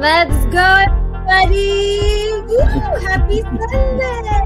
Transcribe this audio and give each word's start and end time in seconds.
Let's 0.00 0.46
go, 0.46 0.64
everybody! 0.64 2.32
Woo! 2.48 2.56
Happy 3.04 3.42
Sunday! 3.42 4.40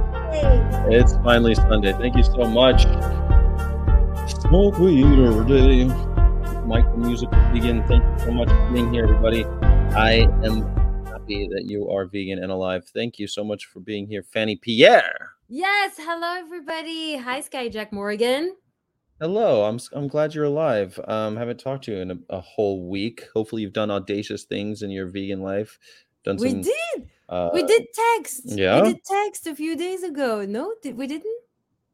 It's 0.91 1.15
finally 1.19 1.55
Sunday. 1.55 1.93
Thank 1.93 2.17
you 2.17 2.25
so 2.25 2.45
much. 2.45 2.83
Smoke 4.41 4.77
weed 4.81 5.05
every 5.05 5.47
day. 5.47 5.85
Michael 6.67 6.97
Music 6.97 7.31
Vegan. 7.53 7.87
Thank 7.87 8.03
you 8.03 8.27
so 8.27 8.33
much 8.33 8.49
for 8.49 8.71
being 8.73 8.93
here, 8.93 9.05
everybody. 9.05 9.45
I 9.95 10.27
am 10.43 10.63
happy 11.07 11.47
that 11.47 11.67
you 11.67 11.89
are 11.89 12.07
vegan 12.07 12.43
and 12.43 12.51
alive. 12.51 12.85
Thank 12.93 13.21
you 13.21 13.29
so 13.29 13.45
much 13.45 13.67
for 13.67 13.79
being 13.79 14.09
here, 14.09 14.25
Fanny 14.25 14.57
Pierre. 14.57 15.35
Yes, 15.49 15.95
hello, 15.99 16.35
everybody. 16.37 17.17
Hi, 17.17 17.41
Skyjack 17.41 17.93
Morgan. 17.93 18.57
Hello, 19.25 19.65
I'm 19.65 19.79
I'm 19.95 20.07
glad 20.07 20.35
you're 20.35 20.45
alive. 20.45 21.01
Um, 21.09 21.39
haven't 21.39 21.59
talked 21.59 21.85
to 21.85 21.93
you 21.93 21.99
in 22.03 22.11
a, 22.11 22.19
a 22.29 22.41
whole 22.43 22.87
week. 22.91 23.25
Hopefully, 23.33 23.63
you've 23.63 23.73
done 23.73 23.91
audacious 23.91 24.45
things 24.45 24.83
in 24.83 24.91
your 24.91 25.07
vegan 25.07 25.41
life. 25.41 25.79
Done 26.27 26.37
We 26.37 26.53
did. 26.53 27.09
Uh, 27.27 27.49
We 27.55 27.63
did 27.63 27.87
text. 28.19 28.43
yeah? 28.45 28.83
We 28.83 28.89
did 28.89 29.03
text 29.03 29.47
a 29.47 29.55
few 29.55 29.77
days 29.79 30.03
ago. 30.03 30.45
No, 30.45 30.75
did 30.83 30.99
we 30.99 31.07
didn't? 31.07 31.41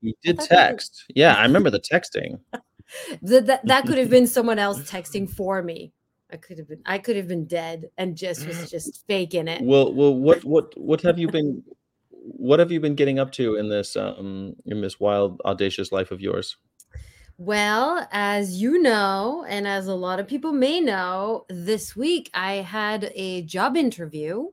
You 0.00 0.12
did 0.24 0.38
thought 0.38 0.48
we 0.50 0.56
did. 0.56 0.60
text. 0.60 1.04
Yeah, 1.14 1.36
I 1.36 1.42
remember 1.42 1.70
the 1.70 1.78
texting. 1.92 2.40
That, 3.22 3.46
that 3.46 3.64
that 3.64 3.86
could 3.86 3.98
have 3.98 4.10
been 4.10 4.26
someone 4.36 4.58
else 4.58 4.80
texting 4.90 5.30
for 5.30 5.62
me. 5.62 5.92
I 6.32 6.36
could 6.36 6.58
have 6.58 6.66
been 6.66 6.82
I 6.84 6.98
could 6.98 7.14
have 7.14 7.28
been 7.28 7.46
dead 7.46 7.90
and 7.96 8.16
just 8.16 8.44
was 8.44 8.68
just 8.72 9.06
faking 9.06 9.46
it. 9.46 9.62
Well, 9.62 9.94
well, 9.94 10.12
what 10.12 10.44
what 10.44 10.76
what 10.76 11.00
have 11.02 11.20
you 11.20 11.28
been 11.28 11.62
what 12.10 12.58
have 12.58 12.72
you 12.72 12.80
been 12.80 12.96
getting 12.96 13.20
up 13.20 13.30
to 13.34 13.54
in 13.54 13.68
this 13.68 13.94
um 13.94 14.56
in 14.66 14.80
this 14.80 14.98
wild 14.98 15.40
audacious 15.44 15.92
life 15.92 16.10
of 16.10 16.20
yours? 16.20 16.56
Well, 17.40 18.06
as 18.12 18.60
you 18.60 18.82
know, 18.82 19.46
and 19.48 19.66
as 19.66 19.86
a 19.86 19.94
lot 19.94 20.20
of 20.20 20.28
people 20.28 20.52
may 20.52 20.78
know, 20.78 21.46
this 21.48 21.96
week 21.96 22.30
I 22.34 22.56
had 22.56 23.10
a 23.14 23.40
job 23.44 23.78
interview 23.78 24.48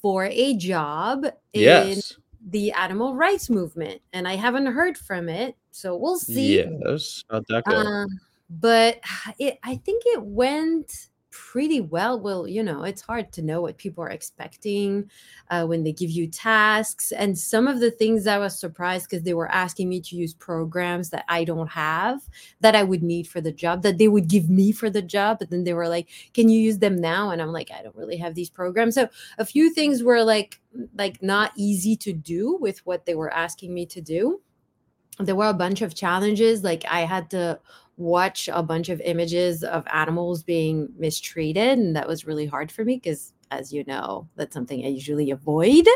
for 0.00 0.24
a 0.24 0.54
job 0.54 1.26
in 1.52 2.00
the 2.48 2.72
animal 2.72 3.14
rights 3.14 3.50
movement, 3.50 4.00
and 4.14 4.26
I 4.26 4.36
haven't 4.36 4.72
heard 4.72 4.96
from 4.96 5.28
it, 5.28 5.54
so 5.70 5.98
we'll 5.98 6.16
see. 6.16 6.56
Yes. 6.56 7.24
How'd 7.30 7.44
that 7.50 7.64
go? 7.64 7.76
Uh, 7.76 8.06
but 8.48 9.00
it, 9.38 9.58
I 9.62 9.76
think 9.76 10.04
it 10.06 10.22
went 10.22 11.07
pretty 11.38 11.80
well. 11.80 12.18
Well, 12.18 12.48
you 12.48 12.64
know, 12.64 12.82
it's 12.82 13.00
hard 13.00 13.30
to 13.32 13.42
know 13.42 13.60
what 13.60 13.78
people 13.78 14.02
are 14.02 14.10
expecting 14.10 15.08
uh, 15.50 15.64
when 15.66 15.84
they 15.84 15.92
give 15.92 16.10
you 16.10 16.26
tasks. 16.26 17.12
And 17.12 17.38
some 17.38 17.68
of 17.68 17.78
the 17.78 17.92
things 17.92 18.26
I 18.26 18.38
was 18.38 18.58
surprised 18.58 19.08
because 19.08 19.22
they 19.22 19.34
were 19.34 19.50
asking 19.50 19.88
me 19.88 20.00
to 20.00 20.16
use 20.16 20.34
programs 20.34 21.10
that 21.10 21.24
I 21.28 21.44
don't 21.44 21.68
have 21.68 22.20
that 22.60 22.74
I 22.74 22.82
would 22.82 23.04
need 23.04 23.28
for 23.28 23.40
the 23.40 23.52
job 23.52 23.82
that 23.82 23.98
they 23.98 24.08
would 24.08 24.26
give 24.26 24.50
me 24.50 24.72
for 24.72 24.90
the 24.90 25.00
job. 25.00 25.38
But 25.38 25.50
then 25.50 25.62
they 25.62 25.74
were 25.74 25.88
like, 25.88 26.08
"Can 26.34 26.48
you 26.48 26.58
use 26.60 26.78
them 26.78 26.96
now?" 27.00 27.30
And 27.30 27.40
I'm 27.40 27.52
like, 27.52 27.70
"I 27.70 27.82
don't 27.82 27.96
really 27.96 28.16
have 28.16 28.34
these 28.34 28.50
programs." 28.50 28.96
So 28.96 29.08
a 29.38 29.44
few 29.44 29.70
things 29.70 30.02
were 30.02 30.24
like 30.24 30.60
like 30.96 31.22
not 31.22 31.52
easy 31.56 31.96
to 31.96 32.12
do 32.12 32.58
with 32.60 32.84
what 32.84 33.06
they 33.06 33.14
were 33.14 33.32
asking 33.32 33.72
me 33.72 33.86
to 33.86 34.00
do 34.00 34.40
there 35.20 35.34
were 35.34 35.48
a 35.48 35.54
bunch 35.54 35.82
of 35.82 35.94
challenges 35.94 36.62
like 36.62 36.84
i 36.88 37.00
had 37.00 37.28
to 37.30 37.58
watch 37.98 38.48
a 38.52 38.62
bunch 38.62 38.88
of 38.88 39.00
images 39.00 39.64
of 39.64 39.84
animals 39.92 40.42
being 40.42 40.88
mistreated 40.96 41.78
and 41.78 41.96
that 41.96 42.06
was 42.06 42.24
really 42.24 42.46
hard 42.46 42.70
for 42.70 42.84
me 42.84 42.94
because 42.94 43.32
as 43.50 43.72
you 43.72 43.82
know 43.84 44.26
that's 44.36 44.54
something 44.54 44.84
i 44.84 44.88
usually 44.88 45.30
avoid. 45.30 45.86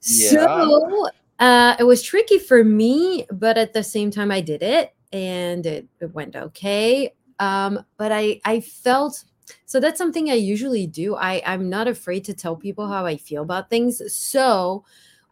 So 0.00 1.08
uh, 1.38 1.76
it 1.78 1.84
was 1.84 2.02
tricky 2.02 2.38
for 2.38 2.62
me 2.62 3.26
but 3.32 3.58
at 3.58 3.72
the 3.72 3.82
same 3.82 4.10
time 4.10 4.30
i 4.30 4.40
did 4.40 4.62
it 4.62 4.94
and 5.12 5.66
it, 5.66 5.86
it 6.00 6.14
went 6.14 6.36
okay. 6.36 7.12
Um, 7.40 7.84
but 7.96 8.12
i 8.12 8.40
i 8.44 8.60
felt 8.60 9.24
so 9.66 9.80
that's 9.80 9.98
something 9.98 10.30
i 10.30 10.34
usually 10.34 10.86
do. 10.86 11.16
I 11.16 11.42
i'm 11.44 11.68
not 11.68 11.88
afraid 11.88 12.24
to 12.26 12.34
tell 12.34 12.54
people 12.54 12.86
how 12.86 13.04
i 13.04 13.16
feel 13.16 13.42
about 13.42 13.68
things. 13.68 14.00
So 14.14 14.84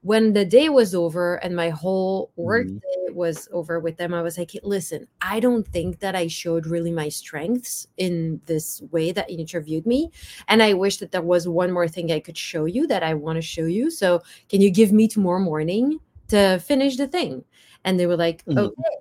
when 0.03 0.33
the 0.33 0.45
day 0.45 0.69
was 0.69 0.95
over 0.95 1.37
and 1.37 1.55
my 1.57 1.71
whole 1.71 2.33
work 2.37 2.67
Mhm. 2.69 2.81
day 2.81 3.13
was 3.13 3.49
over 3.53 3.79
with 3.81 3.97
them, 3.99 4.13
I 4.15 4.23
was 4.23 4.37
like, 4.39 4.51
listen, 4.63 5.07
I 5.21 5.41
don't 5.41 5.67
think 5.69 6.01
that 6.01 6.15
I 6.17 6.27
showed 6.29 6.67
really 6.67 6.91
my 6.93 7.09
strengths 7.09 7.87
in 7.97 8.41
this 8.47 8.83
way 8.91 9.13
that 9.13 9.31
you 9.31 9.39
interviewed 9.39 9.87
me. 9.87 10.11
And 10.49 10.63
I 10.63 10.75
wish 10.75 10.97
that 10.99 11.13
there 11.13 11.23
was 11.23 11.47
one 11.49 11.73
more 11.73 11.89
thing 11.89 12.11
I 12.13 12.21
could 12.21 12.37
show 12.39 12.65
you 12.65 12.87
that 12.89 13.03
I 13.03 13.15
want 13.15 13.37
to 13.37 13.43
show 13.43 13.67
you. 13.67 13.91
So 13.91 14.23
can 14.49 14.61
you 14.61 14.71
give 14.71 14.93
me 14.93 15.09
tomorrow 15.09 15.41
morning 15.41 16.01
to 16.29 16.59
finish 16.61 16.97
the 16.97 17.07
thing? 17.09 17.45
And 17.85 17.99
they 18.01 18.07
were 18.07 18.17
like, 18.17 18.45
Mhm. 18.47 18.59
okay. 18.59 18.97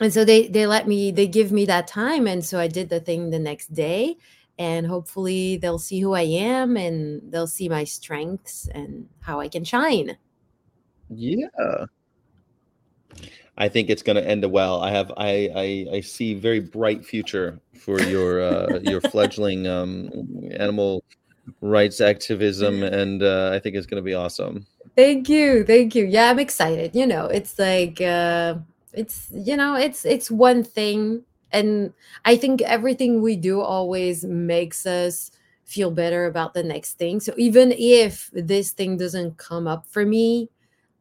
And 0.00 0.12
so 0.12 0.24
they 0.24 0.48
they 0.48 0.66
let 0.66 0.88
me, 0.88 1.10
they 1.12 1.26
give 1.28 1.52
me 1.52 1.64
that 1.66 1.86
time. 1.86 2.26
And 2.26 2.44
so 2.44 2.58
I 2.58 2.66
did 2.68 2.88
the 2.88 3.00
thing 3.00 3.30
the 3.30 3.38
next 3.38 3.72
day. 3.74 4.16
And 4.62 4.86
hopefully 4.86 5.56
they'll 5.56 5.80
see 5.80 5.98
who 5.98 6.12
I 6.14 6.22
am 6.22 6.76
and 6.76 7.20
they'll 7.32 7.48
see 7.48 7.68
my 7.68 7.82
strengths 7.82 8.68
and 8.68 9.08
how 9.18 9.40
I 9.40 9.48
can 9.48 9.64
shine. 9.64 10.16
Yeah. 11.10 11.86
I 13.58 13.68
think 13.68 13.90
it's 13.90 14.02
going 14.02 14.14
to 14.14 14.24
end 14.24 14.48
well. 14.48 14.80
I 14.80 14.90
have 14.92 15.10
I, 15.16 15.50
I 15.56 15.96
I 15.96 16.00
see 16.00 16.34
very 16.34 16.60
bright 16.60 17.04
future 17.04 17.60
for 17.74 18.00
your 18.02 18.40
uh 18.40 18.78
your 18.84 19.00
fledgling 19.12 19.66
um 19.66 20.08
animal 20.52 21.02
rights 21.60 22.00
activism 22.00 22.84
and 22.84 23.20
uh, 23.20 23.50
I 23.52 23.58
think 23.58 23.74
it's 23.74 23.86
going 23.86 24.00
to 24.00 24.04
be 24.04 24.14
awesome. 24.14 24.64
Thank 24.94 25.28
you. 25.28 25.64
Thank 25.64 25.96
you. 25.96 26.04
Yeah, 26.06 26.30
I'm 26.30 26.38
excited. 26.38 26.94
You 26.94 27.06
know, 27.08 27.26
it's 27.26 27.58
like 27.58 28.00
uh 28.00 28.58
it's 28.92 29.26
you 29.32 29.56
know, 29.56 29.74
it's 29.74 30.04
it's 30.04 30.30
one 30.30 30.62
thing 30.62 31.24
and 31.52 31.92
I 32.24 32.36
think 32.36 32.62
everything 32.62 33.22
we 33.22 33.36
do 33.36 33.60
always 33.60 34.24
makes 34.24 34.86
us 34.86 35.30
feel 35.64 35.90
better 35.90 36.26
about 36.26 36.54
the 36.54 36.62
next 36.62 36.94
thing. 36.94 37.20
So 37.20 37.32
even 37.36 37.72
if 37.72 38.30
this 38.32 38.72
thing 38.72 38.96
doesn't 38.96 39.38
come 39.38 39.66
up 39.66 39.86
for 39.86 40.04
me, 40.04 40.50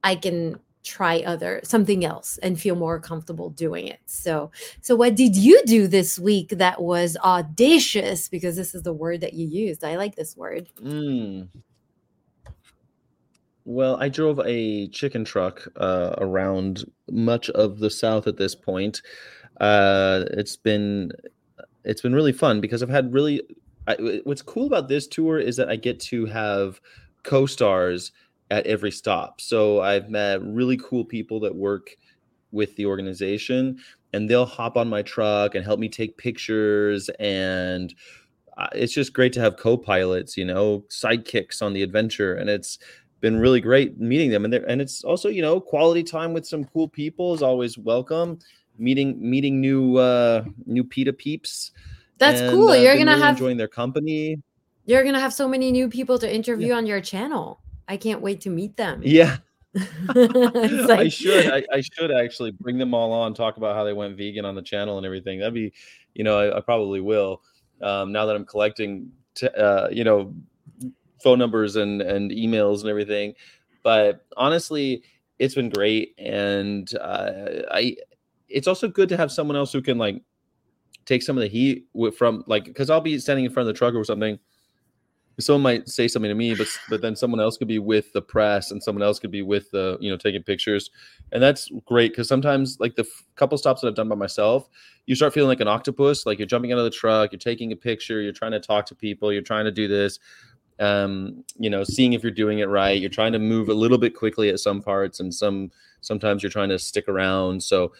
I 0.03 0.15
can 0.15 0.59
try 0.83 1.19
other 1.19 1.61
something 1.63 2.03
else 2.03 2.39
and 2.39 2.59
feel 2.59 2.75
more 2.75 2.99
comfortable 2.99 3.49
doing 3.51 3.87
it. 3.87 3.99
So 4.05 4.51
so 4.81 4.95
what 4.95 5.15
did 5.15 5.35
you 5.35 5.61
do 5.65 5.87
this 5.87 6.17
week 6.17 6.49
that 6.49 6.81
was 6.81 7.17
audacious 7.17 8.27
because 8.27 8.55
this 8.55 8.73
is 8.73 8.83
the 8.83 8.93
word 8.93 9.21
that 9.21 9.33
you 9.33 9.47
used. 9.47 9.83
I 9.83 9.95
like 9.95 10.15
this 10.15 10.35
word. 10.35 10.69
Mm. 10.81 11.49
Well, 13.63 13.97
I 13.97 14.09
drove 14.09 14.39
a 14.43 14.87
chicken 14.87 15.23
truck 15.23 15.67
uh, 15.75 16.15
around 16.17 16.83
much 17.11 17.49
of 17.51 17.77
the 17.77 17.91
South 17.91 18.25
at 18.25 18.37
this 18.37 18.55
point. 18.55 19.03
Uh, 19.61 20.25
it's 20.31 20.57
been 20.57 21.11
it's 21.85 22.01
been 22.01 22.15
really 22.15 22.33
fun 22.33 22.59
because 22.59 22.83
I've 22.83 22.89
had 22.89 23.13
really. 23.13 23.41
I, 23.87 24.21
what's 24.25 24.41
cool 24.43 24.67
about 24.67 24.89
this 24.89 25.07
tour 25.07 25.39
is 25.39 25.55
that 25.57 25.69
I 25.69 25.75
get 25.75 25.99
to 26.01 26.25
have 26.27 26.79
co-stars 27.23 28.11
at 28.51 28.67
every 28.67 28.91
stop. 28.91 29.41
So 29.41 29.81
I've 29.81 30.09
met 30.09 30.41
really 30.43 30.77
cool 30.77 31.03
people 31.03 31.39
that 31.41 31.55
work 31.55 31.97
with 32.51 32.75
the 32.75 32.85
organization, 32.85 33.79
and 34.13 34.29
they'll 34.29 34.45
hop 34.45 34.77
on 34.77 34.89
my 34.89 35.01
truck 35.01 35.55
and 35.55 35.65
help 35.65 35.79
me 35.79 35.89
take 35.89 36.17
pictures 36.17 37.09
and 37.19 37.93
uh, 38.57 38.67
it's 38.73 38.93
just 38.93 39.13
great 39.13 39.33
to 39.33 39.39
have 39.39 39.57
co-pilots 39.57 40.35
you 40.37 40.45
know 40.45 40.83
sidekicks 40.89 41.61
on 41.61 41.73
the 41.73 41.81
adventure 41.81 42.35
and 42.35 42.49
it's 42.49 42.79
been 43.21 43.39
really 43.39 43.61
great 43.61 43.99
meeting 43.99 44.29
them 44.29 44.45
and 44.45 44.53
and 44.53 44.81
it's 44.81 45.03
also 45.03 45.29
you 45.29 45.41
know 45.41 45.59
quality 45.59 46.03
time 46.03 46.33
with 46.33 46.45
some 46.45 46.65
cool 46.65 46.87
people 46.87 47.33
is 47.33 47.41
always 47.41 47.77
welcome 47.77 48.37
meeting 48.77 49.17
meeting 49.19 49.61
new 49.61 49.97
uh 49.97 50.43
new 50.65 50.83
PETA 50.83 51.13
peeps. 51.13 51.71
That's 52.17 52.41
and, 52.41 52.51
cool. 52.51 52.69
uh, 52.69 52.75
You're 52.75 52.97
gonna 52.97 53.11
really 53.11 53.21
have 53.21 53.35
enjoying 53.35 53.57
their 53.57 53.67
company. 53.67 54.41
You're 54.85 55.03
gonna 55.03 55.19
have 55.19 55.33
so 55.33 55.47
many 55.47 55.71
new 55.71 55.89
people 55.89 56.19
to 56.19 56.33
interview 56.33 56.73
on 56.73 56.85
your 56.85 57.01
channel. 57.01 57.61
I 57.87 57.97
can't 57.97 58.21
wait 58.21 58.41
to 58.41 58.49
meet 58.49 58.77
them. 58.77 59.01
yeah. 59.05 59.37
It's 59.73 60.89
I 60.89 61.07
should. 61.07 61.51
I, 61.51 61.63
I 61.71 61.81
should 61.81 62.11
actually 62.11 62.51
bring 62.51 62.77
them 62.77 62.93
all 62.93 63.13
on 63.13 63.33
talk 63.33 63.57
about 63.57 63.75
how 63.75 63.83
they 63.85 63.93
went 63.93 64.17
vegan 64.17 64.43
on 64.43 64.55
the 64.55 64.61
channel 64.61 64.97
and 64.97 65.05
everything. 65.05 65.39
That'd 65.39 65.53
be 65.53 65.73
you 66.13 66.23
know 66.23 66.37
I, 66.37 66.57
I 66.57 66.59
probably 66.61 67.01
will. 67.01 67.41
Um 67.81 68.11
now 68.11 68.25
that 68.25 68.35
I'm 68.35 68.45
collecting 68.45 69.11
t- 69.33 69.47
uh 69.47 69.89
you 69.89 70.03
know 70.03 70.33
phone 71.23 71.39
numbers 71.39 71.75
and 71.75 72.01
and 72.01 72.31
emails 72.31 72.81
and 72.81 72.89
everything. 72.89 73.33
But 73.83 74.25
honestly 74.35 75.03
it's 75.41 75.55
been 75.55 75.69
great. 75.69 76.13
And 76.19 76.93
uh, 76.97 77.31
i 77.71 77.95
it's 78.53 78.67
also 78.67 78.87
good 78.87 79.09
to 79.09 79.17
have 79.17 79.31
someone 79.31 79.55
else 79.55 79.71
who 79.71 79.81
can 79.81 79.97
like 79.97 80.21
take 81.05 81.23
some 81.23 81.37
of 81.37 81.41
the 81.41 81.47
heat 81.47 81.87
from 82.17 82.43
like 82.47 82.65
because 82.65 82.89
i'll 82.89 83.01
be 83.01 83.17
standing 83.19 83.45
in 83.45 83.51
front 83.51 83.67
of 83.67 83.73
the 83.73 83.77
truck 83.77 83.93
or 83.95 84.03
something 84.03 84.37
someone 85.39 85.63
might 85.63 85.89
say 85.89 86.07
something 86.07 86.29
to 86.29 86.35
me 86.35 86.53
but 86.53 86.67
but 86.89 87.01
then 87.01 87.15
someone 87.15 87.39
else 87.39 87.57
could 87.57 87.67
be 87.67 87.79
with 87.79 88.11
the 88.13 88.21
press 88.21 88.71
and 88.71 88.81
someone 88.81 89.01
else 89.01 89.19
could 89.19 89.31
be 89.31 89.41
with 89.41 89.69
the 89.71 89.97
you 89.99 90.09
know 90.09 90.17
taking 90.17 90.43
pictures 90.43 90.91
and 91.31 91.41
that's 91.41 91.69
great 91.85 92.11
because 92.11 92.27
sometimes 92.27 92.79
like 92.79 92.95
the 92.95 93.03
f- 93.03 93.23
couple 93.35 93.57
stops 93.57 93.81
that 93.81 93.87
i've 93.87 93.95
done 93.95 94.09
by 94.09 94.15
myself 94.15 94.69
you 95.05 95.15
start 95.15 95.33
feeling 95.33 95.47
like 95.47 95.61
an 95.61 95.67
octopus 95.67 96.25
like 96.25 96.37
you're 96.37 96.45
jumping 96.45 96.71
out 96.71 96.77
of 96.77 96.83
the 96.83 96.91
truck 96.91 97.31
you're 97.31 97.39
taking 97.39 97.71
a 97.71 97.75
picture 97.75 98.21
you're 98.21 98.33
trying 98.33 98.51
to 98.51 98.59
talk 98.59 98.85
to 98.85 98.95
people 98.95 99.31
you're 99.31 99.41
trying 99.41 99.65
to 99.65 99.71
do 99.71 99.87
this 99.87 100.19
um 100.79 101.43
you 101.57 101.69
know 101.69 101.83
seeing 101.83 102.13
if 102.13 102.23
you're 102.23 102.31
doing 102.31 102.59
it 102.59 102.67
right 102.67 102.99
you're 102.99 103.09
trying 103.09 103.31
to 103.31 103.39
move 103.39 103.69
a 103.69 103.73
little 103.73 103.97
bit 103.97 104.15
quickly 104.15 104.49
at 104.49 104.59
some 104.59 104.81
parts 104.81 105.19
and 105.19 105.33
some 105.33 105.71
sometimes 106.01 106.43
you're 106.43 106.51
trying 106.51 106.69
to 106.69 106.79
stick 106.79 107.07
around 107.07 107.61
so 107.61 107.91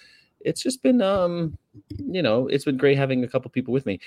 it's 0.45 0.61
just 0.61 0.81
been 0.83 1.01
um 1.01 1.57
you 1.97 2.21
know 2.21 2.47
it's 2.47 2.65
been 2.65 2.77
great 2.77 2.97
having 2.97 3.23
a 3.23 3.27
couple 3.27 3.49
people 3.51 3.73
with 3.73 3.85
me 3.85 3.99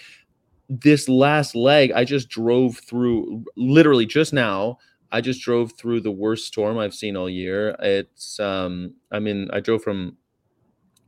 this 0.69 1.09
last 1.09 1.55
leg, 1.55 1.93
I 1.95 2.05
just 2.05 2.29
drove 2.29 2.79
through 2.79 3.45
literally 3.57 4.07
just 4.07 4.33
now. 4.33 4.79
I 5.13 5.21
just 5.21 5.43
drove 5.43 5.73
through 5.73 6.01
the 6.01 6.11
worst 6.11 6.47
storm 6.47 6.79
I've 6.79 6.95
seen 6.95 7.17
all 7.17 7.29
year. 7.29 7.77
It's 7.81 8.41
um 8.41 8.95
I 9.13 9.21
mean 9.21 9.49
I 9.53 9.61
drove 9.61 9.83
from 9.83 10.17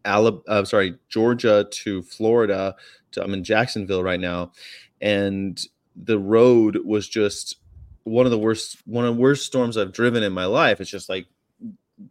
Alabama, 0.05 0.43
uh, 0.47 0.65
sorry, 0.65 0.97
Georgia 1.09 1.67
to 1.71 2.03
Florida. 2.03 2.77
To, 3.13 3.25
I'm 3.25 3.35
in 3.35 3.43
Jacksonville 3.43 4.05
right 4.05 4.21
now, 4.21 4.53
and 5.01 5.61
the 5.97 6.19
road 6.19 6.79
was 6.85 7.09
just 7.09 7.57
one 8.05 8.27
of 8.27 8.31
the 8.31 8.39
worst 8.39 8.77
one 8.87 9.05
of 9.05 9.15
the 9.17 9.21
worst 9.21 9.47
storms 9.47 9.77
I've 9.77 9.93
driven 9.93 10.23
in 10.23 10.33
my 10.33 10.45
life. 10.45 10.81
It's 10.81 10.91
just 10.91 11.09
like 11.09 11.27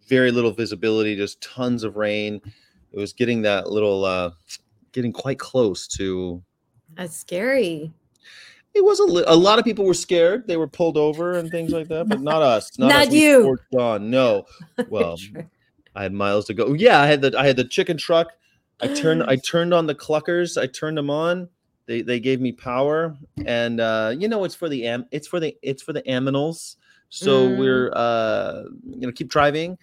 very 0.10 0.32
little 0.32 0.52
visibility, 0.52 1.16
just 1.16 1.42
tons 1.42 1.84
of 1.84 1.96
rain. 1.96 2.42
It 2.96 3.00
was 3.00 3.14
getting 3.14 3.42
that 3.44 3.70
little 3.70 4.04
uh 4.06 4.32
getting 4.94 5.12
quite 5.12 5.38
close 5.40 5.88
to 5.98 6.42
That's 6.96 7.16
scary. 7.18 7.92
it 8.74 8.84
was 8.84 9.00
a, 9.00 9.04
li- 9.04 9.24
a 9.28 9.36
lot 9.36 9.60
of 9.60 9.66
people 9.66 9.86
were 9.86 9.94
scared. 9.94 10.48
They 10.48 10.58
were 10.58 10.68
pulled 10.68 10.98
over 10.98 11.34
and 11.34 11.52
things 11.52 11.72
like 11.72 11.88
that, 11.90 12.08
but 12.10 12.22
not 12.22 12.42
us. 12.42 12.78
Not, 12.80 12.88
Not 12.88 13.08
us. 13.10 13.14
You. 13.14 13.58
on. 13.78 14.10
No. 14.10 14.46
Well. 14.90 15.18
I 15.98 16.04
had 16.04 16.12
miles 16.14 16.46
to 16.48 16.54
go. 16.54 16.74
Yeah, 16.74 17.00
I 17.00 17.06
had 17.08 17.22
the 17.22 17.34
I 17.38 17.46
had 17.48 17.56
the 17.56 17.64
chicken 17.64 17.98
truck. 17.98 18.28
I 18.82 18.88
turned 18.88 19.24
I 19.24 19.36
turned 19.52 19.74
on 19.74 19.86
the 19.88 19.96
cluckers. 19.96 20.62
I 20.62 20.68
turned 20.68 20.98
them 20.98 21.10
on. 21.10 21.48
They 21.86 22.02
they 22.02 22.20
gave 22.20 22.42
me 22.42 22.52
power, 22.52 23.16
and 23.46 23.80
uh, 23.80 24.14
you 24.18 24.28
know 24.28 24.44
it's 24.44 24.56
for 24.56 24.68
the 24.68 24.88
am 24.88 25.06
it's 25.12 25.28
for 25.28 25.40
the 25.40 25.56
it's 25.62 25.82
for 25.84 25.94
the 25.94 26.02
aminals. 26.04 26.76
So 27.10 27.48
Mm. 27.48 27.58
we're 27.60 27.92
uh, 27.96 28.64
you 28.90 29.08
know 29.08 29.12
keep 29.14 29.30
driving. 29.30 29.78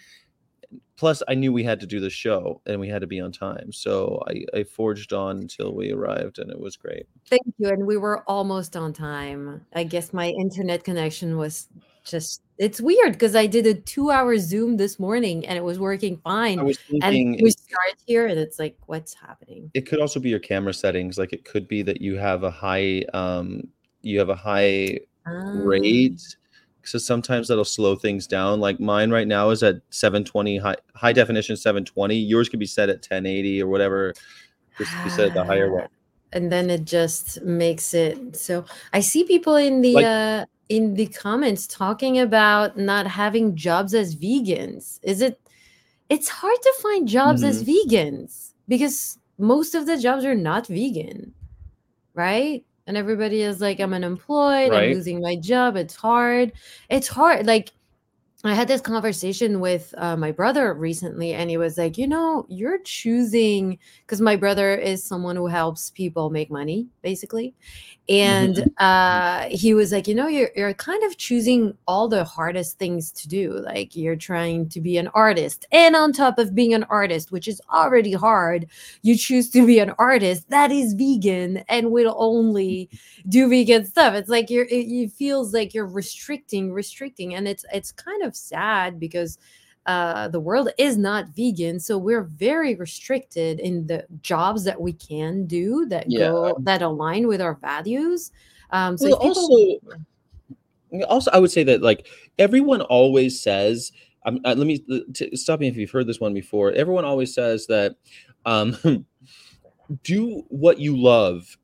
Plus, 1.03 1.21
I 1.27 1.35
knew 1.35 1.53
we 1.53 1.65
had 1.65 1.81
to 1.81 1.87
do 1.87 1.99
the 1.99 2.09
show 2.09 2.61
and 2.65 2.79
we 2.79 2.87
had 2.87 3.01
to 3.01 3.09
be 3.09 3.19
on 3.19 3.33
time. 3.33 3.73
So 3.73 4.23
I, 4.29 4.45
I 4.57 4.63
forged 4.63 5.13
on 5.13 5.41
until 5.41 5.75
we 5.75 5.91
arrived, 5.91 6.39
and 6.39 6.49
it 6.49 6.61
was 6.61 6.77
great. 6.77 7.07
Thank 7.27 7.43
you. 7.59 7.71
And 7.71 7.89
we 7.89 7.97
were 7.97 8.23
almost 8.31 8.77
on 8.77 8.93
time. 8.93 9.67
I 9.75 9.83
guess 9.83 10.13
my 10.13 10.29
internet 10.29 10.85
connection 10.85 11.39
was 11.39 11.67
just 12.05 12.43
it's 12.57 12.81
weird 12.81 13.15
because 13.15 13.35
I 13.35 13.49
did 13.49 13.67
a 13.67 13.75
two 13.75 14.13
hour 14.13 14.39
Zoom 14.39 14.77
this 14.77 15.01
morning 15.01 15.45
and 15.45 15.59
it 15.59 15.65
was 15.65 15.81
working 15.81 16.19
fine. 16.19 16.61
I 16.61 16.63
was 16.63 16.79
and 17.03 17.37
we 17.43 17.51
start 17.51 17.97
here 18.07 18.29
and 18.29 18.39
it's 18.39 18.61
like, 18.61 18.77
what's 18.87 19.13
happening? 19.13 19.73
it 19.75 19.89
could 19.89 20.01
also 20.01 20.21
be 20.21 20.31
your 20.31 20.39
camera 20.39 20.73
settings. 20.73 21.19
Like 21.19 21.33
it 21.33 21.45
could 21.45 21.67
be 21.67 21.83
that 21.83 22.01
you 22.01 22.15
have 22.15 22.45
a 22.45 22.51
high 22.53 23.03
um, 23.13 23.67
you 24.03 24.21
have 24.21 24.29
a 24.29 24.37
high 24.37 25.01
Ah, 25.27 25.51
rate 25.53 26.37
so 26.85 26.99
sometimes 26.99 27.49
that'll 27.49 27.65
slow 27.65 27.95
things 27.97 28.27
down. 28.27 28.61
Like 28.61 28.81
mine 28.81 29.11
right 29.11 29.27
now 29.29 29.51
is 29.51 29.63
at 29.63 29.77
720 29.91 30.59
high, 30.59 30.77
high 30.95 31.13
definition 31.13 31.57
720 31.57 32.15
yours 32.17 32.49
could 32.49 32.59
be 32.61 32.67
set 32.67 32.89
at 32.89 32.97
1080 32.97 33.63
or 33.63 33.69
whatever. 33.69 34.13
Just 34.79 34.93
be 35.05 35.11
set 35.11 35.27
at 35.29 35.35
the 35.35 35.45
higher 35.45 35.73
one. 35.73 35.89
And 36.33 36.51
then 36.51 36.71
it 36.71 36.85
just 36.85 37.43
makes 37.43 37.93
it 37.93 38.37
so 38.37 38.65
i 38.95 39.01
see 39.01 39.23
people 39.25 39.55
in 39.57 39.83
the 39.83 39.93
Like- 39.95 40.07
uh 40.07 40.47
in 40.69 40.95
the 40.95 41.07
comments 41.09 41.67
talking 41.67 42.19
about 42.19 42.79
not 42.79 43.07
having 43.07 43.55
jobs 43.55 43.93
as 43.93 44.17
vegans. 44.17 44.99
Is 45.03 45.21
it 45.21 45.39
it's 46.09 46.29
hard 46.31 46.57
to 46.63 46.73
find 46.83 47.07
jobs 47.07 47.43
as 47.43 47.63
Mm-hmm. 47.63 47.71
vegans 47.95 48.53
because 48.69 49.19
most 49.39 49.75
of 49.75 49.87
the 49.87 49.99
jobs 49.99 50.25
are 50.25 50.35
not 50.35 50.67
vegan 50.69 51.35
right 52.15 52.65
and 52.87 52.97
everybody 52.97 53.43
is 53.43 53.61
like 53.61 53.81
i'm 53.81 53.95
unemployed 53.95 54.73
i'm 54.73 54.93
losing 54.93 55.21
my 55.21 55.37
job 55.37 55.77
it's 55.77 55.95
hard. 55.95 56.53
It's 56.89 57.09
hard 57.09 57.47
like 57.47 57.73
I 58.45 58.55
had 58.55 58.67
this 58.67 58.81
conversation 58.81 59.61
with 59.61 59.95
uh, 59.97 60.17
my 60.17 60.33
brother 60.33 60.75
recently, 60.75 61.33
and 61.33 61.49
he 61.49 61.57
was 61.57 61.79
like, 61.79 61.97
You 61.97 62.09
know, 62.09 62.45
you're 62.49 62.81
choosing 62.81 63.79
because 64.05 64.21
my 64.21 64.35
brother 64.35 64.75
is 64.75 65.05
someone 65.05 65.37
who 65.37 65.47
helps 65.47 65.91
people 65.91 66.29
make 66.29 66.51
money, 66.51 66.89
basically. 67.03 67.55
And 68.09 68.69
uh, 68.79 69.45
he 69.49 69.75
was 69.75 69.93
like, 69.93 70.09
You 70.09 70.17
know, 70.17 70.27
you're, 70.27 70.51
you're 70.57 70.75
kind 70.75 71.05
of 71.05 71.19
choosing 71.19 71.79
all 71.87 72.09
the 72.09 72.25
hardest 72.25 72.81
things 72.81 73.13
to 73.13 73.29
do. 73.29 73.53
Like, 73.61 73.95
you're 73.95 74.17
trying 74.17 74.69
to 74.71 74.81
be 74.81 74.97
an 74.97 75.07
artist. 75.15 75.67
And 75.71 75.95
on 75.95 76.13
top 76.13 76.41
of 76.41 76.53
being 76.53 76.75
an 76.75 76.83
artist, 76.85 77.31
which 77.31 77.47
is 77.47 77.63
already 77.73 78.13
hard, 78.13 78.67
you 79.03 79.17
choose 79.17 79.51
to 79.51 79.65
be 79.65 79.79
an 79.79 79.93
artist 80.01 80.51
that 80.51 80.73
is 80.73 80.95
vegan 80.95 81.59
and 81.69 81.93
will 81.93 82.17
only 82.19 82.91
do 83.29 83.49
vegan 83.49 83.85
stuff. 83.85 84.15
It's 84.15 84.29
like 84.29 84.51
you're 84.51 84.65
it, 84.65 84.87
it 84.89 85.13
feels 85.13 85.55
like 85.55 85.75
you're 85.75 85.87
restricting, 85.87 86.73
restricting, 86.73 87.37
and 87.37 87.47
it's 87.47 87.65
it's 87.73 87.93
kind 87.93 88.25
of 88.25 88.32
sad 88.37 88.99
because 89.01 89.39
uh 89.87 90.29
the 90.29 90.39
world 90.41 90.69
is 90.79 90.97
not 90.97 91.29
vegan, 91.35 91.81
so 91.81 91.99
we're 91.99 92.23
very 92.23 92.75
restricted 92.77 93.59
in 93.61 93.87
the 93.87 94.07
jobs 94.23 94.63
that 94.65 94.81
we 94.81 94.93
can 94.93 95.45
do 95.47 95.87
that 95.87 96.05
Yeah. 96.09 96.29
go 96.29 96.57
that 96.61 96.83
align 96.83 97.27
with 97.27 97.41
our 97.41 97.55
values. 97.57 98.31
Um 98.71 98.97
so 98.97 99.09
Well, 99.09 99.19
people- 99.19 99.81
also- 100.93 101.07
also 101.09 101.31
i 101.33 101.39
would 101.39 101.51
say 101.51 101.65
that 101.65 101.81
like 101.83 102.07
everyone 102.39 102.83
always 102.83 103.41
says 103.41 103.93
um, 104.27 104.39
uh, 104.45 104.55
let 104.57 104.67
me 104.67 104.79
t- 105.15 105.35
stop 105.35 105.59
me 105.59 105.67
if 105.67 105.77
you've 105.77 105.91
heard 105.91 106.07
this 106.07 106.21
one 106.21 106.35
before 106.35 106.71
everyone 106.73 107.05
always 107.07 107.35
says 107.35 107.67
that 107.67 107.97
um, 108.45 108.77
do 110.05 110.45
what 110.49 110.79
you 110.79 110.97
love 110.97 111.57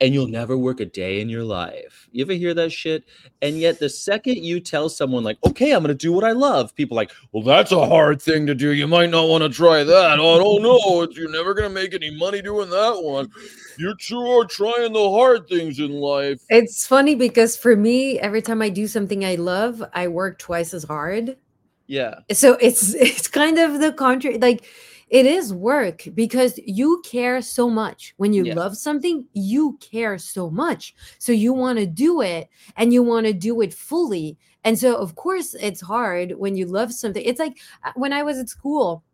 and 0.00 0.12
you'll 0.12 0.26
never 0.28 0.56
work 0.58 0.80
a 0.80 0.84
day 0.84 1.20
in 1.20 1.28
your 1.28 1.44
life. 1.44 2.08
You 2.12 2.24
ever 2.24 2.32
hear 2.34 2.52
that 2.54 2.70
shit? 2.70 3.04
And 3.42 3.58
yet, 3.58 3.78
the 3.78 3.88
second 3.88 4.36
you 4.36 4.60
tell 4.60 4.88
someone, 4.88 5.24
like, 5.24 5.38
okay, 5.46 5.72
I'm 5.72 5.82
going 5.82 5.88
to 5.88 5.94
do 5.94 6.12
what 6.12 6.24
I 6.24 6.32
love, 6.32 6.74
people 6.74 6.96
are 6.96 7.02
like, 7.02 7.12
well, 7.32 7.42
that's 7.42 7.72
a 7.72 7.86
hard 7.86 8.20
thing 8.20 8.46
to 8.46 8.54
do. 8.54 8.72
You 8.72 8.86
might 8.86 9.10
not 9.10 9.28
want 9.28 9.42
to 9.44 9.48
try 9.48 9.84
that. 9.84 10.18
Oh, 10.18 10.38
no, 10.38 10.58
no, 10.58 11.02
it's- 11.02 11.16
you're 11.16 11.30
never 11.30 11.54
going 11.54 11.68
to 11.68 11.74
make 11.74 11.94
any 11.94 12.10
money 12.16 12.42
doing 12.42 12.70
that 12.70 13.02
one. 13.02 13.30
You 13.78 13.94
two 14.00 14.20
are 14.20 14.44
trying 14.44 14.92
the 14.92 15.10
hard 15.10 15.48
things 15.48 15.78
in 15.78 15.92
life. 15.92 16.40
it's 16.48 16.86
funny 16.86 17.14
because 17.14 17.56
for 17.56 17.76
me, 17.76 18.18
every 18.20 18.42
time 18.42 18.62
I 18.62 18.68
do 18.68 18.86
something 18.86 19.24
I 19.24 19.34
love, 19.36 19.82
I 19.92 20.08
work 20.08 20.38
twice 20.38 20.72
as 20.74 20.84
hard. 20.84 21.36
Yeah. 21.88 22.16
so 22.32 22.54
it's 22.54 22.94
it's 23.08 23.28
kind 23.28 23.58
of 23.58 23.78
the 23.80 23.92
contrary 23.92 24.38
like 24.38 24.64
it 25.08 25.24
is 25.26 25.54
work 25.54 26.02
because 26.14 26.58
you 26.64 27.00
care 27.04 27.40
so 27.40 27.70
much 27.70 28.12
when 28.16 28.32
you 28.32 28.44
Yeah. 28.44 28.54
love 28.54 28.76
something 28.76 29.24
you 29.32 29.78
care 29.80 30.18
so 30.18 30.50
much 30.50 30.94
so 31.18 31.32
you 31.32 31.52
want 31.52 31.78
to 31.78 31.86
do 31.86 32.20
it 32.22 32.48
and 32.76 32.92
you 32.92 33.02
want 33.02 33.26
to 33.26 33.32
do 33.32 33.60
it 33.60 33.72
fully 33.72 34.36
and 34.64 34.78
so 34.78 34.96
of 34.96 35.14
course 35.14 35.54
it's 35.54 35.80
hard 35.80 36.32
when 36.32 36.56
you 36.56 36.66
love 36.66 36.92
something 36.92 37.22
it's 37.24 37.38
like 37.40 37.58
uh, 37.84 37.92
when 37.94 38.12
i 38.12 38.22
was 38.22 38.38
at 38.38 38.48
school 38.48 39.04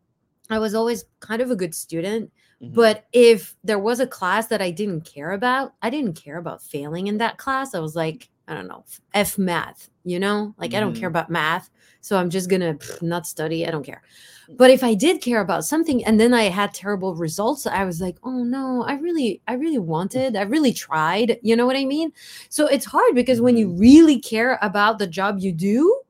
i 0.50 0.58
was 0.58 0.74
always 0.74 1.04
kind 1.20 1.42
of 1.42 1.50
a 1.50 1.56
good 1.56 1.74
student 1.74 2.30
Mhm. 2.60 2.74
but 2.74 3.06
if 3.12 3.56
there 3.64 3.78
was 3.78 4.00
a 4.00 4.06
class 4.06 4.46
that 4.48 4.62
I 4.62 4.70
didn't 4.70 5.02
care 5.04 5.32
about, 5.32 5.74
I 5.82 5.90
didn't 5.90 6.14
care 6.14 6.38
about 6.38 6.62
failing 6.62 7.08
in 7.08 7.18
that 7.18 7.36
class. 7.36 7.74
I 7.74 7.80
was 7.80 7.96
like, 7.96 8.30
I 8.48 8.54
don't 8.54 8.66
know, 8.66 8.84
F 9.14 9.38
math, 9.38 9.88
you 10.04 10.18
know, 10.18 10.54
like 10.58 10.74
I 10.74 10.80
don't 10.80 10.94
care 10.94 11.08
mm-hmm. 11.08 11.16
about 11.16 11.30
math. 11.30 11.70
So 12.00 12.16
I'm 12.18 12.30
just 12.30 12.50
going 12.50 12.60
to 12.60 13.04
not 13.04 13.26
study. 13.26 13.66
I 13.66 13.70
don't 13.70 13.86
care. 13.86 14.02
Mm. 14.50 14.56
But 14.56 14.70
if 14.70 14.82
I 14.82 14.94
did 14.94 15.22
care 15.22 15.40
about 15.40 15.64
something 15.64 16.04
and 16.04 16.18
then 16.18 16.34
I 16.34 16.44
had 16.44 16.74
terrible 16.74 17.14
results, 17.14 17.66
I 17.66 17.84
was 17.84 18.00
like, 18.00 18.16
oh 18.24 18.42
no, 18.42 18.84
I 18.86 18.94
really, 18.94 19.40
I 19.46 19.54
really 19.54 19.78
wanted, 19.78 20.36
I 20.36 20.42
really 20.42 20.72
tried. 20.72 21.38
You 21.42 21.54
know 21.54 21.66
what 21.66 21.76
I 21.76 21.84
mean? 21.84 22.12
So 22.48 22.66
it's 22.66 22.84
hard 22.84 23.14
because 23.14 23.40
when 23.40 23.56
you 23.56 23.68
mm-hmm. 23.68 23.78
really 23.78 24.20
care 24.20 24.58
about 24.60 24.98
the 24.98 25.06
job 25.06 25.38
you 25.38 25.52
do, 25.52 26.00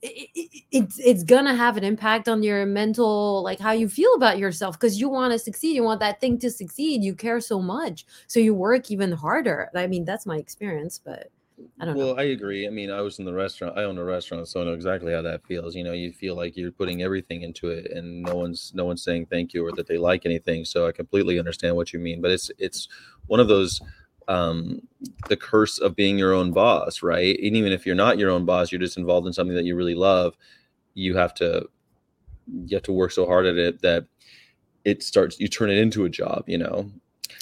it, 0.00 0.28
it- 0.34 0.64
it's 0.70 0.98
it's 0.98 1.22
gonna 1.22 1.54
have 1.54 1.76
an 1.76 1.84
impact 1.84 2.28
on 2.28 2.42
your 2.42 2.66
mental 2.66 3.42
like 3.42 3.58
how 3.60 3.70
you 3.70 3.88
feel 3.88 4.12
about 4.14 4.38
yourself 4.38 4.78
because 4.78 5.00
you 5.00 5.08
want 5.08 5.32
to 5.32 5.38
succeed 5.38 5.76
you 5.76 5.82
want 5.84 6.00
that 6.00 6.20
thing 6.20 6.36
to 6.40 6.50
succeed 6.50 7.02
you 7.04 7.14
care 7.14 7.40
so 7.40 7.60
much 7.62 8.04
so 8.26 8.40
you 8.40 8.52
work 8.52 8.90
even 8.90 9.12
harder 9.12 9.70
i 9.76 9.86
mean 9.86 10.04
that's 10.04 10.26
my 10.26 10.36
experience 10.36 11.00
but 11.02 11.30
i 11.80 11.84
don't 11.84 11.96
Well, 11.96 11.98
know 11.98 12.18
I 12.18 12.24
agree. 12.24 12.66
I 12.66 12.70
mean, 12.70 12.90
I 12.90 13.00
was 13.02 13.18
in 13.18 13.24
the 13.24 13.32
restaurant. 13.32 13.78
I 13.78 13.84
own 13.84 13.98
a 13.98 14.04
restaurant, 14.04 14.48
so 14.48 14.60
I 14.60 14.64
know 14.64 14.72
exactly 14.72 15.12
how 15.12 15.22
that 15.22 15.46
feels. 15.46 15.76
You 15.76 15.84
know, 15.84 15.92
you 15.92 16.12
feel 16.12 16.34
like 16.34 16.56
you're 16.56 16.72
putting 16.72 17.02
everything 17.02 17.42
into 17.42 17.68
it, 17.68 17.90
and 17.92 18.22
no 18.22 18.34
one's 18.34 18.72
no 18.74 18.84
one's 18.84 19.02
saying 19.04 19.26
thank 19.26 19.54
you 19.54 19.64
or 19.64 19.72
that 19.72 19.86
they 19.86 19.98
like 19.98 20.26
anything. 20.26 20.64
So 20.64 20.86
I 20.88 20.92
completely 20.92 21.38
understand 21.38 21.76
what 21.76 21.92
you 21.92 22.00
mean. 22.00 22.20
But 22.20 22.32
it's 22.32 22.50
it's 22.58 22.88
one 23.26 23.38
of 23.40 23.48
those 23.48 23.80
um 24.26 24.80
the 25.28 25.36
curse 25.36 25.78
of 25.78 25.94
being 25.94 26.18
your 26.18 26.32
own 26.32 26.52
boss, 26.52 27.02
right? 27.02 27.38
And 27.38 27.56
even 27.56 27.72
if 27.72 27.86
you're 27.86 27.94
not 27.94 28.18
your 28.18 28.30
own 28.30 28.44
boss, 28.44 28.72
you're 28.72 28.80
just 28.80 28.96
involved 28.98 29.26
in 29.26 29.32
something 29.32 29.54
that 29.56 29.64
you 29.64 29.76
really 29.76 29.94
love. 29.94 30.36
You 30.94 31.16
have 31.16 31.34
to 31.34 31.68
you 32.46 32.76
have 32.76 32.84
to 32.84 32.92
work 32.92 33.12
so 33.12 33.26
hard 33.26 33.46
at 33.46 33.56
it 33.56 33.82
that 33.82 34.06
it 34.84 35.02
starts. 35.02 35.40
You 35.40 35.48
turn 35.48 35.70
it 35.70 35.78
into 35.78 36.04
a 36.04 36.10
job. 36.10 36.44
You 36.48 36.58
know. 36.58 36.90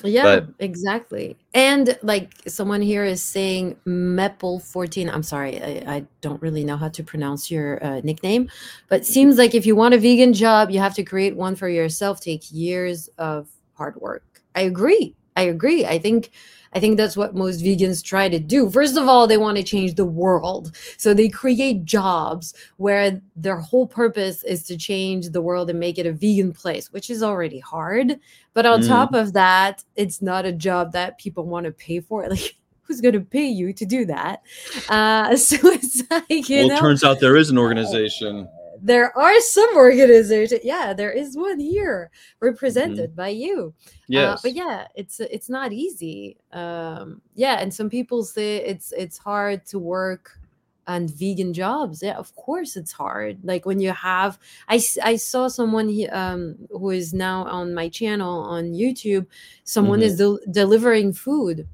Yeah 0.05 0.41
but- 0.41 0.49
exactly 0.59 1.37
and 1.55 1.99
like 2.03 2.33
someone 2.47 2.83
here 2.83 3.05
is 3.05 3.23
saying 3.23 3.77
meppel 3.87 4.63
14 4.63 5.09
i'm 5.09 5.23
sorry 5.23 5.63
I, 5.63 5.97
I 5.97 6.07
don't 6.21 6.41
really 6.43 6.65
know 6.65 6.77
how 6.77 6.89
to 6.89 7.03
pronounce 7.03 7.51
your 7.51 7.85
uh, 7.85 8.01
nickname 8.03 8.51
but 8.89 9.07
seems 9.07 9.39
like 9.39 9.55
if 9.55 9.67
you 9.67 9.77
want 9.77 9.95
a 9.95 9.99
vegan 9.99 10.33
job 10.33 10.71
you 10.71 10.79
have 10.79 10.95
to 10.95 11.03
create 11.03 11.37
one 11.37 11.57
for 11.57 11.69
yourself 11.69 12.21
take 12.21 12.51
years 12.51 13.09
of 13.19 13.49
hard 13.75 13.97
work 13.97 14.43
i 14.55 14.63
agree 14.63 15.15
I 15.37 15.43
agree. 15.43 15.85
I 15.87 15.99
think 15.99 16.31
I 16.75 16.81
think 16.81 16.97
that's 16.97 17.19
what 17.19 17.35
most 17.35 17.61
vegans 17.61 18.03
try 18.03 18.31
to 18.31 18.39
do. 18.39 18.71
First 18.71 18.97
of 18.97 19.07
all, 19.07 19.27
they 19.27 19.37
want 19.37 19.59
to 19.59 19.63
change 19.63 19.95
the 19.95 20.07
world. 20.07 20.75
So 20.97 21.13
they 21.13 21.29
create 21.29 21.85
jobs 21.85 22.55
where 22.79 23.21
their 23.37 23.59
whole 23.59 23.87
purpose 23.87 24.43
is 24.43 24.63
to 24.65 24.79
change 24.79 25.29
the 25.29 25.43
world 25.43 25.69
and 25.69 25.79
make 25.79 25.99
it 25.99 26.07
a 26.07 26.13
vegan 26.13 26.53
place, 26.53 26.91
which 26.91 27.11
is 27.11 27.23
already 27.23 27.59
hard. 27.59 28.19
But 28.55 28.67
on 28.67 28.83
mm. 28.83 28.89
top 28.89 29.15
of 29.15 29.33
that, 29.33 29.85
it's 29.97 30.21
not 30.21 30.45
a 30.45 30.53
job 30.53 30.93
that 30.93 31.19
people 31.19 31.47
want 31.47 31.67
to 31.67 31.73
pay 31.73 32.01
for. 32.01 32.29
Like 32.33 32.57
who's 32.83 33.01
going 33.01 33.15
to 33.15 33.21
pay 33.21 33.47
you 33.47 33.73
to 33.73 33.87
do 33.87 34.05
that? 34.07 34.43
Uh, 34.89 35.37
so 35.37 35.57
it's 35.63 36.03
like, 36.11 36.49
you 36.49 36.59
well, 36.59 36.69
know, 36.69 36.77
it 36.77 36.81
turns 36.81 37.05
out 37.05 37.21
there 37.21 37.37
is 37.37 37.49
an 37.49 37.59
organization 37.59 38.49
there 38.83 39.17
are 39.17 39.41
some 39.41 39.77
organizations 39.77 40.61
yeah 40.65 40.93
there 40.93 41.13
is 41.13 41.37
one 41.37 41.61
here 41.61 42.11
represented 42.41 43.11
mm-hmm. 43.11 43.17
by 43.17 43.29
you 43.29 43.73
yeah 44.09 44.33
uh, 44.33 44.37
but 44.43 44.53
yeah 44.55 44.87
it's 44.97 45.21
it's 45.21 45.49
not 45.49 45.73
easy 45.73 46.37
um 46.53 47.23
yeah 47.35 47.61
and 47.61 47.73
some 47.73 47.89
people 47.89 48.25
say 48.25 48.57
it's 48.57 48.93
it's 48.93 49.17
hard 49.17 49.65
to 49.65 49.79
work 49.79 50.39
on 50.87 51.07
vegan 51.07 51.53
jobs 51.53 52.03
yeah 52.03 52.17
of 52.17 52.35
course 52.35 52.77
it's 52.77 52.93
hard 52.93 53.39
like 53.45 53.65
when 53.65 53.81
you 53.81 53.93
have 53.93 54.39
i 54.69 54.81
i 55.05 55.15
saw 55.17 55.47
someone 55.47 55.89
he, 55.89 56.09
um 56.09 56.57
who 56.71 56.91
is 56.91 57.15
now 57.15 57.45
on 57.45 57.73
my 57.73 57.89
channel 57.89 58.41
on 58.41 58.73
youtube 58.73 59.27
someone 59.65 60.01
mm-hmm. 60.01 60.07
is 60.07 60.17
del- 60.17 60.41
delivering 60.51 61.13
food 61.13 61.69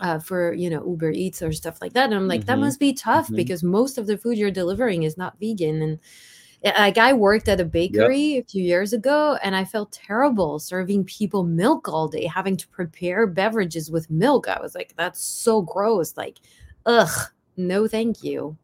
uh, 0.00 0.18
for 0.18 0.52
you 0.52 0.70
know 0.70 0.86
Uber 0.86 1.10
Eats 1.10 1.42
or 1.42 1.52
stuff 1.52 1.80
like 1.80 1.92
that. 1.94 2.04
And 2.04 2.14
I'm 2.14 2.28
like, 2.28 2.42
mm-hmm. 2.42 2.46
that 2.46 2.58
must 2.58 2.78
be 2.78 2.92
tough 2.92 3.26
mm-hmm. 3.26 3.36
because 3.36 3.62
most 3.62 3.98
of 3.98 4.06
the 4.06 4.16
food 4.16 4.38
you're 4.38 4.50
delivering 4.50 5.02
is 5.02 5.16
not 5.16 5.38
vegan. 5.40 5.82
And 5.82 5.98
like 6.64 6.98
I 6.98 7.12
worked 7.12 7.48
at 7.48 7.60
a 7.60 7.64
bakery 7.64 8.34
yep. 8.34 8.44
a 8.44 8.48
few 8.48 8.62
years 8.62 8.92
ago, 8.92 9.38
and 9.42 9.54
I 9.54 9.64
felt 9.64 9.92
terrible 9.92 10.58
serving 10.58 11.04
people 11.04 11.44
milk 11.44 11.88
all 11.88 12.08
day, 12.08 12.26
having 12.26 12.56
to 12.56 12.68
prepare 12.68 13.26
beverages 13.26 13.90
with 13.90 14.10
milk. 14.10 14.48
I 14.48 14.60
was 14.60 14.74
like, 14.74 14.94
that's 14.96 15.22
so 15.22 15.62
gross. 15.62 16.16
Like, 16.16 16.38
ugh, 16.86 17.30
no, 17.58 17.88
thank 17.88 18.22
you. 18.22 18.56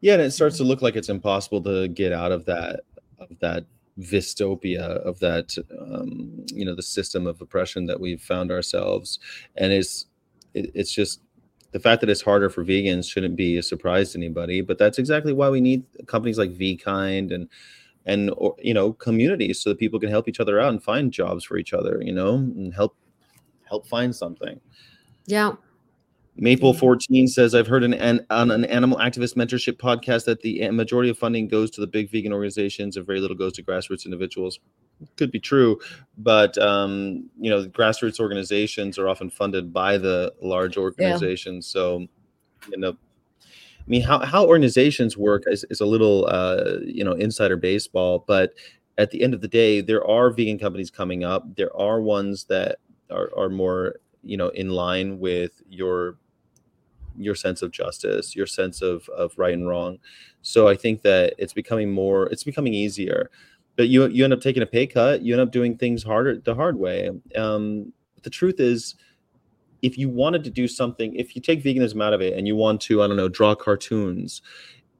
Yeah, 0.00 0.14
and 0.14 0.22
it 0.22 0.32
starts 0.32 0.56
to 0.58 0.64
look 0.64 0.82
like 0.82 0.96
it's 0.96 1.08
impossible 1.08 1.62
to 1.62 1.88
get 1.88 2.12
out 2.12 2.32
of 2.32 2.44
that 2.46 2.80
of 3.18 3.28
that 3.40 3.64
dystopia 3.98 4.80
of 4.80 5.18
that 5.20 5.56
um, 5.80 6.44
you 6.52 6.64
know 6.64 6.74
the 6.74 6.82
system 6.82 7.26
of 7.26 7.40
oppression 7.40 7.86
that 7.86 7.98
we've 7.98 8.20
found 8.20 8.50
ourselves. 8.50 9.20
And 9.56 9.72
it's 9.72 10.06
it, 10.54 10.70
it's 10.74 10.92
just 10.92 11.20
the 11.70 11.80
fact 11.80 12.00
that 12.00 12.10
it's 12.10 12.20
harder 12.20 12.50
for 12.50 12.64
vegans 12.64 13.08
shouldn't 13.08 13.36
be 13.36 13.58
a 13.58 13.62
surprise 13.62 14.12
to 14.12 14.18
anybody 14.18 14.62
but 14.62 14.78
that's 14.78 14.98
exactly 14.98 15.32
why 15.32 15.50
we 15.50 15.60
need 15.60 15.84
companies 16.06 16.38
like 16.38 16.50
vkind 16.52 17.34
and 17.34 17.50
and 18.06 18.30
or, 18.38 18.54
you 18.62 18.72
know 18.72 18.94
communities 18.94 19.60
so 19.60 19.70
that 19.70 19.78
people 19.78 20.00
can 20.00 20.08
help 20.08 20.26
each 20.26 20.40
other 20.40 20.58
out 20.58 20.70
and 20.70 20.82
find 20.82 21.12
jobs 21.12 21.44
for 21.44 21.58
each 21.58 21.74
other 21.74 22.00
you 22.02 22.12
know 22.12 22.36
and 22.36 22.72
help 22.72 22.96
help 23.64 23.86
find 23.86 24.14
something. 24.14 24.60
Yeah 25.26 25.56
Maple 26.38 26.74
14 26.74 27.28
says, 27.28 27.54
I've 27.54 27.66
heard 27.66 27.82
an, 27.82 27.94
an, 27.94 28.26
on 28.28 28.50
an 28.50 28.66
animal 28.66 28.98
activist 28.98 29.36
mentorship 29.36 29.78
podcast 29.78 30.26
that 30.26 30.42
the 30.42 30.70
majority 30.70 31.08
of 31.08 31.16
funding 31.16 31.48
goes 31.48 31.70
to 31.72 31.80
the 31.80 31.86
big 31.86 32.10
vegan 32.10 32.32
organizations 32.32 32.96
and 32.96 33.06
very 33.06 33.20
little 33.20 33.36
goes 33.36 33.54
to 33.54 33.62
grassroots 33.62 34.04
individuals. 34.04 34.60
Could 35.16 35.30
be 35.30 35.40
true, 35.40 35.78
but 36.18 36.56
um, 36.58 37.28
you 37.38 37.50
know, 37.50 37.64
grassroots 37.66 38.20
organizations 38.20 38.98
are 38.98 39.08
often 39.08 39.30
funded 39.30 39.72
by 39.72 39.96
the 39.98 40.32
large 40.42 40.76
organizations. 40.76 41.70
Yeah. 41.74 41.80
So, 41.80 42.06
you 42.70 42.78
know, 42.78 42.96
I 43.40 43.88
mean, 43.88 44.02
how, 44.02 44.18
how 44.18 44.46
organizations 44.46 45.16
work 45.16 45.44
is, 45.46 45.64
is 45.70 45.80
a 45.80 45.86
little, 45.86 46.26
uh, 46.26 46.78
you 46.84 47.04
know, 47.04 47.12
insider 47.12 47.56
baseball, 47.56 48.24
but 48.26 48.52
at 48.98 49.10
the 49.10 49.22
end 49.22 49.32
of 49.32 49.40
the 49.40 49.48
day, 49.48 49.80
there 49.80 50.06
are 50.06 50.30
vegan 50.30 50.58
companies 50.58 50.90
coming 50.90 51.24
up. 51.24 51.56
There 51.56 51.74
are 51.76 52.00
ones 52.00 52.44
that 52.46 52.78
are, 53.10 53.30
are 53.36 53.48
more, 53.48 53.96
you 54.22 54.36
know, 54.36 54.48
in 54.48 54.70
line 54.70 55.18
with 55.18 55.62
your 55.68 56.18
your 57.18 57.34
sense 57.34 57.62
of 57.62 57.70
justice, 57.70 58.36
your 58.36 58.46
sense 58.46 58.82
of 58.82 59.08
of 59.10 59.32
right 59.36 59.54
and 59.54 59.68
wrong. 59.68 59.98
So 60.42 60.68
I 60.68 60.76
think 60.76 61.02
that 61.02 61.34
it's 61.38 61.52
becoming 61.52 61.90
more, 61.90 62.26
it's 62.26 62.44
becoming 62.44 62.74
easier. 62.74 63.30
But 63.76 63.88
you 63.88 64.06
you 64.06 64.24
end 64.24 64.32
up 64.32 64.40
taking 64.40 64.62
a 64.62 64.66
pay 64.66 64.86
cut. 64.86 65.22
You 65.22 65.34
end 65.34 65.42
up 65.42 65.52
doing 65.52 65.76
things 65.76 66.02
harder 66.02 66.38
the 66.38 66.54
hard 66.54 66.78
way. 66.78 67.10
Um, 67.36 67.92
the 68.22 68.30
truth 68.30 68.60
is, 68.60 68.94
if 69.82 69.98
you 69.98 70.08
wanted 70.08 70.44
to 70.44 70.50
do 70.50 70.66
something, 70.66 71.14
if 71.14 71.36
you 71.36 71.42
take 71.42 71.62
veganism 71.62 72.02
out 72.02 72.12
of 72.12 72.20
it 72.20 72.36
and 72.36 72.46
you 72.46 72.56
want 72.56 72.80
to, 72.82 73.02
I 73.02 73.06
don't 73.06 73.16
know, 73.16 73.28
draw 73.28 73.54
cartoons, 73.54 74.42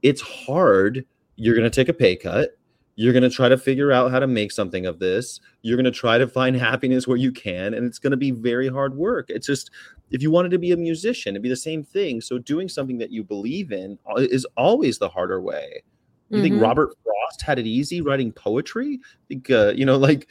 it's 0.03 0.21
hard. 0.21 1.05
You're 1.37 1.55
going 1.55 1.71
to 1.71 1.75
take 1.75 1.89
a 1.89 1.95
pay 1.95 2.17
cut 2.17 2.57
you're 2.97 3.13
going 3.13 3.23
to 3.23 3.31
try 3.31 3.49
to 3.49 3.59
figure 3.59 3.93
out 3.93 4.11
how 4.11 4.19
to 4.19 4.27
make 4.27 4.51
something 4.51 4.87
of 4.87 4.99
this. 4.99 5.39
You're 5.61 5.77
going 5.77 5.85
to 5.85 5.91
try 5.91 6.19
to 6.19 6.27
find 6.27 6.57
happiness 6.61 7.07
where 7.07 7.19
you 7.19 7.31
can. 7.31 7.75
And 7.75 7.87
it's 7.87 7.99
going 7.99 8.11
to 8.11 8.17
be 8.17 8.31
very 8.31 8.69
hard 8.69 8.97
work. 8.97 9.27
It's 9.29 9.47
just, 9.47 9.71
if 10.11 10.23
you 10.23 10.31
wanted 10.31 10.51
to 10.51 10.59
be 10.59 10.73
a 10.73 10.77
musician, 10.77 11.35
it'd 11.35 11.43
be 11.43 11.49
the 11.49 11.57
same 11.57 11.83
thing. 11.83 12.21
So 12.21 12.39
doing 12.39 12.69
something 12.69 12.99
that 12.99 13.11
you 13.11 13.25
believe 13.25 13.73
in 13.73 13.99
uh, 14.09 14.21
is 14.21 14.47
always 14.57 14.99
the 14.99 15.09
harder 15.09 15.41
way. 15.41 15.83
You 16.31 16.37
mm-hmm. 16.37 16.43
think 16.43 16.63
Robert 16.63 16.95
Frost 17.03 17.43
had 17.43 17.59
it 17.59 17.67
easy 17.67 18.01
writing 18.01 18.33
poetry? 18.33 19.01
I 19.03 19.25
think, 19.29 19.51
uh, 19.51 19.73
you 19.75 19.85
know, 19.85 19.97
like 20.09 20.29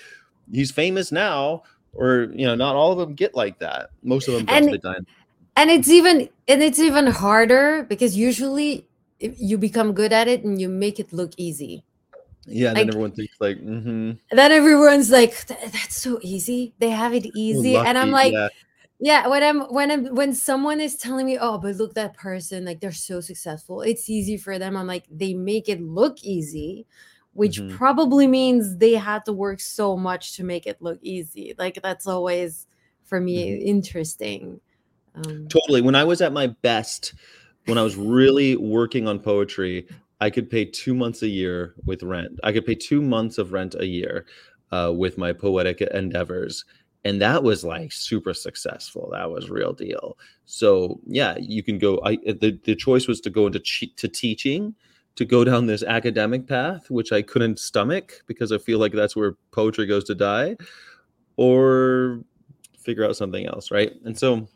he's 0.51 0.71
famous 0.71 1.11
now, 1.11 1.63
or, 1.93 2.27
you 2.33 2.45
know, 2.45 2.55
not 2.55 2.75
all 2.75 2.91
of 2.91 2.97
them 2.97 3.15
get 3.15 3.35
like 3.35 3.59
that. 3.59 3.89
Most 4.03 4.27
of 4.27 4.35
them 4.35 4.45
and, 4.47 4.79
and 5.57 5.69
it's 5.69 5.89
even, 5.89 6.29
and 6.47 6.61
it's 6.61 6.79
even 6.79 7.07
harder 7.07 7.83
because 7.83 8.17
usually 8.17 8.87
you 9.19 9.57
become 9.57 9.93
good 9.93 10.11
at 10.11 10.27
it 10.27 10.43
and 10.43 10.59
you 10.59 10.67
make 10.67 10.99
it 10.99 11.13
look 11.13 11.31
easy 11.37 11.83
yeah, 12.47 12.69
and 12.69 12.77
like, 12.77 12.85
then 12.85 12.89
everyone 12.89 13.11
thinks 13.11 13.35
like, 13.39 13.57
mm-hmm. 13.57 14.11
then 14.31 14.51
everyone's 14.51 15.09
like, 15.09 15.47
that's 15.47 15.97
so 15.97 16.19
easy. 16.21 16.73
They 16.77 16.91
have 16.91 17.13
it 17.13 17.25
easy, 17.35 17.73
Lucky, 17.73 17.89
and 17.89 17.97
I'm 17.97 18.11
like, 18.11 18.33
yeah. 18.33 18.49
Yeah. 18.99 19.27
When 19.27 19.43
I'm 19.43 19.61
when 19.61 19.91
I'm 19.91 20.15
when 20.15 20.33
someone 20.33 20.79
is 20.79 20.95
telling 20.95 21.25
me, 21.25 21.37
oh, 21.39 21.57
but 21.57 21.75
look 21.75 21.93
that 21.95 22.15
person, 22.15 22.65
like 22.65 22.79
they're 22.79 22.91
so 22.91 23.21
successful. 23.21 23.81
It's 23.81 24.09
easy 24.09 24.37
for 24.37 24.57
them. 24.57 24.77
I'm 24.77 24.87
like, 24.87 25.05
they 25.11 25.33
make 25.33 25.69
it 25.69 25.81
look 25.81 26.23
easy, 26.23 26.85
which 27.33 27.59
mm-hmm. 27.59 27.75
probably 27.75 28.27
means 28.27 28.77
they 28.77 28.93
had 28.93 29.25
to 29.25 29.33
work 29.33 29.59
so 29.59 29.97
much 29.97 30.35
to 30.37 30.43
make 30.43 30.65
it 30.65 30.81
look 30.81 30.99
easy. 31.01 31.53
Like 31.57 31.79
that's 31.81 32.07
always 32.07 32.67
for 33.03 33.19
me 33.19 33.51
mm-hmm. 33.51 33.67
interesting. 33.67 34.61
Um, 35.15 35.47
totally. 35.47 35.81
When 35.81 35.95
I 35.95 36.03
was 36.03 36.21
at 36.21 36.33
my 36.33 36.47
best, 36.47 37.13
when 37.65 37.77
I 37.77 37.83
was 37.83 37.95
really 37.95 38.55
working 38.55 39.07
on 39.07 39.19
poetry, 39.19 39.87
I 40.21 40.29
could 40.29 40.49
pay 40.49 40.65
two 40.65 40.93
months 40.93 41.21
a 41.21 41.27
year 41.27 41.75
with 41.85 42.03
rent. 42.03 42.39
I 42.43 42.51
could 42.51 42.65
pay 42.65 42.75
two 42.75 43.01
months 43.01 43.37
of 43.37 43.53
rent 43.53 43.75
a 43.77 43.85
year 43.85 44.25
uh, 44.71 44.91
with 44.95 45.17
my 45.17 45.33
poetic 45.33 45.81
endeavors. 45.81 46.65
And 47.05 47.21
that 47.21 47.43
was 47.43 47.63
like 47.63 47.91
super 47.91 48.33
successful. 48.33 49.09
That 49.11 49.29
was 49.29 49.49
real 49.49 49.73
deal. 49.73 50.17
So 50.45 50.99
yeah, 51.05 51.37
you 51.39 51.61
can 51.61 51.77
go. 51.77 52.01
I 52.03 52.15
the, 52.17 52.59
the 52.63 52.75
choice 52.75 53.07
was 53.07 53.21
to 53.21 53.29
go 53.29 53.45
into 53.45 53.59
to 53.59 54.07
teaching, 54.07 54.73
to 55.15 55.23
go 55.23 55.43
down 55.43 55.67
this 55.67 55.83
academic 55.83 56.47
path, 56.47 56.89
which 56.89 57.11
I 57.11 57.21
couldn't 57.21 57.59
stomach 57.59 58.23
because 58.25 58.51
I 58.51 58.57
feel 58.57 58.79
like 58.79 58.91
that's 58.91 59.15
where 59.15 59.37
poetry 59.51 59.85
goes 59.85 60.03
to 60.05 60.15
die, 60.15 60.57
or 61.37 62.21
figure 62.79 63.05
out 63.05 63.15
something 63.15 63.45
else, 63.45 63.69
right? 63.69 63.93
And 64.03 64.17
so, 64.17 64.47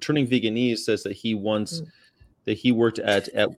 turning 0.00 0.26
veganese 0.26 0.78
says 0.78 1.04
that 1.04 1.12
he 1.12 1.34
once 1.34 1.80
mm. 1.80 1.86
that 2.44 2.54
he 2.58 2.72
worked 2.72 2.98
at 2.98 3.28
at 3.30 3.50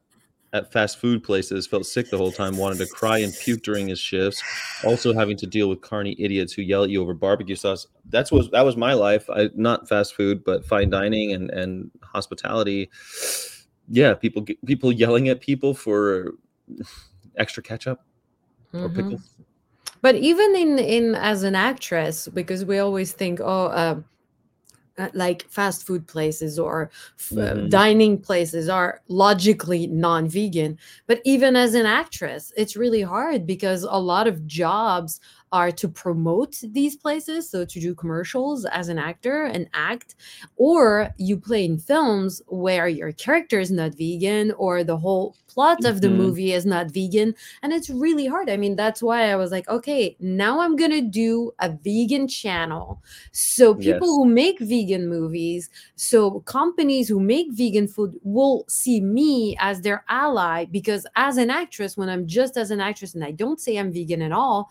at 0.52 0.72
fast 0.72 0.98
food 0.98 1.22
places, 1.22 1.66
felt 1.66 1.86
sick 1.86 2.10
the 2.10 2.16
whole 2.16 2.32
time, 2.32 2.56
wanted 2.56 2.78
to 2.78 2.86
cry 2.86 3.18
and 3.18 3.34
puke 3.34 3.62
during 3.62 3.88
his 3.88 3.98
shifts. 3.98 4.42
Also 4.84 5.12
having 5.12 5.36
to 5.38 5.46
deal 5.46 5.68
with 5.68 5.80
carny 5.80 6.16
idiots 6.18 6.52
who 6.52 6.62
yell 6.62 6.84
at 6.84 6.90
you 6.90 7.02
over 7.02 7.14
barbecue 7.14 7.56
sauce. 7.56 7.86
That's 8.08 8.30
was 8.30 8.50
that 8.50 8.64
was 8.64 8.76
my 8.76 8.94
life. 8.94 9.28
I 9.30 9.50
not 9.54 9.88
fast 9.88 10.14
food, 10.14 10.44
but 10.44 10.64
fine 10.64 10.90
dining 10.90 11.32
and 11.32 11.50
and 11.50 11.90
hospitality. 12.02 12.90
Yeah, 13.88 14.14
people 14.14 14.44
people 14.64 14.92
yelling 14.92 15.28
at 15.28 15.40
people 15.40 15.74
for 15.74 16.32
extra 17.36 17.62
ketchup 17.62 18.00
mm-hmm. 18.72 18.84
or 18.84 18.88
pickles. 18.88 19.30
But 20.02 20.14
even 20.16 20.54
in 20.54 20.78
in 20.78 21.14
as 21.14 21.42
an 21.42 21.54
actress, 21.54 22.28
because 22.28 22.64
we 22.64 22.78
always 22.78 23.12
think, 23.12 23.40
oh. 23.40 23.66
Uh, 23.66 24.00
uh, 24.98 25.08
like 25.14 25.46
fast 25.48 25.86
food 25.86 26.06
places 26.06 26.58
or 26.58 26.90
f- 27.18 27.30
mm-hmm. 27.30 27.68
dining 27.68 28.18
places 28.18 28.68
are 28.68 29.00
logically 29.08 29.86
non-vegan 29.86 30.78
but 31.06 31.20
even 31.24 31.56
as 31.56 31.74
an 31.74 31.86
actress 31.86 32.52
it's 32.56 32.76
really 32.76 33.02
hard 33.02 33.46
because 33.46 33.82
a 33.82 33.98
lot 33.98 34.26
of 34.26 34.46
jobs 34.46 35.20
are 35.56 35.72
to 35.72 35.88
promote 35.88 36.54
these 36.78 36.96
places 36.96 37.48
so 37.48 37.64
to 37.64 37.80
do 37.80 37.94
commercials 37.94 38.66
as 38.66 38.90
an 38.90 38.98
actor 38.98 39.44
and 39.44 39.66
act 39.72 40.14
or 40.56 41.08
you 41.16 41.34
play 41.38 41.64
in 41.64 41.78
films 41.78 42.42
where 42.48 42.88
your 42.88 43.10
character 43.12 43.58
is 43.58 43.70
not 43.70 43.94
vegan 43.94 44.52
or 44.58 44.84
the 44.84 44.98
whole 44.98 45.34
plot 45.48 45.78
mm-hmm. 45.78 45.86
of 45.86 46.02
the 46.02 46.08
mm-hmm. 46.08 46.18
movie 46.18 46.52
is 46.52 46.66
not 46.66 46.90
vegan 46.90 47.34
and 47.62 47.72
it's 47.72 47.88
really 47.88 48.26
hard 48.26 48.50
i 48.50 48.56
mean 48.56 48.76
that's 48.76 49.02
why 49.02 49.30
i 49.32 49.36
was 49.36 49.50
like 49.50 49.66
okay 49.70 50.14
now 50.20 50.60
i'm 50.60 50.76
gonna 50.76 51.00
do 51.00 51.50
a 51.60 51.70
vegan 51.70 52.28
channel 52.28 53.02
so 53.32 53.75
people 53.75 54.08
yes. 54.08 54.16
who 54.16 54.26
make 54.26 54.58
vegan 54.60 55.08
movies 55.08 55.70
so 55.94 56.40
companies 56.40 57.08
who 57.08 57.18
make 57.18 57.46
vegan 57.52 57.88
food 57.88 58.14
will 58.25 58.66
see 58.68 59.00
me 59.00 59.56
as 59.58 59.80
their 59.80 60.04
ally 60.10 60.66
because 60.66 61.06
as 61.16 61.38
an 61.38 61.48
actress 61.48 61.96
when 61.96 62.10
i'm 62.10 62.26
just 62.26 62.58
as 62.58 62.70
an 62.70 62.80
actress 62.80 63.14
and 63.14 63.25
i 63.25 63.30
don't 63.30 63.58
say 63.58 63.78
i'm 63.78 63.90
vegan 63.90 64.20
at 64.20 64.32
all 64.32 64.70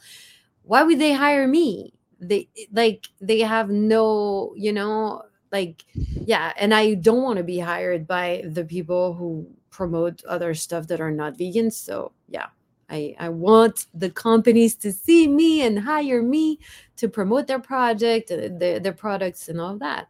why 0.66 0.84
would 0.84 1.00
they 1.00 1.14
hire 1.14 1.48
me? 1.48 1.96
they 2.20 2.48
like 2.72 3.08
they 3.22 3.40
have 3.40 3.70
no 3.70 4.54
you 4.56 4.72
know 4.72 5.22
like 5.52 5.84
yeah 5.94 6.54
and 6.58 6.74
i 6.74 6.94
don't 6.94 7.24
want 7.24 7.38
to 7.38 7.44
be 7.44 7.60
hired 7.60 8.08
by 8.08 8.44
the 8.46 8.64
people 8.64 9.14
who 9.14 9.48
promote 9.70 10.24
other 10.26 10.54
stuff 10.54 10.88
that 10.88 11.02
are 11.02 11.12
not 11.12 11.38
vegan 11.38 11.70
so 11.70 12.12
yeah 12.28 12.48
I, 12.88 13.16
I 13.18 13.30
want 13.30 13.88
the 13.96 14.12
companies 14.12 14.76
to 14.76 14.92
see 14.92 15.28
me 15.28 15.64
and 15.64 15.80
hire 15.80 16.22
me 16.22 16.60
to 16.98 17.10
promote 17.10 17.48
their 17.48 17.58
project, 17.58 18.30
uh, 18.30 18.50
their, 18.52 18.80
their 18.80 18.94
products, 18.94 19.50
and 19.50 19.60
all 19.60 19.76
that. 19.80 20.08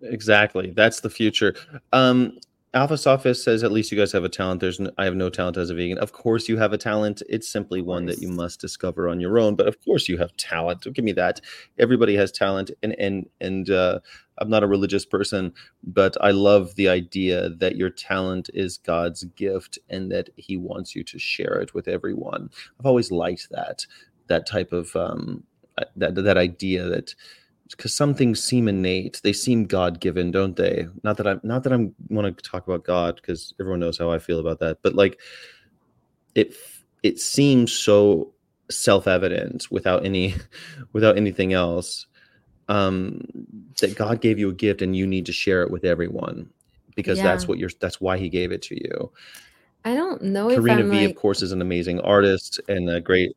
Exactly. 0.00 0.72
That's 0.72 0.98
the 0.98 1.08
future. 1.08 1.54
Um, 1.92 2.38
Alpha 2.74 2.96
Sophist 2.96 3.44
says, 3.44 3.62
at 3.62 3.70
least 3.70 3.92
you 3.92 3.98
guys 3.98 4.12
have 4.12 4.24
a 4.24 4.30
talent. 4.30 4.60
There's, 4.62 4.80
no, 4.80 4.90
I 4.96 5.04
have 5.04 5.14
no 5.14 5.28
talent 5.28 5.58
as 5.58 5.68
a 5.68 5.74
vegan. 5.74 5.98
Of 5.98 6.12
course, 6.12 6.48
you 6.48 6.56
have 6.56 6.72
a 6.72 6.78
talent. 6.78 7.22
It's 7.28 7.46
simply 7.46 7.82
one 7.82 8.06
that 8.06 8.22
you 8.22 8.28
must 8.28 8.60
discover 8.62 9.10
on 9.10 9.20
your 9.20 9.38
own. 9.38 9.56
But 9.56 9.68
of 9.68 9.78
course, 9.84 10.08
you 10.08 10.16
have 10.16 10.34
talent. 10.38 10.80
Don't 10.80 10.94
give 10.94 11.04
me 11.04 11.12
that. 11.12 11.42
Everybody 11.78 12.16
has 12.16 12.32
talent, 12.32 12.70
and 12.82 12.98
and 12.98 13.28
and 13.42 13.68
uh, 13.68 14.00
I'm 14.38 14.48
not 14.48 14.62
a 14.62 14.66
religious 14.68 15.04
person, 15.04 15.52
but 15.84 16.16
I 16.22 16.30
love 16.30 16.74
the 16.76 16.88
idea 16.88 17.50
that 17.50 17.76
your 17.76 17.90
talent 17.90 18.48
is 18.54 18.78
God's 18.78 19.24
gift 19.24 19.78
and 19.90 20.10
that 20.10 20.30
He 20.36 20.56
wants 20.56 20.96
you 20.96 21.04
to 21.04 21.18
share 21.18 21.60
it 21.60 21.74
with 21.74 21.88
everyone. 21.88 22.48
I've 22.80 22.86
always 22.86 23.10
liked 23.10 23.48
that 23.50 23.86
that 24.28 24.46
type 24.46 24.72
of 24.72 24.96
um, 24.96 25.44
uh, 25.76 25.84
that 25.96 26.14
that 26.14 26.38
idea 26.38 26.84
that 26.84 27.14
because 27.72 27.94
some 27.94 28.14
things 28.14 28.42
seem 28.42 28.68
innate. 28.68 29.20
They 29.22 29.32
seem 29.32 29.64
god-given 29.64 30.30
don't 30.30 30.56
they? 30.56 30.86
Not 31.02 31.16
that 31.16 31.26
i'm 31.26 31.40
not 31.42 31.64
that 31.64 31.72
i'm 31.72 31.94
want 32.08 32.36
to 32.36 32.50
talk 32.50 32.66
about 32.66 32.84
god 32.84 33.16
because 33.16 33.54
everyone 33.60 33.80
knows 33.80 33.98
how 33.98 34.10
i 34.10 34.18
feel 34.18 34.40
about 34.40 34.60
that 34.60 34.78
but 34.82 34.94
like 34.94 35.20
it 36.34 36.54
it 37.02 37.18
seems 37.18 37.72
so 37.72 38.32
self-evident 38.70 39.70
without 39.70 40.04
any 40.04 40.34
without 40.92 41.16
anything 41.16 41.52
else 41.52 42.06
um 42.68 43.20
that 43.80 43.96
god 43.96 44.20
gave 44.20 44.38
you 44.38 44.48
a 44.48 44.54
gift 44.54 44.82
and 44.82 44.96
you 44.96 45.06
need 45.06 45.26
to 45.26 45.32
share 45.32 45.62
it 45.62 45.70
with 45.70 45.84
everyone 45.84 46.48
because 46.94 47.18
yeah. 47.18 47.24
that's 47.24 47.48
what 47.48 47.58
you're 47.58 47.70
that's 47.80 48.00
why 48.00 48.18
he 48.18 48.28
gave 48.28 48.52
it 48.52 48.62
to 48.62 48.74
you. 48.74 49.10
I 49.84 49.94
don't 49.94 50.22
know 50.22 50.48
karina 50.48 50.84
v 50.84 51.00
like... 51.00 51.10
of 51.10 51.16
course 51.16 51.42
is 51.42 51.52
an 51.52 51.60
amazing 51.60 52.00
artist 52.00 52.60
and 52.68 52.88
a 52.88 53.00
great 53.00 53.36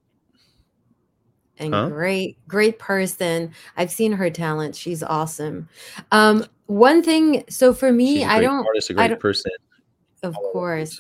and 1.58 1.74
huh? 1.74 1.90
great 1.90 2.38
great 2.48 2.80
person. 2.80 3.54
I've 3.78 3.92
seen 3.92 4.12
her 4.14 4.30
talent. 4.30 4.76
She's 4.76 5.04
awesome. 5.04 5.70
Um 6.12 6.46
one 6.68 7.04
thing 7.04 7.44
so 7.48 7.74
for 7.74 7.92
me 7.92 8.24
i 8.24 8.42
don't 8.42 8.66
artist, 8.66 8.90
a 8.90 8.94
great 8.94 9.04
I 9.04 9.08
don't, 9.10 9.20
person. 9.20 9.52
Of 10.24 10.34
course. 10.34 11.00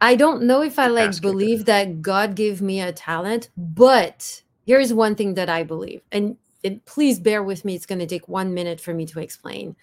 I 0.00 0.14
don't 0.14 0.44
know 0.44 0.62
if 0.62 0.78
i 0.78 0.86
like 0.86 1.20
believe 1.20 1.64
that 1.64 2.00
god 2.00 2.36
gave 2.36 2.62
me 2.62 2.80
a 2.80 2.92
talent 2.92 3.50
but 3.56 4.42
here's 4.66 4.94
one 4.94 5.16
thing 5.16 5.34
that 5.34 5.48
i 5.48 5.64
believe 5.64 6.02
and 6.12 6.36
it, 6.62 6.84
please 6.84 7.18
bear 7.18 7.42
with 7.42 7.64
me 7.64 7.74
it's 7.74 7.86
going 7.86 7.98
to 7.98 8.06
take 8.06 8.28
one 8.28 8.54
minute 8.54 8.80
for 8.80 8.94
me 8.94 9.06
to 9.06 9.20
explain. 9.20 9.76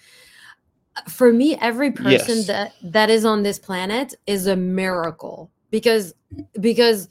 For 1.07 1.31
me 1.31 1.55
every 1.61 1.91
person 1.91 2.37
yes. 2.37 2.47
that 2.47 2.73
that 2.81 3.09
is 3.09 3.23
on 3.23 3.43
this 3.43 3.59
planet 3.59 4.15
is 4.25 4.47
a 4.47 4.55
miracle 4.55 5.51
because 5.69 6.13
because 6.59 7.09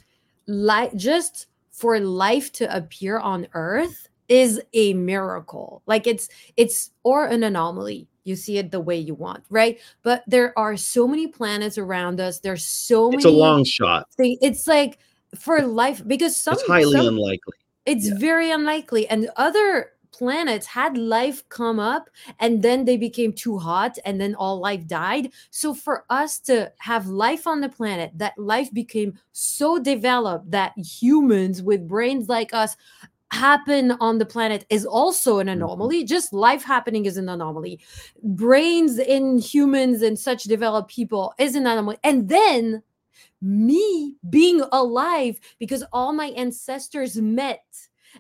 like 0.49 0.95
just 0.97 1.47
for 1.77 2.01
life 2.01 2.51
to 2.53 2.75
appear 2.75 3.19
on 3.19 3.47
earth 3.53 4.09
is 4.29 4.61
a 4.73 4.95
miracle. 4.95 5.83
Like 5.87 6.07
it's 6.07 6.29
it's 6.57 6.91
or 7.05 7.27
an 7.27 7.45
anomaly. 7.45 8.09
You 8.25 8.35
see 8.35 8.59
it 8.59 8.73
the 8.73 8.81
way 8.81 8.99
you 8.99 9.15
want 9.15 9.45
right? 9.51 9.79
But 10.03 10.25
there 10.27 10.59
are 10.59 10.77
so 10.77 11.07
many 11.07 11.29
planets 11.29 11.79
around 11.79 12.19
us. 12.19 12.41
There's 12.41 12.65
so 12.65 13.11
many 13.11 13.19
it's 13.19 13.27
a 13.27 13.31
long 13.31 13.63
shot. 13.65 14.11
thing. 14.17 14.39
it's 14.41 14.67
like 14.67 14.99
for 15.35 15.61
life 15.61 16.03
because 16.07 16.35
some 16.37 16.55
it's 16.55 16.67
highly 16.67 16.93
some, 16.93 17.07
unlikely. 17.07 17.55
It's 17.85 18.09
yeah. 18.09 18.19
very 18.19 18.51
unlikely. 18.51 19.07
And 19.09 19.29
other 19.37 19.93
planets 20.17 20.67
had 20.67 20.97
life 20.97 21.47
come 21.49 21.79
up 21.79 22.09
and 22.41 22.63
then 22.63 22.85
they 22.85 22.97
became 22.97 23.33
too 23.33 23.59
hot 23.59 23.99
and 24.05 24.21
then 24.21 24.35
all 24.35 24.59
life 24.59 24.87
died. 24.87 25.31
So 25.51 25.75
for 25.75 26.05
us 26.09 26.39
to 26.41 26.73
have 26.79 27.07
life 27.07 27.47
on 27.47 27.61
the 27.61 27.69
planet, 27.69 28.13
that 28.15 28.39
life 28.39 28.73
became 28.73 29.19
so 29.33 29.79
developed 29.79 30.51
that 30.51 30.73
humans 30.79 31.63
with 31.63 31.87
brains 31.87 32.29
like 32.29 32.55
us 32.55 32.77
happen 33.33 33.91
on 34.01 34.19
the 34.19 34.25
planet 34.25 34.65
is 34.71 34.87
also 34.87 35.39
an 35.41 35.49
mm-hmm. 35.49 35.57
anomaly 35.63 36.05
just 36.05 36.33
life 36.33 36.63
happening 36.63 37.07
is 37.07 37.17
an 37.17 37.29
anomaly 37.29 37.81
brains 38.23 39.01
in 39.01 39.37
humans 39.37 40.01
and 40.01 40.17
such 40.17 40.45
developed 40.45 40.89
people 40.89 41.35
is 41.37 41.57
an 41.57 41.67
anomaly 41.67 41.99
and 42.05 42.29
then 42.29 42.81
me 43.43 44.15
being 44.31 44.63
alive 44.71 45.41
because 45.59 45.83
all 45.93 46.13
my 46.13 46.27
ancestors 46.37 47.17
met 47.17 47.65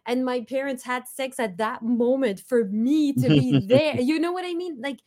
and 0.06 0.24
my 0.24 0.42
parents 0.42 0.84
had 0.84 1.08
sex 1.08 1.38
at 1.38 1.58
that 1.58 1.82
moment 1.82 2.40
for 2.40 2.64
me 2.64 3.12
to 3.14 3.28
be 3.28 3.58
there. 3.66 4.00
You 4.00 4.18
know 4.18 4.32
what 4.32 4.44
I 4.44 4.54
mean? 4.54 4.80
Like 4.80 5.00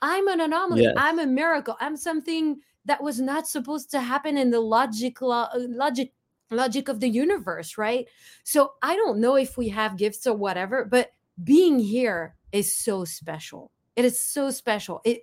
I'm 0.00 0.28
an 0.28 0.40
anomaly. 0.40 0.82
Yes. 0.82 0.94
I'm 0.96 1.18
a 1.18 1.26
miracle. 1.26 1.76
I'm 1.80 1.96
something 1.96 2.60
that 2.84 3.02
was 3.02 3.20
not 3.20 3.46
supposed 3.46 3.90
to 3.92 4.00
happen 4.00 4.36
in 4.36 4.50
the 4.50 4.60
logic 4.60 5.22
lo- 5.22 5.48
uh, 5.52 5.58
logic 5.68 6.12
logic 6.50 6.88
of 6.88 7.00
the 7.00 7.08
universe, 7.08 7.78
right? 7.78 8.06
So 8.44 8.72
I 8.82 8.96
don't 8.96 9.20
know 9.20 9.36
if 9.36 9.56
we 9.56 9.68
have 9.70 9.96
gifts 9.96 10.26
or 10.26 10.36
whatever, 10.36 10.84
but 10.84 11.12
being 11.42 11.78
here 11.78 12.36
is 12.50 12.76
so 12.76 13.04
special. 13.04 13.70
It 13.96 14.04
is 14.04 14.18
so 14.18 14.50
special. 14.50 15.00
It 15.04 15.22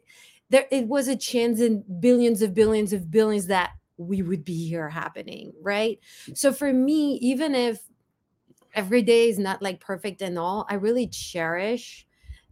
there 0.50 0.66
it 0.72 0.88
was 0.88 1.08
a 1.08 1.16
chance 1.16 1.60
in 1.60 1.84
billions 2.00 2.42
of 2.42 2.54
billions 2.54 2.94
of 2.94 3.12
billions 3.12 3.48
that 3.48 3.72
we 3.98 4.22
would 4.22 4.46
be 4.46 4.68
here 4.68 4.90
happening, 4.90 5.52
right? 5.62 6.00
So 6.34 6.54
for 6.54 6.72
me, 6.72 7.16
even 7.22 7.54
if 7.54 7.82
every 8.74 9.02
day 9.02 9.30
is 9.30 9.40
not 9.40 9.62
like 9.62 9.80
perfect 9.80 10.22
and 10.22 10.38
all. 10.38 10.66
I 10.70 10.76
really 10.76 11.08
cherish 11.08 12.06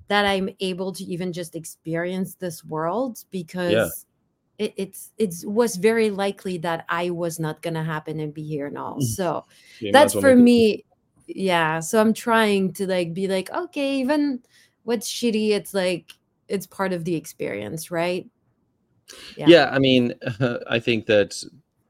that 0.07 0.25
I'm 0.25 0.49
able 0.59 0.91
to 0.93 1.03
even 1.03 1.33
just 1.33 1.55
experience 1.55 2.35
this 2.35 2.63
world 2.63 3.23
because 3.31 4.05
yeah. 4.59 4.65
it, 4.65 4.73
it's 4.77 5.11
it's 5.17 5.45
was 5.45 5.75
very 5.75 6.09
likely 6.09 6.57
that 6.59 6.85
I 6.89 7.09
was 7.09 7.39
not 7.39 7.61
gonna 7.61 7.83
happen 7.83 8.19
and 8.19 8.33
be 8.33 8.43
here 8.43 8.67
and 8.67 8.77
all. 8.77 8.95
Mm-hmm. 8.95 9.01
So 9.03 9.45
yeah, 9.79 9.91
that's 9.91 10.13
for 10.13 10.35
me. 10.35 10.85
Yeah. 11.27 11.81
So 11.81 11.99
I'm 11.99 12.13
trying 12.13 12.73
to 12.73 12.87
like 12.87 13.13
be 13.13 13.27
like, 13.27 13.49
okay, 13.51 13.99
even 13.99 14.41
what's 14.83 15.11
shitty, 15.11 15.49
it's 15.49 15.73
like 15.73 16.13
it's 16.47 16.65
part 16.65 16.93
of 16.93 17.03
the 17.03 17.15
experience, 17.15 17.91
right? 17.91 18.29
Yeah. 19.35 19.45
yeah 19.47 19.69
I 19.71 19.79
mean, 19.79 20.13
I 20.69 20.79
think 20.79 21.05
that 21.07 21.43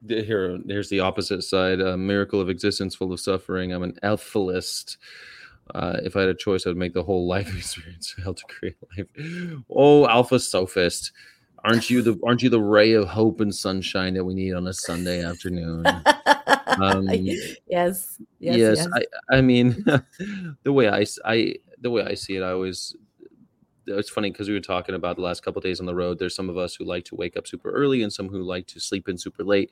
here 0.06 0.58
here's 0.66 0.88
the 0.88 1.00
opposite 1.00 1.42
side 1.42 1.80
a 1.80 1.96
miracle 1.96 2.40
of 2.40 2.48
existence 2.48 2.94
full 2.94 3.12
of 3.12 3.20
suffering. 3.20 3.72
I'm 3.72 3.82
an 3.82 3.98
alphalist 4.02 4.96
uh, 5.74 5.98
if 6.02 6.16
i 6.16 6.20
had 6.20 6.30
a 6.30 6.34
choice 6.34 6.66
i'd 6.66 6.76
make 6.76 6.94
the 6.94 7.02
whole 7.02 7.26
life 7.26 7.54
experience 7.56 8.14
hell 8.22 8.34
to 8.34 8.44
create 8.44 8.76
life. 8.96 9.06
Oh 9.70 10.06
alpha 10.06 10.38
sophist 10.38 11.12
aren't 11.64 11.90
you 11.90 12.02
the 12.02 12.18
aren't 12.24 12.42
you 12.42 12.48
the 12.48 12.60
ray 12.60 12.92
of 12.92 13.08
hope 13.08 13.40
and 13.40 13.54
sunshine 13.54 14.14
that 14.14 14.24
we 14.24 14.34
need 14.34 14.54
on 14.54 14.66
a 14.66 14.72
sunday 14.72 15.24
afternoon? 15.24 15.84
Um, 16.80 17.08
yes 17.08 17.56
yes 17.68 18.18
yes, 18.38 18.58
yes. 18.58 18.88
I, 18.94 19.36
I 19.36 19.40
mean 19.40 19.84
the 20.62 20.72
way 20.72 20.88
I, 20.88 21.04
I 21.24 21.56
the 21.80 21.90
way 21.90 22.04
i 22.04 22.14
see 22.14 22.36
it 22.36 22.42
i 22.42 22.52
always 22.52 22.94
it's 23.88 24.10
funny 24.10 24.30
because 24.30 24.48
we 24.48 24.54
were 24.54 24.60
talking 24.60 24.94
about 24.94 25.16
the 25.16 25.22
last 25.22 25.42
couple 25.42 25.60
days 25.60 25.80
on 25.80 25.86
the 25.86 25.94
road. 25.94 26.18
There's 26.18 26.34
some 26.34 26.48
of 26.48 26.56
us 26.56 26.74
who 26.74 26.84
like 26.84 27.04
to 27.06 27.14
wake 27.14 27.36
up 27.36 27.46
super 27.46 27.70
early 27.70 28.02
and 28.02 28.12
some 28.12 28.28
who 28.28 28.42
like 28.42 28.66
to 28.68 28.80
sleep 28.80 29.08
in 29.08 29.18
super 29.18 29.44
late. 29.44 29.70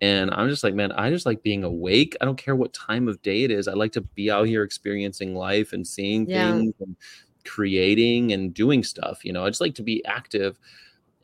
And 0.00 0.30
I'm 0.32 0.48
just 0.48 0.64
like, 0.64 0.74
man, 0.74 0.92
I 0.92 1.10
just 1.10 1.26
like 1.26 1.42
being 1.42 1.64
awake. 1.64 2.16
I 2.20 2.24
don't 2.24 2.36
care 2.36 2.56
what 2.56 2.72
time 2.72 3.08
of 3.08 3.22
day 3.22 3.44
it 3.44 3.50
is. 3.50 3.68
I 3.68 3.72
like 3.72 3.92
to 3.92 4.00
be 4.00 4.30
out 4.30 4.46
here 4.46 4.62
experiencing 4.62 5.34
life 5.34 5.72
and 5.72 5.86
seeing 5.86 6.28
yeah. 6.28 6.50
things 6.50 6.74
and 6.80 6.96
creating 7.44 8.32
and 8.32 8.52
doing 8.52 8.82
stuff. 8.82 9.24
You 9.24 9.32
know, 9.32 9.44
I 9.44 9.48
just 9.48 9.60
like 9.60 9.74
to 9.76 9.82
be 9.82 10.04
active. 10.04 10.58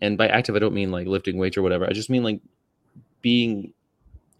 And 0.00 0.16
by 0.16 0.28
active, 0.28 0.56
I 0.56 0.60
don't 0.60 0.74
mean 0.74 0.90
like 0.90 1.06
lifting 1.06 1.36
weights 1.36 1.56
or 1.56 1.62
whatever. 1.62 1.86
I 1.86 1.92
just 1.92 2.10
mean 2.10 2.22
like 2.22 2.40
being 3.22 3.72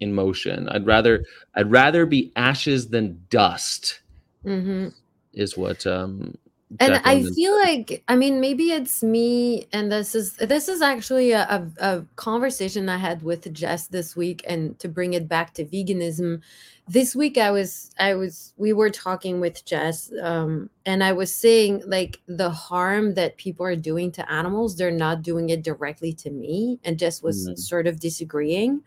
in 0.00 0.14
motion. 0.14 0.68
I'd 0.68 0.86
rather 0.86 1.24
I'd 1.54 1.70
rather 1.70 2.06
be 2.06 2.32
ashes 2.36 2.88
than 2.88 3.20
dust. 3.30 4.00
Mm-hmm. 4.44 4.88
Is 5.34 5.56
what 5.56 5.86
um 5.86 6.36
and 6.78 7.00
i 7.04 7.22
feel 7.34 7.58
like 7.58 8.02
i 8.06 8.14
mean 8.14 8.40
maybe 8.40 8.70
it's 8.70 9.02
me 9.02 9.66
and 9.72 9.90
this 9.90 10.14
is 10.14 10.34
this 10.36 10.68
is 10.68 10.80
actually 10.80 11.32
a, 11.32 11.42
a, 11.42 11.66
a, 11.84 12.06
conversation 12.14 12.88
i 12.88 12.96
had 12.96 13.22
with 13.22 13.52
jess 13.52 13.88
this 13.88 14.14
week 14.14 14.44
and 14.46 14.78
to 14.78 14.88
bring 14.88 15.14
it 15.14 15.28
back 15.28 15.52
to 15.52 15.64
veganism 15.64 16.40
this 16.86 17.16
week 17.16 17.38
i 17.38 17.50
was 17.50 17.90
i 17.98 18.14
was 18.14 18.52
we 18.56 18.72
were 18.72 18.90
talking 18.90 19.40
with 19.40 19.64
jess 19.64 20.12
um, 20.22 20.70
and 20.86 21.02
i 21.02 21.12
was 21.12 21.34
saying 21.34 21.82
like 21.86 22.20
the 22.28 22.50
harm 22.50 23.14
that 23.14 23.36
people 23.36 23.66
are 23.66 23.76
doing 23.76 24.12
to 24.12 24.30
animals 24.30 24.76
they're 24.76 24.90
not 24.92 25.22
doing 25.22 25.50
it 25.50 25.62
directly 25.62 26.12
to 26.12 26.30
me 26.30 26.78
and 26.84 26.98
jess 26.98 27.20
was 27.20 27.48
mm-hmm. 27.48 27.56
sort 27.56 27.88
of 27.88 27.98
disagreeing 27.98 28.80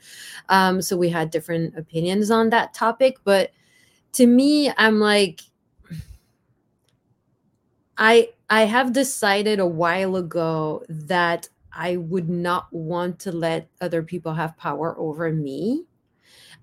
um, 0.47 0.81
so 0.81 0.95
we 0.95 1.09
had 1.09 1.29
different 1.31 1.77
opinions 1.77 2.31
on 2.31 2.49
that 2.49 2.73
topic 2.73 3.17
but 3.25 3.51
to 4.13 4.25
me 4.25 4.71
i'm 4.77 5.01
like 5.01 5.41
I 7.97 8.29
I 8.49 8.63
have 8.63 8.93
decided 8.93 9.59
a 9.59 9.67
while 9.67 10.15
ago 10.15 10.83
that 10.89 11.49
I 11.75 11.97
would 11.97 12.29
not 12.29 12.67
want 12.71 13.19
to 13.21 13.31
let 13.31 13.69
other 13.81 14.03
people 14.03 14.33
have 14.33 14.57
power 14.57 14.95
over 14.97 15.31
me. 15.31 15.85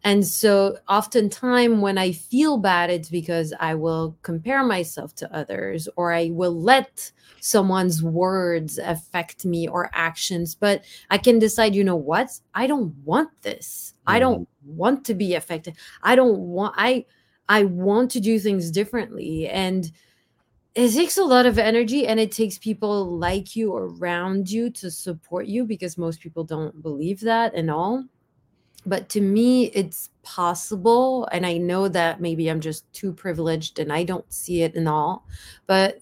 And 0.03 0.27
so 0.27 0.79
oftentimes 0.89 1.81
when 1.81 1.99
I 1.99 2.13
feel 2.13 2.57
bad, 2.57 2.91
it's 2.91 3.11
because 3.11 3.53
I 3.61 3.75
will 3.75 4.17
compare 4.23 4.65
myself 4.65 5.15
to 5.17 5.35
others 5.35 5.89
or 5.97 6.13
I 6.13 6.31
will 6.33 6.59
let 6.59 7.13
someone's 7.41 8.03
words 8.03 8.79
affect 8.79 9.45
me 9.45 9.69
or 9.69 9.91
actions. 9.93 10.55
But 10.55 10.85
I 11.11 11.19
can 11.19 11.39
decide, 11.39 11.75
you 11.75 11.85
know 11.85 11.97
what? 11.97 12.31
I 12.55 12.67
don't 12.67 12.95
want 13.05 13.31
this. 13.43 13.95
Mm-hmm. 14.07 14.17
I 14.17 14.19
don't 14.21 14.49
want 14.65 15.05
to 15.07 15.15
be 15.15 15.35
affected. 15.35 15.77
I 16.03 16.15
don't 16.15 16.39
want 16.39 16.75
I 16.79 17.05
I 17.49 17.65
want 17.65 18.11
to 18.13 18.21
do 18.21 18.39
things 18.39 18.71
differently. 18.71 19.49
And 19.49 19.91
it 20.75 20.93
takes 20.93 21.17
a 21.19 21.25
lot 21.25 21.47
of 21.47 21.59
energy 21.59 22.07
and 22.07 22.21
it 22.21 22.31
takes 22.33 22.59
people 22.59 23.19
like 23.19 23.57
you 23.57 23.75
around 23.75 24.51
you 24.51 24.71
to 24.71 24.91
support 24.91 25.47
you 25.47 25.65
because 25.65 25.99
most 25.99 26.21
people 26.21 26.45
don't 26.45 26.81
believe 26.83 27.21
that 27.21 27.55
and 27.55 27.71
all. 27.71 28.05
But 28.87 29.09
to 29.11 29.21
me 29.21 29.67
it's 29.67 30.11
possible 30.23 31.27
and 31.33 31.47
i 31.47 31.57
know 31.57 31.89
that 31.89 32.21
maybe 32.21 32.49
i'm 32.49 32.61
just 32.61 32.91
too 32.93 33.13
privileged 33.13 33.79
and 33.79 33.93
i 33.93 34.05
don't 34.05 34.31
see 34.33 34.63
it 34.63 34.75
and 34.75 34.89
all 34.89 35.27
but 35.67 35.99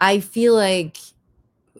i 0.00 0.18
feel 0.18 0.54
like 0.54 0.96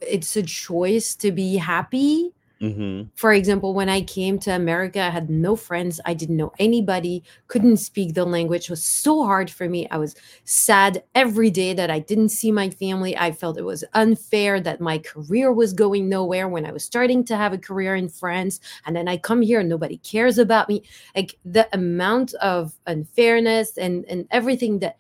it's 0.01 0.37
a 0.37 0.43
choice 0.43 1.15
to 1.15 1.33
be 1.33 1.57
happy 1.57 2.33
Mm-hmm. 2.63 3.09
For 3.17 3.33
example, 3.33 3.75
when 3.75 3.89
I 3.89 4.03
came 4.03 4.39
to 4.41 4.55
America, 4.55 5.01
I 5.01 5.11
had 5.11 5.29
no 5.29 5.57
friends. 5.57 6.01
I 6.05 6.15
didn't 6.15 6.37
know 6.37 6.53
anybody, 6.61 7.25
couldn't 7.49 7.79
speak 7.79 8.15
the 8.15 8.25
language. 8.25 8.65
It 8.65 8.71
was 8.71 8.85
so 8.85 9.25
hard 9.25 9.51
for 9.51 9.69
me. 9.69 9.89
I 9.91 9.99
was 9.99 10.15
sad 10.45 11.03
every 11.17 11.51
day 11.51 11.75
that 11.75 11.91
I 11.91 11.99
didn't 11.99 12.29
see 12.29 12.53
my 12.53 12.71
family. 12.71 13.19
I 13.19 13.33
felt 13.33 13.59
it 13.59 13.65
was 13.65 13.83
unfair 13.95 14.61
that 14.61 14.81
my 14.81 14.99
career 14.99 15.53
was 15.53 15.73
going 15.73 16.09
nowhere 16.09 16.49
when 16.49 16.65
I 16.65 16.71
was 16.71 16.85
starting 16.85 17.25
to 17.25 17.37
have 17.37 17.53
a 17.53 17.59
career 17.59 17.97
in 17.97 18.09
France. 18.09 18.61
And 18.87 18.95
then 18.95 19.09
I 19.09 19.17
come 19.17 19.43
here 19.43 19.59
and 19.59 19.69
nobody 19.69 19.97
cares 19.97 20.39
about 20.39 20.69
me. 20.69 20.85
Like 21.17 21.37
the 21.45 21.69
amount 21.73 22.33
of 22.35 22.79
unfairness 22.87 23.77
and, 23.77 24.05
and 24.05 24.29
everything 24.31 24.79
that, 24.79 24.99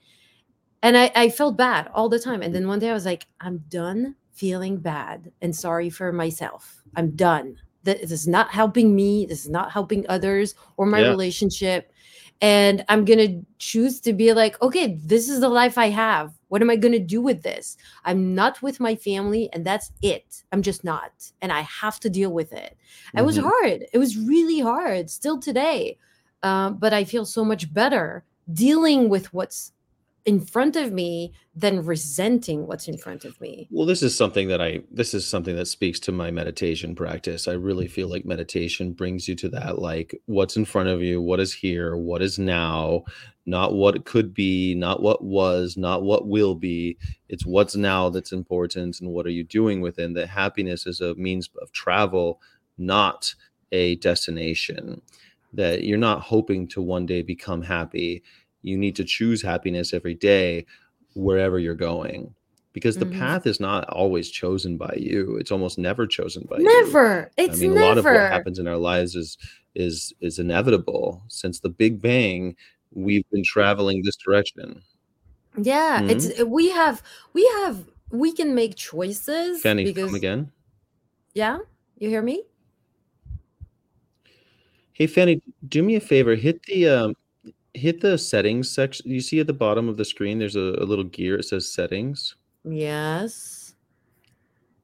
and 0.82 0.98
I, 0.98 1.12
I 1.14 1.28
felt 1.28 1.56
bad 1.56 1.88
all 1.94 2.08
the 2.08 2.18
time. 2.18 2.42
And 2.42 2.52
then 2.52 2.66
one 2.66 2.80
day 2.80 2.90
I 2.90 2.94
was 2.94 3.06
like, 3.06 3.28
I'm 3.40 3.58
done 3.68 4.16
feeling 4.32 4.78
bad 4.78 5.30
and 5.40 5.54
sorry 5.54 5.90
for 5.90 6.12
myself. 6.12 6.82
I'm 6.96 7.10
done. 7.12 7.56
This 7.84 8.10
is 8.10 8.28
not 8.28 8.50
helping 8.50 8.94
me. 8.94 9.26
This 9.26 9.44
is 9.44 9.50
not 9.50 9.72
helping 9.72 10.06
others 10.08 10.54
or 10.76 10.86
my 10.86 11.00
yeah. 11.00 11.08
relationship. 11.08 11.92
And 12.40 12.84
I'm 12.88 13.04
going 13.04 13.18
to 13.18 13.46
choose 13.58 14.00
to 14.00 14.12
be 14.12 14.32
like, 14.32 14.60
okay, 14.62 14.98
this 15.04 15.28
is 15.28 15.40
the 15.40 15.48
life 15.48 15.78
I 15.78 15.90
have. 15.90 16.32
What 16.48 16.60
am 16.60 16.70
I 16.70 16.76
going 16.76 16.92
to 16.92 16.98
do 16.98 17.20
with 17.20 17.42
this? 17.42 17.76
I'm 18.04 18.34
not 18.34 18.60
with 18.62 18.80
my 18.80 18.96
family, 18.96 19.48
and 19.52 19.64
that's 19.64 19.92
it. 20.02 20.42
I'm 20.50 20.60
just 20.60 20.82
not. 20.82 21.12
And 21.40 21.52
I 21.52 21.60
have 21.60 22.00
to 22.00 22.10
deal 22.10 22.32
with 22.32 22.52
it. 22.52 22.76
Mm-hmm. 23.08 23.18
It 23.18 23.22
was 23.22 23.38
mm-hmm. 23.38 23.46
hard. 23.48 23.86
It 23.92 23.98
was 23.98 24.18
really 24.18 24.58
hard 24.58 25.08
still 25.08 25.38
today. 25.38 25.98
Um, 26.42 26.78
but 26.78 26.92
I 26.92 27.04
feel 27.04 27.24
so 27.24 27.44
much 27.44 27.72
better 27.72 28.24
dealing 28.52 29.08
with 29.08 29.32
what's 29.32 29.72
in 30.24 30.40
front 30.40 30.76
of 30.76 30.92
me 30.92 31.32
than 31.54 31.84
resenting 31.84 32.66
what's 32.66 32.86
in 32.86 32.96
front 32.96 33.24
of 33.24 33.40
me. 33.40 33.68
Well, 33.70 33.86
this 33.86 34.02
is 34.02 34.16
something 34.16 34.48
that 34.48 34.60
I 34.60 34.82
this 34.90 35.14
is 35.14 35.26
something 35.26 35.56
that 35.56 35.66
speaks 35.66 35.98
to 36.00 36.12
my 36.12 36.30
meditation 36.30 36.94
practice. 36.94 37.48
I 37.48 37.52
really 37.52 37.88
feel 37.88 38.08
like 38.08 38.24
meditation 38.24 38.92
brings 38.92 39.26
you 39.26 39.34
to 39.36 39.48
that 39.50 39.78
like 39.78 40.14
what's 40.26 40.56
in 40.56 40.64
front 40.64 40.88
of 40.88 41.02
you, 41.02 41.20
what 41.20 41.40
is 41.40 41.52
here, 41.52 41.96
what 41.96 42.22
is 42.22 42.38
now, 42.38 43.04
not 43.46 43.74
what 43.74 44.04
could 44.04 44.32
be, 44.32 44.74
not 44.74 45.02
what 45.02 45.24
was, 45.24 45.76
not 45.76 46.02
what 46.02 46.28
will 46.28 46.54
be. 46.54 46.96
It's 47.28 47.44
what's 47.44 47.74
now 47.74 48.08
that's 48.08 48.32
important 48.32 49.00
and 49.00 49.10
what 49.10 49.26
are 49.26 49.30
you 49.30 49.44
doing 49.44 49.80
within 49.80 50.14
that 50.14 50.28
happiness 50.28 50.86
is 50.86 51.00
a 51.00 51.14
means 51.16 51.50
of 51.60 51.72
travel, 51.72 52.40
not 52.78 53.34
a 53.72 53.96
destination. 53.96 55.02
That 55.54 55.84
you're 55.84 55.98
not 55.98 56.22
hoping 56.22 56.66
to 56.68 56.80
one 56.80 57.04
day 57.04 57.20
become 57.20 57.60
happy 57.60 58.22
you 58.62 58.76
need 58.76 58.96
to 58.96 59.04
choose 59.04 59.42
happiness 59.42 59.92
every 59.92 60.14
day 60.14 60.64
wherever 61.14 61.58
you're 61.58 61.74
going 61.74 62.34
because 62.72 62.96
the 62.96 63.04
mm-hmm. 63.04 63.18
path 63.18 63.46
is 63.46 63.60
not 63.60 63.88
always 63.88 64.30
chosen 64.30 64.76
by 64.76 64.94
you 64.96 65.36
it's 65.36 65.52
almost 65.52 65.78
never 65.78 66.06
chosen 66.06 66.46
by 66.48 66.56
never. 66.58 66.70
you 66.70 66.84
never 66.84 67.30
it's 67.36 67.58
i 67.58 67.60
mean 67.60 67.74
never. 67.74 67.84
a 67.84 67.88
lot 67.88 67.98
of 67.98 68.04
what 68.04 68.14
happens 68.14 68.58
in 68.58 68.66
our 68.66 68.76
lives 68.76 69.14
is 69.14 69.36
is 69.74 70.12
is 70.20 70.38
inevitable 70.38 71.22
since 71.28 71.60
the 71.60 71.68
big 71.68 72.00
bang 72.00 72.56
we've 72.92 73.28
been 73.30 73.44
traveling 73.44 74.02
this 74.02 74.16
direction 74.16 74.82
yeah 75.58 76.00
mm-hmm. 76.00 76.10
it's 76.10 76.42
we 76.44 76.70
have 76.70 77.02
we 77.32 77.44
have 77.60 77.84
we 78.10 78.32
can 78.32 78.54
make 78.54 78.76
choices 78.76 79.60
Fanny, 79.62 79.84
because 79.84 80.06
come 80.06 80.14
again 80.14 80.50
yeah 81.34 81.58
you 81.98 82.08
hear 82.08 82.22
me 82.22 82.42
hey 84.92 85.06
fanny 85.06 85.42
do 85.68 85.82
me 85.82 85.96
a 85.96 86.00
favor 86.00 86.34
hit 86.34 86.62
the 86.64 86.88
um 86.88 87.14
hit 87.74 88.00
the 88.00 88.18
settings 88.18 88.70
section. 88.70 89.10
You 89.10 89.20
see 89.20 89.40
at 89.40 89.46
the 89.46 89.52
bottom 89.52 89.88
of 89.88 89.96
the 89.96 90.04
screen, 90.04 90.38
there's 90.38 90.56
a, 90.56 90.76
a 90.78 90.84
little 90.84 91.04
gear. 91.04 91.36
It 91.36 91.44
says 91.44 91.72
settings. 91.72 92.36
Yes. 92.64 93.74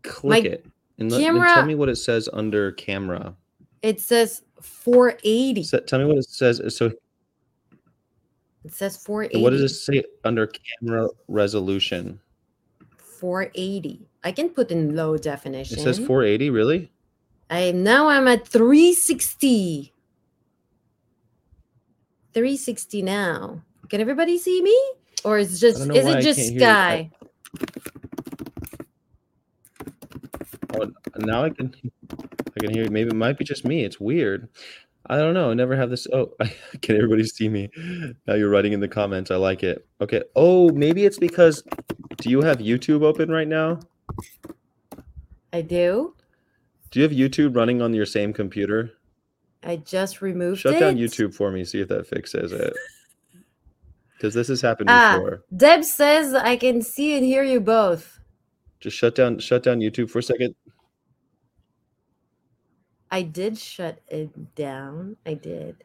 Click 0.03 0.45
My 0.45 0.51
it 0.51 0.67
and, 0.99 1.11
let, 1.11 1.21
camera, 1.21 1.49
and 1.49 1.55
tell 1.55 1.67
me 1.67 1.75
what 1.75 1.89
it 1.89 1.97
says 1.97 2.29
under 2.33 2.73
camera. 2.73 3.35
It 3.83 4.01
says 4.01 4.43
480. 4.61 5.63
So, 5.65 5.79
tell 5.81 5.99
me 5.99 6.07
what 6.07 6.19
it 6.19 6.29
says. 6.29 6.61
So 6.75 6.93
it 8.65 8.75
says 8.75 8.97
480. 9.05 9.43
What 9.43 9.51
does 9.51 9.63
it 9.63 9.69
say 9.71 10.05
under 10.25 10.47
camera 10.47 11.09
resolution? 11.29 12.21
480. 12.99 14.07
I 14.25 14.33
can 14.33 14.49
put 14.51 14.71
in 14.71 14.95
low 14.95 15.17
definition. 15.17 15.79
It 15.79 15.83
says 15.83 15.99
480, 15.99 16.51
really? 16.51 16.91
I 17.51 17.71
now 17.73 18.09
I'm 18.09 18.29
at 18.29 18.47
360. 18.47 19.93
360 22.39 23.03
now. 23.03 23.61
Can 23.89 24.01
everybody 24.01 24.39
see 24.39 24.63
me? 24.63 24.81
Or 25.25 25.39
is 25.39 25.59
just 25.59 25.81
is 25.81 26.07
it 26.07 26.21
just 26.21 26.55
sky? 26.55 27.11
Oh, 30.73 30.89
now 31.17 31.43
I 31.43 31.51
can 31.51 31.75
I 32.57 32.61
can 32.61 32.71
hear 32.71 32.85
you. 32.85 32.91
Maybe 32.91 33.09
it 33.09 33.17
might 33.17 33.37
be 33.39 33.45
just 33.45 33.65
me. 33.65 33.85
It's 33.85 33.99
weird. 33.99 34.49
I 35.09 35.17
don't 35.17 35.35
know. 35.35 35.51
I 35.51 35.55
never 35.55 35.75
have 35.75 35.91
this. 35.91 36.07
Oh, 36.13 36.33
can 36.83 36.95
everybody 36.95 37.25
see 37.25 37.49
me? 37.49 37.71
Now 38.29 38.35
you're 38.35 38.51
writing 38.51 38.73
in 38.73 38.79
the 38.79 38.87
comments. 38.87 39.33
I 39.33 39.37
like 39.37 39.65
it. 39.65 39.85
Okay. 40.01 40.23
Oh, 40.37 40.71
maybe 40.71 41.05
it's 41.05 41.19
because 41.19 41.65
do 42.19 42.31
you 42.31 42.41
have 42.43 42.59
YouTube 42.59 43.03
open 43.03 43.33
right 43.33 43.49
now? 43.49 43.81
I 45.53 45.63
do. 45.63 46.15
Do 46.93 47.01
you 47.01 47.03
have 47.03 47.11
YouTube 47.11 47.57
running 47.57 47.83
on 47.83 47.93
your 47.95 48.07
same 48.07 48.33
computer? 48.33 48.93
I 49.63 49.77
just 49.77 50.23
removed 50.23 50.61
Shut 50.61 50.75
it. 50.75 50.81
down 50.81 50.97
YouTube 50.97 51.35
for 51.35 51.51
me. 51.51 51.65
See 51.65 51.81
if 51.81 51.89
that 51.89 52.07
fixes 52.07 52.53
it. 52.53 52.75
Because 54.19 54.35
this 54.35 54.49
has 54.49 54.61
happened 54.61 54.91
ah, 54.91 55.13
before. 55.13 55.45
Deb 55.57 55.85
says 55.85 56.35
I 56.35 56.57
can 56.57 56.83
see 56.83 57.17
and 57.17 57.25
hear 57.25 57.45
you 57.45 57.61
both. 57.61 58.19
Just 58.81 58.97
shut 58.97 59.15
down 59.15 59.39
shut 59.39 59.63
down 59.63 59.79
YouTube 59.79 60.11
for 60.11 60.19
a 60.19 60.23
second. 60.25 60.57
I 63.13 63.23
did 63.23 63.57
shut 63.57 64.01
it 64.09 64.57
down. 64.57 65.17
I 65.25 65.35
did. 65.35 65.85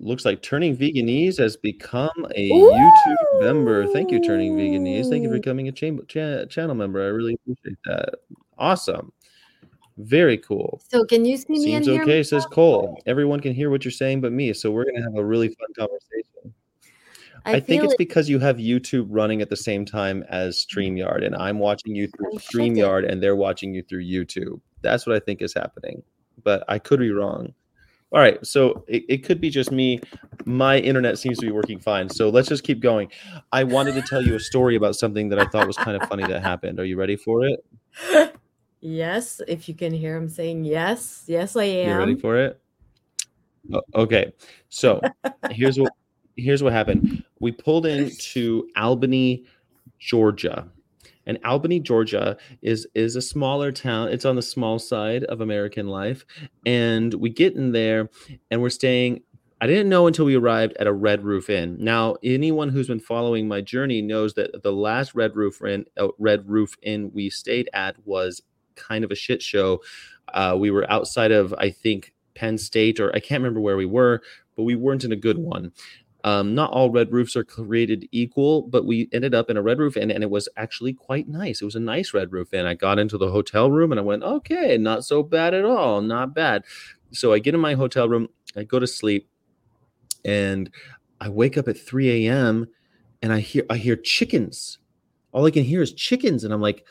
Looks 0.00 0.24
like 0.24 0.42
Turning 0.42 0.76
Veganese 0.76 1.38
has 1.38 1.56
become 1.56 2.26
a 2.34 2.50
Ooh! 2.50 2.72
YouTube 2.72 3.40
member. 3.40 3.86
Thank 3.86 4.10
you, 4.10 4.20
Turning 4.20 4.56
Veganese. 4.56 5.08
Thank 5.08 5.22
you 5.22 5.28
for 5.28 5.36
becoming 5.36 5.68
a 5.68 5.72
cha- 5.72 6.02
cha- 6.08 6.44
channel 6.46 6.74
member. 6.74 7.00
I 7.00 7.06
really 7.06 7.34
appreciate 7.34 7.78
that. 7.84 8.14
Awesome. 8.58 9.12
Very 9.98 10.38
cool. 10.38 10.80
So 10.88 11.04
can 11.04 11.24
you 11.24 11.36
see 11.36 11.46
me? 11.48 11.58
Seems 11.58 11.88
okay, 11.88 12.22
says 12.22 12.46
Cole. 12.46 13.02
Everyone 13.06 13.40
can 13.40 13.52
hear 13.52 13.68
what 13.68 13.84
you're 13.84 13.92
saying 13.92 14.20
but 14.20 14.32
me. 14.32 14.52
So 14.52 14.70
we're 14.70 14.84
gonna 14.84 15.02
have 15.02 15.16
a 15.16 15.24
really 15.24 15.48
fun 15.48 15.68
conversation. 15.76 16.54
I, 17.44 17.54
I 17.54 17.60
think 17.60 17.82
it's 17.82 17.94
it. 17.94 17.98
because 17.98 18.28
you 18.28 18.38
have 18.38 18.58
YouTube 18.58 19.06
running 19.08 19.42
at 19.42 19.50
the 19.50 19.56
same 19.56 19.84
time 19.84 20.24
as 20.28 20.64
StreamYard, 20.64 21.24
and 21.24 21.34
I'm 21.34 21.58
watching 21.58 21.96
you 21.96 22.06
through 22.08 22.32
oh, 22.34 22.38
StreamYard 22.38 23.10
and 23.10 23.22
they're 23.22 23.36
watching 23.36 23.74
you 23.74 23.82
through 23.82 24.04
YouTube. 24.04 24.60
That's 24.82 25.06
what 25.06 25.16
I 25.16 25.18
think 25.18 25.42
is 25.42 25.52
happening. 25.54 26.02
But 26.44 26.64
I 26.68 26.78
could 26.78 27.00
be 27.00 27.10
wrong. 27.10 27.54
All 28.12 28.20
right, 28.20 28.44
so 28.46 28.84
it, 28.86 29.04
it 29.08 29.24
could 29.24 29.40
be 29.40 29.50
just 29.50 29.72
me. 29.72 30.00
My 30.44 30.78
internet 30.78 31.18
seems 31.18 31.38
to 31.38 31.46
be 31.46 31.52
working 31.52 31.78
fine. 31.78 32.08
So 32.08 32.30
let's 32.30 32.48
just 32.48 32.64
keep 32.64 32.80
going. 32.80 33.10
I 33.52 33.64
wanted 33.64 33.94
to 33.96 34.02
tell 34.02 34.22
you 34.22 34.34
a 34.34 34.40
story 34.40 34.76
about 34.76 34.94
something 34.94 35.28
that 35.30 35.38
I 35.38 35.44
thought 35.46 35.66
was 35.66 35.76
kind 35.76 36.00
of 36.00 36.08
funny 36.08 36.26
that 36.26 36.40
happened. 36.40 36.78
Are 36.78 36.84
you 36.84 36.96
ready 36.96 37.16
for 37.16 37.44
it? 37.44 38.36
Yes, 38.80 39.40
if 39.48 39.68
you 39.68 39.74
can 39.74 39.92
hear 39.92 40.16
him 40.16 40.28
saying 40.28 40.64
yes. 40.64 41.24
Yes, 41.26 41.56
I 41.56 41.64
am. 41.64 41.88
You 41.88 41.98
ready 41.98 42.16
for 42.16 42.36
it? 42.36 42.60
Okay. 43.94 44.32
So 44.68 45.00
here's 45.50 45.78
what 45.78 45.92
here's 46.36 46.62
what 46.62 46.72
happened. 46.72 47.24
We 47.40 47.52
pulled 47.52 47.86
into 47.86 48.68
Albany, 48.76 49.44
Georgia. 49.98 50.68
And 51.26 51.38
Albany, 51.44 51.80
Georgia 51.80 52.38
is 52.62 52.86
is 52.94 53.16
a 53.16 53.22
smaller 53.22 53.72
town. 53.72 54.08
It's 54.08 54.24
on 54.24 54.36
the 54.36 54.42
small 54.42 54.78
side 54.78 55.24
of 55.24 55.40
American 55.40 55.88
life. 55.88 56.24
And 56.64 57.12
we 57.14 57.30
get 57.30 57.54
in 57.54 57.72
there 57.72 58.08
and 58.50 58.62
we're 58.62 58.70
staying 58.70 59.22
I 59.60 59.66
didn't 59.66 59.88
know 59.88 60.06
until 60.06 60.24
we 60.24 60.36
arrived 60.36 60.76
at 60.78 60.86
a 60.86 60.92
Red 60.92 61.24
Roof 61.24 61.50
Inn. 61.50 61.76
Now, 61.80 62.14
anyone 62.22 62.68
who's 62.68 62.86
been 62.86 63.00
following 63.00 63.48
my 63.48 63.60
journey 63.60 64.00
knows 64.00 64.34
that 64.34 64.62
the 64.62 64.72
last 64.72 65.16
Red 65.16 65.34
Roof 65.34 65.60
Inn, 65.62 65.84
uh, 65.96 66.08
Red 66.16 66.48
Roof 66.48 66.76
Inn 66.82 67.10
we 67.12 67.28
stayed 67.28 67.68
at 67.72 67.96
was 68.06 68.40
kind 68.78 69.04
of 69.04 69.10
a 69.10 69.16
shit 69.16 69.42
show. 69.42 69.82
Uh, 70.32 70.56
we 70.58 70.70
were 70.70 70.90
outside 70.90 71.32
of, 71.32 71.54
I 71.58 71.70
think, 71.70 72.12
Penn 72.34 72.58
State 72.58 73.00
or 73.00 73.14
I 73.14 73.20
can't 73.20 73.42
remember 73.42 73.60
where 73.60 73.76
we 73.76 73.86
were, 73.86 74.22
but 74.56 74.62
we 74.62 74.76
weren't 74.76 75.04
in 75.04 75.12
a 75.12 75.16
good 75.16 75.38
one. 75.38 75.72
Um, 76.24 76.54
not 76.54 76.72
all 76.72 76.90
red 76.90 77.12
roofs 77.12 77.36
are 77.36 77.44
created 77.44 78.08
equal, 78.10 78.62
but 78.62 78.84
we 78.84 79.08
ended 79.12 79.34
up 79.34 79.50
in 79.50 79.56
a 79.56 79.62
red 79.62 79.78
roof 79.78 79.96
inn, 79.96 80.10
and 80.10 80.22
it 80.22 80.30
was 80.30 80.48
actually 80.56 80.92
quite 80.92 81.28
nice. 81.28 81.62
It 81.62 81.64
was 81.64 81.76
a 81.76 81.80
nice 81.80 82.12
red 82.12 82.32
roof 82.32 82.52
inn. 82.52 82.66
I 82.66 82.74
got 82.74 82.98
into 82.98 83.18
the 83.18 83.30
hotel 83.30 83.70
room 83.70 83.92
and 83.92 84.00
I 84.00 84.04
went, 84.04 84.24
okay, 84.24 84.76
not 84.76 85.04
so 85.04 85.22
bad 85.22 85.54
at 85.54 85.64
all, 85.64 86.00
not 86.00 86.34
bad. 86.34 86.64
So 87.12 87.32
I 87.32 87.38
get 87.38 87.54
in 87.54 87.60
my 87.60 87.74
hotel 87.74 88.08
room, 88.08 88.28
I 88.56 88.64
go 88.64 88.78
to 88.78 88.86
sleep, 88.86 89.28
and 90.24 90.70
I 91.20 91.28
wake 91.28 91.56
up 91.56 91.68
at 91.68 91.78
3 91.78 92.26
a.m. 92.26 92.66
and 93.22 93.32
I 93.32 93.40
hear 93.40 93.64
I 93.70 93.76
hear 93.76 93.96
chickens. 93.96 94.78
All 95.32 95.46
I 95.46 95.50
can 95.50 95.64
hear 95.64 95.82
is 95.82 95.92
chickens, 95.92 96.44
and 96.44 96.52
I'm 96.52 96.60
like, 96.60 96.84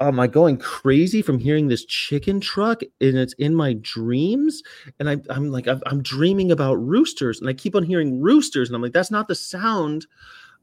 am 0.00 0.18
I 0.18 0.26
going 0.26 0.56
crazy 0.56 1.22
from 1.22 1.38
hearing 1.38 1.68
this 1.68 1.84
chicken 1.84 2.40
truck 2.40 2.82
and 2.82 3.16
it's 3.16 3.34
in 3.34 3.54
my 3.54 3.74
dreams? 3.74 4.62
And 4.98 5.08
I, 5.08 5.18
I'm 5.28 5.50
like, 5.50 5.66
I'm 5.66 6.02
dreaming 6.02 6.50
about 6.50 6.74
roosters 6.74 7.40
and 7.40 7.48
I 7.48 7.52
keep 7.52 7.74
on 7.74 7.82
hearing 7.82 8.20
roosters. 8.20 8.68
And 8.68 8.76
I'm 8.76 8.82
like, 8.82 8.92
that's 8.92 9.10
not 9.10 9.28
the 9.28 9.34
sound 9.34 10.06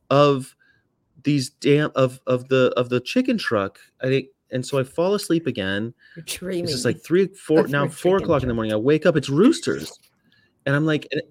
of 0.09 0.55
these 1.23 1.49
damn 1.49 1.91
of 1.95 2.19
of 2.27 2.47
the 2.47 2.73
of 2.77 2.89
the 2.89 2.99
chicken 2.99 3.37
truck. 3.37 3.79
I 4.01 4.07
think 4.07 4.27
and 4.51 4.65
so 4.65 4.79
I 4.79 4.83
fall 4.83 5.13
asleep 5.13 5.45
again. 5.45 5.93
You're 6.15 6.23
dreaming. 6.23 6.63
It's 6.63 6.73
just 6.73 6.85
like 6.85 7.03
three, 7.03 7.27
four 7.27 7.67
now, 7.67 7.87
four 7.87 8.17
o'clock 8.17 8.27
truck. 8.27 8.43
in 8.43 8.47
the 8.47 8.53
morning. 8.53 8.73
I 8.73 8.77
wake 8.77 9.05
up, 9.05 9.15
it's 9.15 9.29
roosters. 9.29 9.99
And 10.65 10.75
I'm 10.75 10.85
like, 10.85 11.07
and, 11.11 11.21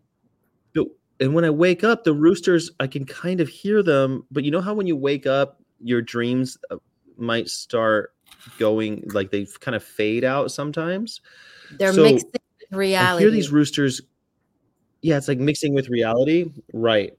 and 1.19 1.35
when 1.35 1.45
I 1.45 1.51
wake 1.51 1.83
up, 1.83 2.05
the 2.05 2.13
roosters, 2.13 2.71
I 2.79 2.87
can 2.87 3.07
kind 3.07 3.41
of 3.41 3.49
hear 3.49 3.83
them. 3.83 4.27
But 4.31 4.45
you 4.45 4.51
know 4.51 4.61
how 4.61 4.75
when 4.75 4.87
you 4.87 4.97
wake 4.97 5.27
up, 5.27 5.63
your 5.81 6.03
dreams 6.03 6.57
uh, 6.71 6.77
might 7.19 7.49
start 7.49 8.15
going 8.59 9.05
like 9.13 9.31
they 9.31 9.47
kind 9.61 9.75
of 9.75 9.83
fade 9.83 10.25
out 10.25 10.51
sometimes. 10.51 11.21
They're 11.79 11.93
so 11.93 12.03
mixing 12.03 12.31
with 12.33 12.79
reality. 12.79 13.25
I 13.25 13.27
hear 13.27 13.31
these 13.31 13.51
roosters. 13.51 14.01
Yeah, 15.03 15.17
it's 15.17 15.29
like 15.29 15.39
mixing 15.39 15.75
with 15.75 15.89
reality. 15.89 16.51
Right. 16.73 17.13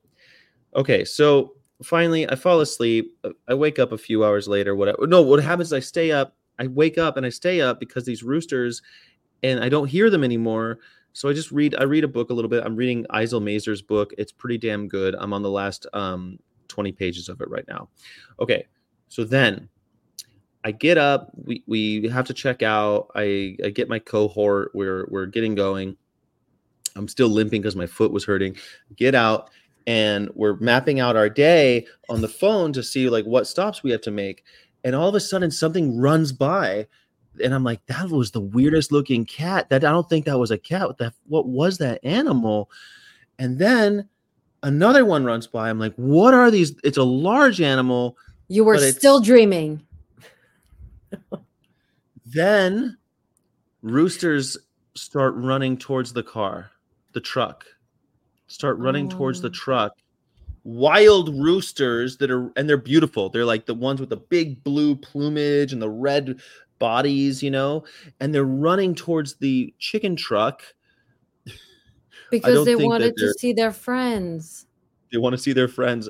Okay, 0.76 1.06
so 1.06 1.54
finally 1.84 2.30
I 2.30 2.36
fall 2.36 2.62
asleep. 2.62 3.18
I 3.48 3.54
wake 3.54 3.80
up 3.80 3.92
a 3.92 3.98
few 3.98 4.24
hours 4.24 4.48
later. 4.48 4.76
Whatever. 4.76 5.08
No, 5.08 5.22
what 5.22 5.44
happens 5.44 5.70
is 5.70 5.74
I 5.74 5.80
stay 5.80 6.12
up. 6.12 6.36
I 6.60 6.68
wake 6.68 6.98
up 6.98 7.18
and 7.18 7.26
I 7.26 7.30
stay 7.30 7.62
up 7.62 7.80
because 7.80 8.06
these 8.06 8.24
roosters, 8.24 8.82
and 9.44 9.64
I 9.64 9.70
don't 9.70 9.88
hear 9.88 10.10
them 10.10 10.24
anymore. 10.24 10.80
So 11.14 11.30
I 11.30 11.34
just 11.34 11.52
read. 11.52 11.76
I 11.80 11.84
read 11.84 12.04
a 12.04 12.08
book 12.08 12.30
a 12.30 12.34
little 12.34 12.50
bit. 12.50 12.64
I'm 12.64 12.76
reading 12.76 13.06
Eisel 13.12 13.42
Mazard's 13.42 13.82
book. 13.82 14.14
It's 14.18 14.32
pretty 14.32 14.58
damn 14.58 14.88
good. 14.88 15.16
I'm 15.16 15.34
on 15.34 15.42
the 15.42 15.50
last 15.50 15.88
um, 15.94 16.40
20 16.68 16.92
pages 16.92 17.30
of 17.30 17.42
it 17.42 17.50
right 17.50 17.68
now. 17.68 17.90
Okay, 18.40 18.66
so 19.08 19.24
then 19.24 19.70
I 20.68 20.72
get 20.72 20.98
up, 20.98 21.32
we, 21.46 21.64
we 21.66 22.10
have 22.10 22.28
to 22.28 22.34
check 22.34 22.62
out. 22.62 23.10
I, 23.16 23.56
I 23.64 23.70
get 23.70 23.88
my 23.88 24.00
cohort, 24.00 24.72
we're 24.74 25.08
we're 25.08 25.26
getting 25.26 25.56
going. 25.56 25.96
I'm 26.98 27.08
still 27.08 27.30
limping 27.30 27.62
because 27.62 27.78
my 27.78 27.88
foot 27.88 28.12
was 28.12 28.26
hurting. 28.26 28.58
Get 28.98 29.16
out 29.16 29.50
and 29.86 30.30
we're 30.34 30.58
mapping 30.58 31.00
out 31.00 31.16
our 31.16 31.30
day 31.30 31.88
on 32.10 32.20
the 32.20 32.28
phone 32.28 32.74
to 32.74 32.84
see 32.84 33.10
like 33.10 33.24
what 33.24 33.48
stops 33.48 33.82
we 33.82 33.92
have 33.92 34.02
to 34.02 34.12
make. 34.12 34.44
And 34.84 34.94
all 34.94 35.08
of 35.08 35.16
a 35.16 35.22
sudden 35.22 35.52
something 35.52 35.98
runs 35.98 36.34
by 36.34 36.86
and 37.42 37.54
I'm 37.54 37.64
like, 37.64 37.86
that 37.86 38.10
was 38.10 38.32
the 38.32 38.42
weirdest 38.42 38.92
looking 38.92 39.24
cat. 39.24 39.70
That 39.70 39.86
I 39.86 39.92
don't 39.92 40.10
think 40.10 40.26
that 40.26 40.38
was 40.38 40.52
a 40.52 40.58
cat. 40.58 40.86
What 40.86 40.98
that 40.98 41.14
what 41.28 41.48
was 41.48 41.78
that 41.78 42.04
animal? 42.04 42.70
And 43.40 43.58
then 43.58 44.10
another 44.64 45.06
one 45.06 45.24
runs 45.24 45.48
by. 45.48 45.70
I'm 45.70 45.80
like, 45.80 45.96
what 45.96 46.34
are 46.34 46.52
these? 46.52 46.76
It's 46.84 46.98
a 46.98 47.04
large 47.04 47.62
animal. 47.62 48.18
You 48.50 48.66
were 48.66 48.78
still 48.80 49.22
dreaming. 49.22 49.87
Then 52.34 52.98
roosters 53.82 54.58
start 54.96 55.34
running 55.36 55.78
towards 55.78 56.14
the 56.14 56.24
car, 56.24 56.72
the 57.14 57.22
truck. 57.22 57.66
Start 58.48 58.78
running 58.78 59.08
oh. 59.08 59.18
towards 59.18 59.42
the 59.42 59.50
oh. 59.50 59.52
truck. 59.52 59.94
Wild 60.64 61.30
roosters 61.40 62.18
that 62.18 62.30
are 62.30 62.52
and 62.58 62.68
they're 62.68 62.78
beautiful. 62.78 63.30
They're 63.30 63.46
like 63.46 63.66
the 63.66 63.74
ones 63.74 64.02
with 64.02 64.10
the 64.10 64.18
big 64.18 64.64
blue 64.64 64.96
plumage 64.96 65.72
and 65.72 65.82
the 65.82 65.90
red 65.90 66.42
bodies, 66.78 67.42
you 67.42 67.50
know, 67.50 67.86
and 68.20 68.36
they're 68.36 68.44
running 68.44 68.94
towards 68.94 69.36
the 69.36 69.74
chicken 69.80 70.16
truck 70.16 70.62
because 72.32 72.66
they 72.66 72.76
wanted 72.76 73.16
to 73.18 73.34
see 73.40 73.54
their 73.54 73.72
friends. 73.72 74.67
They 75.12 75.18
want 75.18 75.34
to 75.34 75.38
see 75.38 75.54
their 75.54 75.68
friends. 75.68 76.10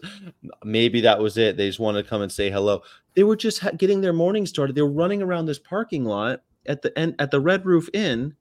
Maybe 0.64 1.02
that 1.02 1.20
was 1.20 1.38
it. 1.38 1.58
They 1.58 1.68
just 1.68 1.80
wanted 1.80 2.04
to 2.04 2.10
come 2.10 2.22
and 2.22 2.32
say 2.32 2.50
hello. 2.50 2.82
They 3.16 3.24
were 3.24 3.36
just 3.36 3.60
ha- 3.60 3.72
getting 3.72 4.02
their 4.02 4.14
morning 4.14 4.46
started. 4.46 4.76
They 4.76 4.82
were 4.82 4.90
running 4.90 5.22
around 5.22 5.46
this 5.46 5.60
parking 5.60 6.06
lot 6.06 6.42
at 6.66 6.82
the 6.82 6.98
end 6.98 7.16
at 7.20 7.32
the 7.32 7.40
Red 7.40 7.66
Roof 7.66 7.90
Inn, 7.94 8.36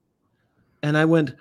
and 0.82 0.96
I 0.96 1.04
went. 1.04 1.34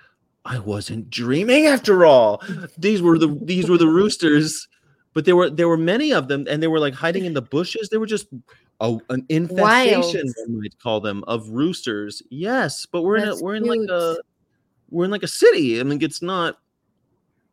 I 0.44 0.60
wasn't 0.60 1.10
dreaming 1.10 1.66
after 1.66 2.06
all. 2.06 2.40
These 2.78 3.02
were 3.02 3.18
the 3.18 3.36
these 3.42 3.68
were 3.68 3.78
the 3.78 3.88
roosters, 3.88 4.68
but 5.12 5.24
there 5.24 5.34
were 5.34 5.50
there 5.50 5.68
were 5.68 5.76
many 5.76 6.12
of 6.12 6.28
them, 6.28 6.46
and 6.48 6.62
they 6.62 6.68
were 6.68 6.78
like 6.78 6.94
hiding 6.94 7.24
in 7.24 7.34
the 7.34 7.42
bushes. 7.42 7.88
They 7.88 7.96
were 7.96 8.06
just 8.06 8.28
a, 8.80 8.96
an 9.08 9.26
infestation, 9.28 10.32
one 10.46 10.60
might 10.60 10.78
call 10.78 11.00
them, 11.00 11.24
of 11.26 11.48
roosters. 11.48 12.22
Yes, 12.30 12.86
but 12.86 13.02
we're 13.02 13.18
That's 13.18 13.38
in 13.38 13.42
a, 13.42 13.44
we're 13.44 13.54
in 13.56 13.64
like 13.64 13.88
a 13.90 14.18
we're 14.90 15.04
in 15.04 15.10
like 15.10 15.22
a 15.22 15.28
city. 15.28 15.80
I 15.80 15.82
mean, 15.82 16.00
it's 16.02 16.22
not 16.22 16.58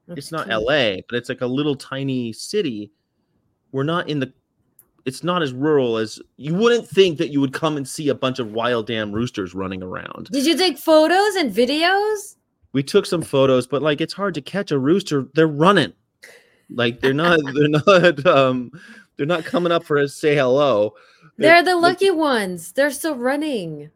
That's 0.08 0.18
it's 0.18 0.32
not. 0.32 0.48
LA, 0.48 0.98
but 1.08 1.18
it's 1.18 1.30
like 1.30 1.42
a 1.42 1.48
little 1.48 1.76
tiny 1.76 2.34
city. 2.34 2.92
We're 3.72 3.84
not 3.84 4.10
in 4.10 4.20
the 4.20 4.34
it's 5.06 5.24
not 5.24 5.42
as 5.42 5.52
rural 5.54 5.98
as 5.98 6.20
you 6.38 6.56
wouldn't 6.56 6.88
think 6.88 7.18
that 7.18 7.30
you 7.30 7.42
would 7.42 7.54
come 7.54 7.76
and 7.76 7.88
see 7.88 8.10
a 8.10 8.16
bunch 8.16 8.40
of 8.40 8.54
wild 8.54 8.88
damn 8.88 9.12
roosters 9.12 9.54
running 9.54 9.84
around. 9.84 10.30
Did 10.32 10.46
you 10.46 10.58
take 10.58 10.78
photos 10.78 11.36
and 11.36 11.54
videos? 11.54 12.36
We 12.72 12.84
took 12.84 13.06
some 13.06 13.22
photos, 13.22 13.68
but 13.68 13.82
like 13.82 14.02
it's 14.02 14.14
hard 14.14 14.34
to 14.36 14.42
catch 14.42 14.72
a 14.72 14.80
rooster. 14.80 15.28
They're 15.34 15.48
running. 15.48 15.94
Like 16.70 17.02
they're 17.02 17.14
not 17.14 17.40
they're 17.54 17.68
not 17.68 18.26
um 18.26 18.72
they're 19.18 19.26
not 19.26 19.46
coming 19.46 19.72
up 19.72 19.84
for 19.84 19.98
us 19.98 20.16
say 20.16 20.36
hello. 20.36 20.94
They're, 21.38 21.64
they're 21.64 21.74
the 21.74 21.80
lucky 21.80 22.06
they're, 22.06 22.16
ones. 22.16 22.72
They're 22.72 22.92
still 22.92 23.16
running 23.16 23.92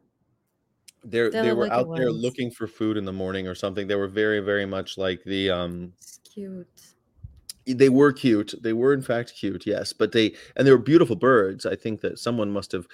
they're, 1.09 1.31
they 1.31 1.53
were 1.53 1.71
out 1.71 1.95
there 1.95 2.11
looking 2.11 2.51
for 2.51 2.67
food 2.67 2.97
in 2.97 3.05
the 3.05 3.13
morning 3.13 3.47
or 3.47 3.55
something. 3.55 3.87
They 3.87 3.95
were 3.95 4.07
very, 4.07 4.39
very 4.39 4.65
much 4.65 4.97
like 4.97 5.23
the 5.23 5.49
um 5.49 5.93
it's 5.99 6.19
cute. 6.33 6.67
They 7.65 7.89
were 7.89 8.11
cute. 8.13 8.53
They 8.61 8.73
were 8.73 8.93
in 8.93 9.01
fact 9.01 9.33
cute, 9.35 9.65
yes. 9.65 9.93
But 9.93 10.11
they 10.11 10.35
and 10.55 10.67
they 10.67 10.71
were 10.71 10.77
beautiful 10.77 11.15
birds. 11.15 11.65
I 11.65 11.75
think 11.75 12.01
that 12.01 12.19
someone 12.19 12.51
must 12.51 12.71
have 12.73 12.87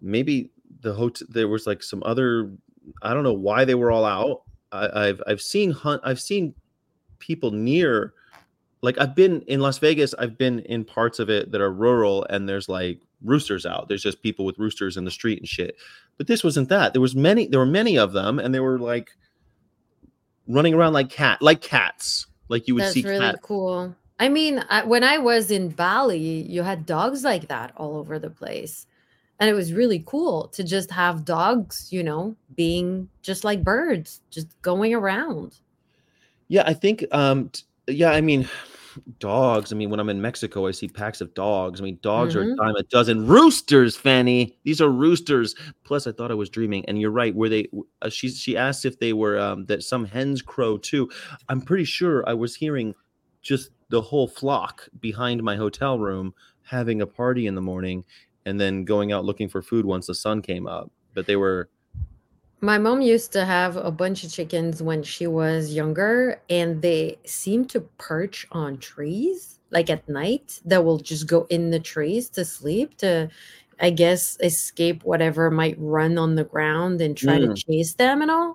maybe 0.00 0.50
the 0.80 0.94
hotel 0.94 1.28
there 1.30 1.48
was 1.48 1.66
like 1.66 1.82
some 1.82 2.02
other 2.04 2.52
I 3.02 3.12
don't 3.12 3.24
know 3.24 3.34
why 3.34 3.64
they 3.64 3.74
were 3.74 3.90
all 3.90 4.04
out. 4.04 4.42
I, 4.72 5.08
I've 5.08 5.22
I've 5.26 5.42
seen 5.42 5.70
hunt 5.70 6.00
I've 6.04 6.20
seen 6.20 6.54
people 7.18 7.50
near 7.50 8.14
like 8.82 8.98
I've 8.98 9.14
been 9.14 9.42
in 9.42 9.60
Las 9.60 9.78
Vegas, 9.78 10.14
I've 10.18 10.38
been 10.38 10.60
in 10.60 10.84
parts 10.84 11.18
of 11.18 11.28
it 11.28 11.52
that 11.52 11.60
are 11.60 11.72
rural 11.72 12.24
and 12.30 12.48
there's 12.48 12.68
like 12.68 13.02
roosters 13.24 13.66
out. 13.66 13.88
There's 13.88 14.02
just 14.02 14.22
people 14.22 14.44
with 14.44 14.58
roosters 14.58 14.96
in 14.96 15.04
the 15.04 15.10
street 15.10 15.38
and 15.38 15.48
shit. 15.48 15.76
But 16.16 16.26
this 16.26 16.44
wasn't 16.44 16.68
that. 16.68 16.92
There 16.92 17.02
was 17.02 17.14
many 17.14 17.46
there 17.46 17.60
were 17.60 17.66
many 17.66 17.96
of 17.96 18.12
them 18.12 18.38
and 18.38 18.54
they 18.54 18.60
were 18.60 18.78
like 18.78 19.10
running 20.46 20.74
around 20.74 20.92
like 20.92 21.10
cat 21.10 21.40
like 21.40 21.60
cats. 21.60 22.26
Like 22.48 22.66
you 22.66 22.74
would 22.74 22.84
That's 22.84 22.94
see 22.94 23.02
really 23.02 23.20
cat. 23.20 23.42
cool. 23.42 23.94
I 24.18 24.28
mean, 24.28 24.62
I, 24.68 24.84
when 24.84 25.02
I 25.02 25.18
was 25.18 25.50
in 25.50 25.70
Bali, 25.70 26.18
you 26.18 26.62
had 26.62 26.84
dogs 26.84 27.24
like 27.24 27.48
that 27.48 27.72
all 27.76 27.96
over 27.96 28.18
the 28.18 28.28
place. 28.28 28.86
And 29.38 29.48
it 29.48 29.54
was 29.54 29.72
really 29.72 30.02
cool 30.04 30.48
to 30.48 30.62
just 30.62 30.90
have 30.90 31.24
dogs, 31.24 31.88
you 31.90 32.02
know, 32.02 32.36
being 32.54 33.08
just 33.22 33.42
like 33.42 33.64
birds, 33.64 34.20
just 34.30 34.48
going 34.60 34.92
around. 34.92 35.58
Yeah, 36.48 36.64
I 36.66 36.74
think 36.74 37.06
um 37.12 37.48
t- 37.48 37.62
yeah, 37.86 38.10
I 38.10 38.20
mean 38.20 38.48
dogs. 39.18 39.72
I 39.72 39.76
mean, 39.76 39.90
when 39.90 40.00
I'm 40.00 40.08
in 40.08 40.20
Mexico, 40.20 40.66
I 40.66 40.70
see 40.70 40.88
packs 40.88 41.20
of 41.20 41.32
dogs. 41.34 41.80
I 41.80 41.84
mean, 41.84 41.98
dogs 42.02 42.34
mm-hmm. 42.34 42.50
are 42.50 42.52
a 42.52 42.56
dime 42.56 42.76
a 42.76 42.82
dozen. 42.84 43.26
Roosters, 43.26 43.96
Fanny. 43.96 44.56
These 44.64 44.80
are 44.80 44.88
roosters. 44.88 45.54
Plus, 45.84 46.06
I 46.06 46.12
thought 46.12 46.30
I 46.30 46.34
was 46.34 46.50
dreaming. 46.50 46.84
And 46.86 47.00
you're 47.00 47.10
right. 47.10 47.34
Were 47.34 47.48
they? 47.48 47.68
Uh, 48.02 48.08
she 48.08 48.28
she 48.28 48.56
asked 48.56 48.84
if 48.84 48.98
they 48.98 49.12
were 49.12 49.38
um, 49.38 49.66
that 49.66 49.82
some 49.82 50.04
hens 50.04 50.42
crow 50.42 50.78
too. 50.78 51.10
I'm 51.48 51.60
pretty 51.60 51.84
sure 51.84 52.28
I 52.28 52.34
was 52.34 52.54
hearing 52.54 52.94
just 53.42 53.70
the 53.88 54.00
whole 54.00 54.28
flock 54.28 54.88
behind 55.00 55.42
my 55.42 55.56
hotel 55.56 55.98
room 55.98 56.34
having 56.62 57.02
a 57.02 57.06
party 57.06 57.46
in 57.46 57.54
the 57.54 57.60
morning, 57.60 58.04
and 58.46 58.60
then 58.60 58.84
going 58.84 59.12
out 59.12 59.24
looking 59.24 59.48
for 59.48 59.62
food 59.62 59.84
once 59.84 60.06
the 60.06 60.14
sun 60.14 60.42
came 60.42 60.66
up. 60.66 60.90
But 61.14 61.26
they 61.26 61.36
were 61.36 61.68
my 62.60 62.78
mom 62.78 63.00
used 63.00 63.32
to 63.32 63.44
have 63.44 63.76
a 63.76 63.90
bunch 63.90 64.24
of 64.24 64.32
chickens 64.32 64.82
when 64.82 65.02
she 65.02 65.26
was 65.26 65.72
younger, 65.72 66.40
and 66.50 66.82
they 66.82 67.18
seem 67.24 67.64
to 67.66 67.80
perch 67.98 68.46
on 68.52 68.78
trees 68.78 69.58
like 69.70 69.88
at 69.88 70.08
night 70.08 70.60
that 70.64 70.84
will 70.84 70.98
just 70.98 71.26
go 71.26 71.46
in 71.48 71.70
the 71.70 71.78
trees 71.78 72.28
to 72.28 72.44
sleep 72.44 72.96
to 72.98 73.28
I 73.82 73.90
guess 73.90 74.36
escape 74.40 75.04
whatever 75.04 75.50
might 75.50 75.74
run 75.78 76.18
on 76.18 76.34
the 76.34 76.44
ground 76.44 77.00
and 77.00 77.16
try 77.16 77.38
mm. 77.38 77.54
to 77.54 77.62
chase 77.62 77.94
them 77.94 78.20
and 78.20 78.30
all. 78.30 78.54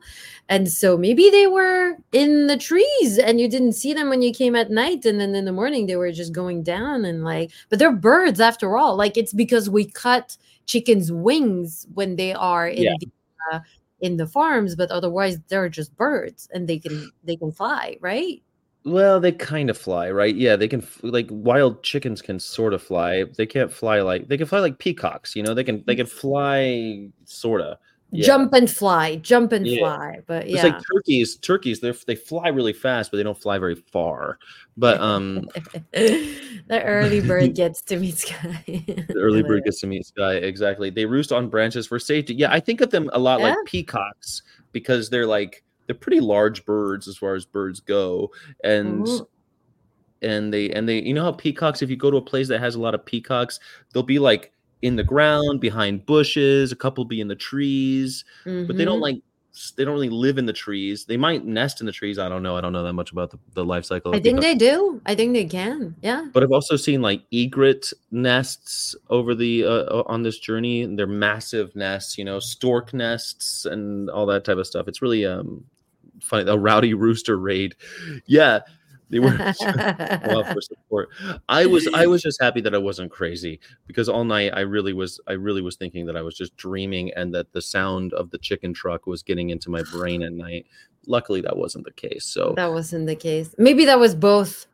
And 0.50 0.70
so 0.70 0.98
maybe 0.98 1.32
they 1.32 1.48
were 1.48 1.96
in 2.12 2.46
the 2.46 2.58
trees 2.58 3.18
and 3.18 3.42
you 3.42 3.48
didn't 3.48 3.74
see 3.74 3.94
them 3.94 4.10
when 4.10 4.22
you 4.22 4.32
came 4.32 4.56
at 4.56 4.70
night. 4.70 5.04
And 5.04 5.20
then 5.20 5.34
in 5.34 5.46
the 5.46 5.52
morning 5.52 5.88
they 5.88 5.96
were 5.96 6.12
just 6.12 6.32
going 6.32 6.62
down 6.62 7.06
and 7.06 7.24
like, 7.24 7.52
but 7.70 7.80
they're 7.80 7.92
birds 7.92 8.40
after 8.40 8.78
all. 8.78 8.96
Like 8.96 9.18
it's 9.18 9.34
because 9.34 9.68
we 9.68 9.86
cut 9.86 10.38
chickens' 10.68 11.12
wings 11.12 11.88
when 11.96 12.18
they 12.18 12.34
are 12.34 12.68
in 12.68 12.84
yeah. 12.84 12.94
the 13.00 13.08
uh, 13.52 13.60
in 14.06 14.18
the 14.18 14.28
farms, 14.28 14.76
but 14.76 14.92
otherwise 14.92 15.40
they're 15.50 15.68
just 15.68 15.96
birds 15.98 16.48
and 16.54 16.68
they 16.68 16.78
can 16.78 17.12
they 17.24 17.36
can 17.36 17.52
fly, 17.52 17.98
right? 18.00 18.42
Well, 18.86 19.20
they 19.20 19.32
kind 19.32 19.72
of 19.72 19.78
fly, 19.78 20.12
right? 20.12 20.36
Yeah, 20.36 20.56
they 20.56 20.68
can 20.68 20.86
like 21.02 21.28
wild 21.32 21.82
chickens 21.82 22.22
can 22.22 22.40
sort 22.40 22.74
of 22.76 22.84
fly. 22.84 23.24
They 23.24 23.48
can't 23.48 23.74
fly 23.74 24.02
like 24.02 24.28
they 24.28 24.38
can 24.38 24.46
fly 24.46 24.60
like 24.60 24.78
peacocks, 24.78 25.36
you 25.36 25.42
know. 25.42 25.56
They 25.56 25.64
can 25.64 25.84
they 25.88 25.96
can 25.96 26.06
fly 26.06 27.10
sort 27.24 27.62
of. 27.62 27.78
Yeah. 28.12 28.26
Jump 28.28 28.54
and 28.54 28.70
fly, 28.70 29.18
jump 29.18 29.52
and 29.52 29.66
Yeah. 29.68 29.80
fly. 29.80 30.20
But 30.26 30.48
yeah, 30.48 30.56
It's 30.56 30.64
like 30.64 30.82
turkeys. 30.94 31.36
Turkeys, 31.38 31.80
they 31.82 31.92
they 32.08 32.16
fly 32.16 32.48
really 32.50 32.72
fast, 32.72 33.12
but 33.12 33.18
they 33.18 33.24
don't 33.24 33.38
fly 33.38 33.58
very 33.58 33.76
far. 33.76 34.38
But 34.78 35.02
um, 35.02 35.48
the 35.92 36.82
early 36.84 37.20
bird 37.28 37.56
gets 37.56 37.82
to 37.84 37.98
meet 37.98 38.18
sky. 38.18 38.64
the 38.68 39.16
early 39.18 39.44
bird 39.44 39.64
gets 39.66 39.82
to 39.82 39.88
meet 39.88 40.06
sky. 40.06 40.36
Exactly. 40.36 40.90
They 40.90 41.06
roost 41.06 41.32
on 41.32 41.50
branches 41.50 41.88
for 41.88 42.00
safety. 42.00 42.36
Yeah, 42.36 42.52
I 42.52 42.60
think 42.60 42.80
of 42.82 42.92
them 42.92 43.10
a 43.12 43.20
lot 43.20 43.42
like 43.42 43.58
peacocks 43.66 44.44
because 44.72 45.10
they're 45.10 45.28
like 45.28 45.64
they're 45.88 45.96
pretty 45.96 46.20
large 46.20 46.64
birds 46.66 47.08
as 47.08 47.18
far 47.18 47.36
as 47.36 47.46
birds 47.46 47.80
go, 47.80 48.32
and 48.64 49.06
Mhm. 49.06 49.28
and 50.22 50.54
they 50.54 50.70
and 50.72 50.88
they 50.88 51.02
you 51.02 51.14
know 51.14 51.24
how 51.24 51.32
peacocks 51.32 51.82
if 51.82 51.90
you 51.90 51.98
go 51.98 52.10
to 52.12 52.18
a 52.18 52.22
place 52.22 52.48
that 52.48 52.60
has 52.60 52.76
a 52.76 52.80
lot 52.80 52.96
of 52.96 53.06
peacocks 53.06 53.60
they'll 53.94 54.02
be 54.04 54.18
like 54.20 54.52
in 54.86 54.96
the 54.96 55.04
ground 55.04 55.60
behind 55.60 56.06
bushes 56.06 56.72
a 56.72 56.76
couple 56.76 57.04
be 57.06 57.20
in 57.22 57.28
the 57.28 57.36
trees 57.36 58.24
but 58.46 58.78
they 58.78 58.86
don't 58.86 59.00
Mhm. 59.00 59.08
like 59.10 59.18
they 59.78 59.86
don't 59.86 59.94
really 59.94 60.10
live 60.10 60.38
in 60.38 60.46
the 60.46 60.52
trees 60.66 61.06
they 61.06 61.16
might 61.16 61.46
nest 61.46 61.80
in 61.80 61.86
the 61.86 61.92
trees 61.94 62.20
i 62.20 62.28
don't 62.28 62.44
know 62.44 62.58
i 62.58 62.62
don't 62.62 62.74
know 62.74 62.84
that 62.84 62.92
much 63.02 63.12
about 63.14 63.32
the, 63.32 63.40
the 63.54 63.64
life 63.64 63.86
cycle 63.86 64.14
I 64.14 64.20
think 64.20 64.42
they 64.42 64.54
do. 64.54 65.00
I 65.06 65.16
think 65.16 65.32
they 65.32 65.46
can. 65.46 65.96
Yeah. 66.02 66.28
but 66.34 66.44
i've 66.44 66.52
also 66.52 66.76
seen 66.76 67.02
like 67.02 67.22
egret 67.32 67.94
nests 68.12 68.96
over 69.10 69.34
the 69.34 69.64
uh, 69.64 70.04
on 70.08 70.24
this 70.24 70.40
journey 70.40 70.86
they're 70.98 71.08
massive 71.08 71.74
nests 71.76 72.18
you 72.18 72.26
know 72.26 72.40
stork 72.40 72.94
nests 72.94 73.66
and 73.66 74.10
all 74.10 74.26
that 74.26 74.44
type 74.44 74.58
of 74.58 74.68
stuff 74.68 74.88
it's 74.90 75.02
really 75.02 75.26
um 75.26 75.64
funny 76.22 76.50
a 76.50 76.58
rowdy 76.58 76.94
rooster 76.94 77.38
raid 77.38 77.76
yeah 78.26 78.60
they 79.16 79.20
were 79.20 79.38
well 80.28 80.44
for 80.44 80.60
support. 80.60 81.10
I 81.48 81.66
was 81.66 81.88
I 81.94 82.06
was 82.06 82.22
just 82.22 82.42
happy 82.42 82.60
that 82.62 82.76
I 82.76 82.78
wasn't 82.78 83.12
crazy 83.12 83.62
because 83.88 84.10
all 84.10 84.26
night 84.26 84.52
I 84.54 84.62
really 84.62 84.92
was 84.92 85.22
I 85.26 85.34
really 85.34 85.62
was 85.62 85.78
thinking 85.78 86.06
that 86.08 86.18
I 86.18 86.22
was 86.22 86.36
just 86.36 86.54
dreaming 86.58 87.14
and 87.14 87.34
that 87.34 87.54
the 87.54 87.62
sound 87.62 88.14
of 88.14 88.30
the 88.32 88.38
chicken 88.38 88.74
truck 88.74 89.08
was 89.08 89.24
getting 89.24 89.52
into 89.52 89.70
my 89.70 89.84
brain 89.84 90.22
at 90.22 90.34
night. 90.34 90.66
Luckily 91.08 91.40
that 91.42 91.56
wasn't 91.56 91.86
the 91.86 91.94
case. 91.94 92.26
So 92.26 92.56
that 92.58 92.74
wasn't 92.74 93.08
the 93.08 93.16
case. 93.16 93.56
Maybe 93.58 93.86
that 93.86 94.00
was 94.00 94.16
both. 94.16 94.68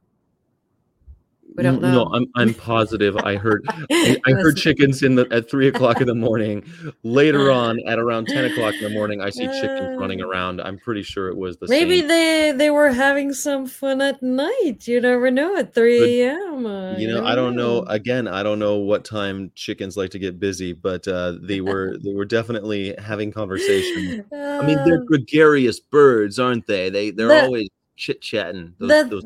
We 1.57 1.63
don't 1.63 1.81
know. 1.81 1.91
No, 1.91 2.03
I'm 2.13 2.25
I'm 2.35 2.53
positive 2.53 3.17
I 3.17 3.35
heard 3.35 3.65
I, 3.91 4.17
I 4.25 4.31
heard 4.31 4.55
chickens 4.55 5.03
in 5.03 5.15
the 5.15 5.27
at 5.31 5.49
three 5.49 5.67
o'clock 5.67 5.99
in 5.99 6.07
the 6.07 6.15
morning. 6.15 6.63
Later 7.03 7.51
on, 7.61 7.79
at 7.87 7.99
around 7.99 8.27
ten 8.27 8.45
o'clock 8.45 8.73
in 8.75 8.83
the 8.83 8.89
morning, 8.89 9.21
I 9.21 9.29
see 9.29 9.45
chickens 9.47 9.97
running 9.99 10.21
Uh, 10.21 10.27
around. 10.27 10.61
I'm 10.61 10.77
pretty 10.77 11.03
sure 11.03 11.27
it 11.27 11.35
was 11.35 11.57
the 11.57 11.67
Maybe 11.67 11.99
same. 11.99 12.07
they 12.07 12.53
they 12.55 12.69
were 12.69 12.91
having 12.93 13.33
some 13.33 13.67
fun 13.67 14.01
at 14.01 14.23
night. 14.23 14.87
You 14.87 15.01
never 15.01 15.29
know 15.29 15.57
at 15.57 15.73
3 15.73 16.21
a.m. 16.23 16.65
uh, 16.65 16.97
you 16.97 17.07
know 17.07 17.25
i 17.25 17.35
don't 17.35 17.55
know 17.55 17.79
again 17.83 18.27
i 18.27 18.43
don't 18.43 18.59
know 18.59 18.77
what 18.77 19.03
time 19.05 19.51
chickens 19.55 19.95
like 19.97 20.09
to 20.11 20.19
get 20.19 20.39
busy 20.39 20.73
but 20.73 21.07
uh 21.07 21.33
they 21.41 21.59
were 21.69 21.97
they 22.03 22.13
were 22.13 22.25
definitely 22.25 22.95
having 22.99 23.31
conversation 23.31 24.23
i 24.33 24.65
mean 24.65 24.77
they're 24.85 25.01
Uh, 25.01 25.05
gregarious 25.05 25.79
birds 25.79 26.39
aren't 26.39 26.65
they 26.67 26.89
they 26.89 27.11
they're 27.11 27.27
The- 27.27 27.43
always 27.43 27.69
chit-chatting 27.97 28.73
those, 28.79 28.89
the- 28.89 29.09
those 29.09 29.25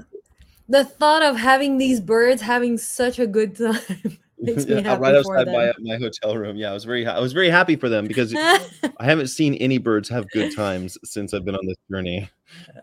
the 0.67 0.83
thought 0.83 1.21
of 1.23 1.35
having 1.37 1.77
these 1.77 1.99
birds 1.99 2.41
having 2.41 2.77
such 2.77 3.19
a 3.19 3.27
good 3.27 3.55
time 3.55 3.79
makes 4.39 4.65
me 4.65 4.81
happy 4.81 5.01
right 5.01 5.15
outside 5.15 5.47
my, 5.47 5.71
my 5.79 5.95
hotel 5.97 6.35
room. 6.37 6.57
Yeah 6.57 6.69
i 6.69 6.73
was 6.73 6.83
very 6.83 7.05
i 7.07 7.19
was 7.19 7.31
very 7.33 7.49
happy 7.49 7.75
for 7.77 7.87
them 7.87 8.05
because 8.05 8.33
i 8.35 8.69
haven't 8.99 9.27
seen 9.27 9.53
any 9.55 9.77
birds 9.77 10.09
have 10.09 10.29
good 10.31 10.53
times 10.55 10.97
since 11.05 11.33
i've 11.33 11.45
been 11.45 11.55
on 11.55 11.65
this 11.65 11.77
journey. 11.89 12.29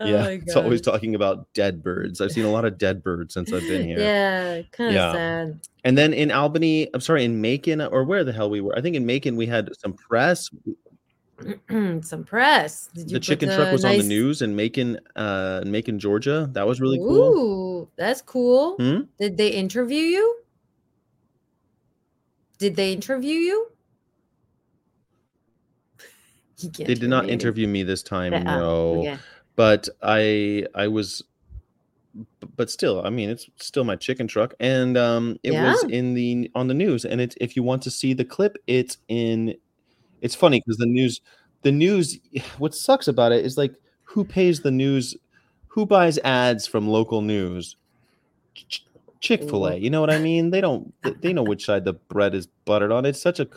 Oh 0.01 0.07
yeah 0.07 0.27
it's 0.29 0.57
always 0.57 0.81
talking 0.81 1.15
about 1.15 1.47
dead 1.55 1.83
birds. 1.83 2.21
I've 2.21 2.33
seen 2.33 2.45
a 2.45 2.51
lot 2.51 2.65
of 2.65 2.79
dead 2.79 3.03
birds 3.03 3.35
since 3.35 3.53
i've 3.53 3.67
been 3.69 3.87
here. 3.87 3.99
Yeah, 3.99 4.63
kind 4.73 4.89
of 4.91 4.95
Yeah. 4.95 5.13
sad. 5.13 5.61
and 5.85 5.97
then 5.99 6.13
in 6.15 6.31
albany 6.31 6.89
i'm 6.95 7.01
sorry 7.01 7.25
in 7.25 7.41
macon 7.41 7.81
or 7.81 8.03
where 8.05 8.25
the 8.25 8.33
hell 8.33 8.49
we 8.51 8.61
were 8.61 8.77
i 8.77 8.81
think 8.81 8.97
in 8.97 9.05
macon 9.07 9.37
we 9.37 9.47
had 9.47 9.69
some 9.77 9.93
press 9.93 10.49
Some 12.03 12.25
press. 12.25 12.89
Did 12.95 13.11
you 13.11 13.15
the 13.15 13.21
chicken 13.21 13.49
truck 13.49 13.73
was 13.73 13.85
on 13.85 13.97
the 13.97 14.03
news 14.03 14.43
in 14.43 14.55
Macon, 14.57 14.99
uh, 15.17 15.61
in 15.63 15.71
Macon, 15.71 15.99
Georgia. 15.99 16.49
That 16.53 16.67
was 16.67 16.81
really 16.81 16.99
cool. 16.99 17.39
Ooh, 17.39 17.89
that's 17.97 18.23
cool. 18.23 18.77
Hmm? 18.77 19.01
Did 19.19 19.37
they 19.37 19.49
interview 19.49 20.03
you? 20.03 20.39
Did 22.59 22.77
they 22.77 22.93
interview 22.93 23.35
you? 23.35 23.69
You 26.59 26.71
They 26.71 26.95
did 26.95 27.11
not 27.11 27.29
interview 27.29 27.67
me 27.67 27.83
this 27.83 28.05
time, 28.05 28.33
Uh, 28.35 28.39
no. 28.39 29.01
okay. 29.01 29.19
But 29.57 29.89
I, 30.01 30.67
I 30.75 30.87
was, 30.87 31.25
but 32.57 32.71
still, 32.71 33.05
I 33.05 33.11
mean, 33.11 33.31
it's 33.31 33.49
still 33.57 33.83
my 33.83 33.97
chicken 33.97 34.29
truck, 34.29 34.55
and 34.61 34.97
um, 34.97 35.39
it 35.43 35.53
was 35.53 35.83
in 35.85 36.15
the 36.15 36.51
on 36.55 36.69
the 36.69 36.75
news. 36.75 37.05
And 37.05 37.21
it's 37.21 37.35
if 37.41 37.57
you 37.57 37.63
want 37.65 37.83
to 37.83 37.91
see 37.91 38.15
the 38.15 38.25
clip, 38.25 38.57
it's 38.67 38.99
in. 39.09 39.57
It's 40.23 40.35
funny 40.35 40.61
because 40.61 40.79
the 40.79 40.87
news, 40.87 41.21
the 41.63 41.73
news. 41.73 42.19
What 42.59 42.75
sucks 42.75 43.09
about 43.09 43.33
it 43.33 43.45
is 43.45 43.59
like 43.59 43.75
who 44.05 44.25
pays 44.25 44.61
the 44.61 44.71
news, 44.71 45.15
who 45.67 45.85
buys 45.85 46.19
ads 46.19 46.67
from 46.67 46.89
local 46.89 47.21
news. 47.21 47.77
Chick 49.21 49.43
Fil 49.43 49.69
A, 49.69 49.77
you 49.77 49.89
know 49.89 50.01
what 50.01 50.11
I 50.11 50.19
mean? 50.19 50.51
They 50.51 50.61
don't. 50.61 50.93
they- 51.21 51.33
know 51.33 51.45
which 51.45 51.65
side 51.65 51.85
the 51.85 51.93
bread 51.93 52.35
is 52.35 52.47
buttered 52.65 52.91
on. 52.91 53.05
It's 53.05 53.21
such 53.21 53.39
a. 53.39 53.49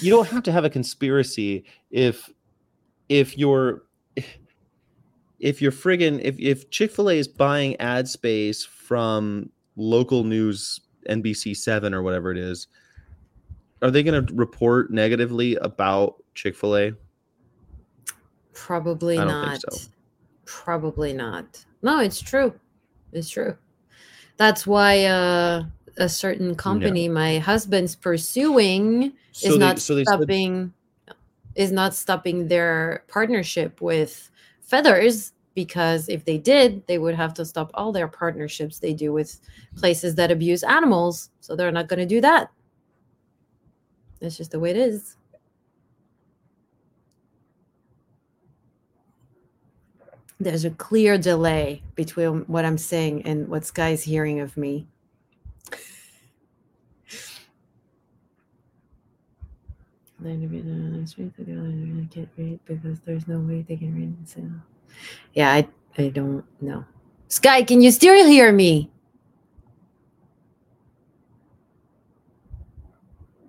You 0.00 0.10
don't 0.10 0.28
have 0.28 0.42
to 0.44 0.52
have 0.52 0.64
a 0.64 0.70
conspiracy 0.70 1.64
if, 1.90 2.30
if 3.08 3.36
you're, 3.36 3.82
if 5.40 5.60
you're 5.60 5.72
friggin' 5.72 6.20
if 6.22 6.38
if 6.38 6.70
Chick 6.70 6.92
Fil 6.92 7.10
A 7.10 7.18
is 7.18 7.28
buying 7.28 7.76
ad 7.80 8.08
space 8.08 8.64
from 8.64 9.50
local 9.76 10.22
news 10.24 10.80
NBC 11.08 11.56
Seven 11.56 11.92
or 11.92 12.02
whatever 12.02 12.30
it 12.30 12.38
is, 12.38 12.68
are 13.84 13.90
they 13.90 14.02
going 14.02 14.26
to 14.26 14.34
report 14.34 14.90
negatively 14.90 15.56
about 15.56 16.16
Chick 16.34 16.56
Fil 16.56 16.76
A? 16.76 16.92
Probably 18.54 19.18
not. 19.18 19.60
so. 19.60 19.90
Probably 20.46 21.12
not. 21.12 21.62
No, 21.82 22.00
it's 22.00 22.18
true. 22.20 22.58
It's 23.12 23.28
true. 23.28 23.58
That's 24.38 24.66
why 24.66 25.04
uh, 25.04 25.64
a 25.98 26.08
certain 26.08 26.54
company 26.54 27.08
my 27.08 27.38
husband's 27.38 27.94
pursuing 27.94 29.12
So 29.32 29.48
is 29.48 29.54
they, 29.54 29.58
not 29.58 29.78
so 29.78 29.94
they 29.94 30.04
said, 30.04 30.16
stopping 30.16 30.72
is 31.54 31.70
not 31.70 31.94
stopping 31.94 32.48
their 32.48 33.04
partnership 33.08 33.82
with 33.82 34.30
Feathers 34.62 35.34
because 35.54 36.08
if 36.08 36.24
they 36.24 36.38
did, 36.38 36.86
they 36.86 36.96
would 36.96 37.14
have 37.14 37.34
to 37.34 37.44
stop 37.44 37.70
all 37.74 37.92
their 37.92 38.08
partnerships 38.08 38.78
they 38.78 38.94
do 38.94 39.12
with 39.12 39.38
places 39.76 40.14
that 40.14 40.30
abuse 40.32 40.62
animals. 40.62 41.28
So 41.40 41.54
they're 41.54 41.70
not 41.70 41.88
going 41.88 42.00
to 42.00 42.06
do 42.06 42.22
that. 42.22 42.50
It's 44.24 44.36
just 44.36 44.50
the 44.50 44.60
way 44.60 44.70
it 44.70 44.76
is. 44.76 45.16
There's 50.40 50.64
a 50.64 50.70
clear 50.70 51.16
delay 51.16 51.82
between 51.94 52.40
what 52.46 52.64
I'm 52.64 52.78
saying 52.78 53.22
and 53.22 53.48
what 53.48 53.64
Sky's 53.64 54.02
hearing 54.02 54.40
of 54.40 54.56
me. 54.56 54.86
Uh, 60.24 60.28
get 62.10 62.28
read 62.36 62.58
because 62.66 62.98
there's 63.04 63.28
no 63.28 63.38
way 63.40 63.64
they 63.68 63.76
can 63.76 63.94
read 63.94 64.28
say. 64.28 64.42
Yeah, 65.34 65.52
I 65.52 65.68
I 65.98 66.08
don't 66.08 66.44
know. 66.60 66.84
Sky, 67.28 67.62
can 67.62 67.80
you 67.82 67.90
still 67.90 68.26
hear 68.26 68.52
me? 68.52 68.90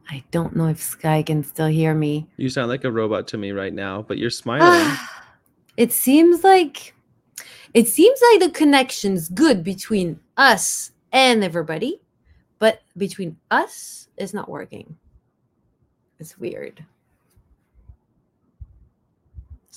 I 0.10 0.24
don't 0.32 0.56
know 0.56 0.68
if 0.68 0.82
Sky 0.82 1.24
can 1.24 1.44
still 1.44 1.68
hear 1.68 1.94
me. 1.94 2.28
you 2.38 2.50
sound 2.50 2.70
like 2.70 2.84
a 2.84 2.92
robot 2.92 3.28
to 3.30 3.38
me 3.38 3.52
right 3.52 3.74
now, 3.74 4.02
but 4.02 4.18
you're 4.18 4.30
smiling. 4.44 4.96
it 5.78 5.92
seems 5.92 6.44
like 6.44 6.94
it 7.74 7.88
seems 7.88 8.20
like 8.32 8.40
the 8.40 8.52
connection's 8.52 9.30
good 9.30 9.64
between 9.64 10.20
us 10.38 10.92
and 11.12 11.44
everybody, 11.44 12.02
but 12.60 12.82
between 12.98 13.38
us 13.52 14.08
it's 14.18 14.34
not 14.34 14.50
working. 14.50 14.98
It's 16.20 16.38
weird. 16.38 16.86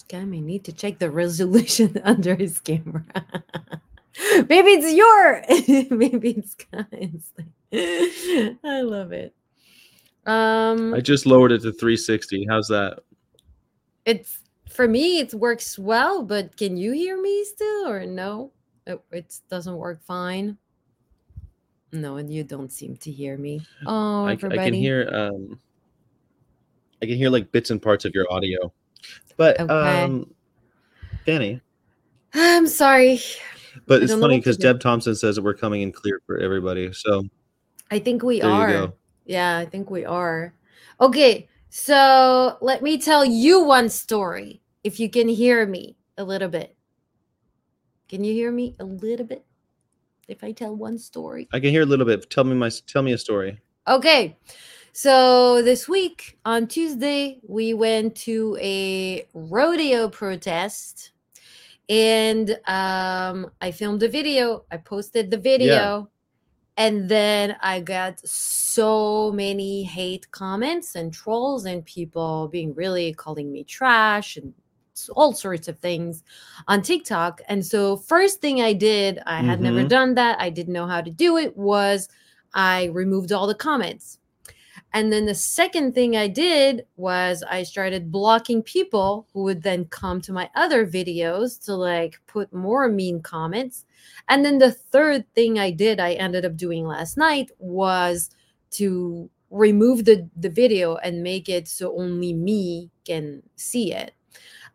Guy 0.09 0.24
may 0.24 0.41
need 0.41 0.64
to 0.64 0.72
check 0.72 0.99
the 0.99 1.11
resolution 1.22 2.01
under 2.05 2.35
his 2.35 2.61
camera. 2.61 3.05
maybe 4.49 4.70
it's 4.70 4.95
your 4.95 5.45
maybe 5.91 6.31
it's 6.31 6.53
Sky's. 6.53 7.33
I 8.64 8.81
love 8.81 9.12
it. 9.12 9.35
Um 10.29 10.95
I 10.95 11.01
just 11.01 11.26
lowered 11.26 11.53
it 11.53 11.62
to 11.62 11.72
360. 11.72 12.47
How's 12.49 12.68
that? 12.68 13.01
it's 14.05 14.39
for 14.70 14.89
me 14.89 15.18
it 15.18 15.35
works 15.35 15.79
well 15.79 16.22
but 16.22 16.57
can 16.57 16.79
you 16.79 16.93
hear 16.93 17.20
me 17.20 17.45
still 17.45 17.89
or 17.89 18.07
no 18.07 18.51
it, 18.87 18.99
it 19.11 19.39
doesn't 19.51 19.76
work 19.76 20.03
fine 20.03 20.57
no 21.93 22.16
and 22.16 22.33
you 22.33 22.43
don't 22.43 22.72
seem 22.72 22.97
to 22.97 23.11
hear 23.11 23.37
me 23.37 23.61
oh 23.87 24.24
I, 24.24 24.31
I 24.31 24.37
can 24.37 24.72
hear 24.72 25.11
um 25.12 25.59
I 27.03 27.07
can 27.07 27.16
hear 27.16 27.31
like 27.31 27.51
bits 27.53 27.70
and 27.70 27.81
parts 27.81 28.05
of 28.05 28.14
your 28.14 28.31
audio. 28.33 28.72
But 29.37 29.61
Okay. 29.61 30.03
um, 30.03 30.29
Danny, 31.26 31.61
I'm 32.35 32.66
sorry. 32.66 33.20
but 33.87 34.01
I 34.01 34.05
it's 34.05 34.14
funny 34.14 34.39
because. 34.39 34.57
Deb 34.57 34.81
Thompson 34.81 35.14
says 35.14 35.37
that 35.37 35.43
we're 35.43 35.55
coming 35.55 35.83
in 35.83 35.93
clear 35.93 36.20
for 36.26 36.39
everybody. 36.39 36.93
So 36.93 37.24
I 37.91 37.99
think 37.99 38.22
we 38.22 38.41
there 38.41 38.51
you 38.51 38.57
are. 38.57 38.93
Yeah, 39.29 39.59
I 39.59 39.66
think 39.66 39.91
we 39.91 40.07
are. 40.07 40.55
Okay, 41.01 41.49
so 41.68 42.57
let 42.62 42.83
me 42.83 42.99
tell 42.99 43.24
you 43.24 43.62
one 43.62 43.91
story. 43.91 44.62
If 44.83 44.99
you 44.99 45.11
can 45.11 45.29
hear 45.29 45.66
me 45.66 45.97
a 46.16 46.24
little 46.24 46.49
bit. 46.49 46.74
Can 48.09 48.24
you 48.24 48.33
hear 48.33 48.51
me 48.51 48.74
a 48.81 48.85
little 48.85 49.26
bit? 49.26 49.45
If 50.29 50.43
I 50.43 50.53
tell 50.53 50.74
one 50.74 50.99
story. 50.99 51.47
I 51.53 51.61
can 51.61 51.70
hear 51.70 51.83
a 51.83 51.87
little 51.87 52.07
bit. 52.07 52.31
Tell 52.31 52.45
me 52.45 52.55
my 52.55 52.70
tell 52.87 53.03
me 53.03 53.12
a 53.12 53.18
story. 53.18 53.61
Okay. 53.87 54.39
So 54.93 55.62
this 55.62 55.89
week 55.89 56.39
on 56.47 56.66
Tuesday, 56.66 57.39
we 57.47 57.74
went 57.74 58.16
to 58.29 58.57
a 58.61 59.29
rodeo 59.35 60.09
protest 60.09 61.12
and 61.91 62.59
um, 62.66 63.51
I 63.61 63.72
filmed 63.72 64.03
a 64.03 64.09
video. 64.09 64.64
I 64.70 64.79
posted 64.79 65.31
the 65.31 65.39
video. 65.39 66.09
And 66.79 67.11
then 67.11 67.57
I 67.61 67.81
got 67.81 68.20
so 68.26 69.33
many 69.33 69.85
hate 69.85 70.31
comments 70.31 70.97
and 70.97 71.12
trolls 71.12 71.66
and 71.66 71.85
people 71.85 72.49
being 72.49 72.74
really 72.74 73.12
calling 73.14 73.53
me 73.53 73.64
trash 73.64 74.39
and 74.39 74.55
all 75.12 75.33
sorts 75.35 75.68
of 75.68 75.79
things 75.81 76.24
on 76.68 76.83
TikTok. 76.83 77.41
And 77.49 77.66
so, 77.66 77.97
first 77.99 78.41
thing 78.41 78.62
I 78.62 78.74
did, 78.74 79.20
I 79.26 79.43
had 79.43 79.61
never 79.61 79.85
Mhm. 79.85 79.89
done 79.89 80.14
that. 80.16 80.41
I 80.41 80.51
didn't 80.51 80.72
know 80.74 80.87
how 80.87 81.03
to 81.03 81.11
do 81.11 81.37
it. 81.39 81.57
Was 81.57 82.09
I 82.55 82.87
removed 82.87 83.33
all 83.33 83.47
the 83.49 83.55
comments. 83.57 84.18
And 84.95 85.12
then 85.12 85.26
the 85.26 85.34
second 85.34 85.95
thing 85.95 86.16
I 86.16 86.28
did 86.28 86.86
was 86.97 87.45
I 87.49 87.62
started 87.62 88.11
blocking 88.11 88.62
people 88.62 89.26
who 89.32 89.43
would 89.45 89.62
then 89.62 89.84
come 89.86 90.20
to 90.22 90.32
my 90.32 90.49
other 90.55 90.86
videos 90.86 91.62
to 91.66 91.74
like 91.74 92.20
put 92.26 92.53
more 92.53 92.89
mean 92.89 93.20
comments. 93.20 93.84
And 94.28 94.45
then 94.45 94.59
the 94.59 94.72
third 94.72 95.26
thing 95.34 95.59
I 95.59 95.70
did, 95.70 96.01
I 96.01 96.14
ended 96.14 96.45
up 96.45 96.57
doing 96.57 96.86
last 96.86 97.16
night 97.16 97.51
was 97.59 98.30
to 98.72 99.30
remove 99.51 100.05
the, 100.05 100.28
the 100.36 100.51
video 100.51 100.97
and 100.97 101.22
make 101.22 101.49
it 101.49 101.68
so 101.68 101.99
only 101.99 102.32
me 102.32 102.91
can 103.05 103.43
see 103.57 103.93
it. 103.93 104.12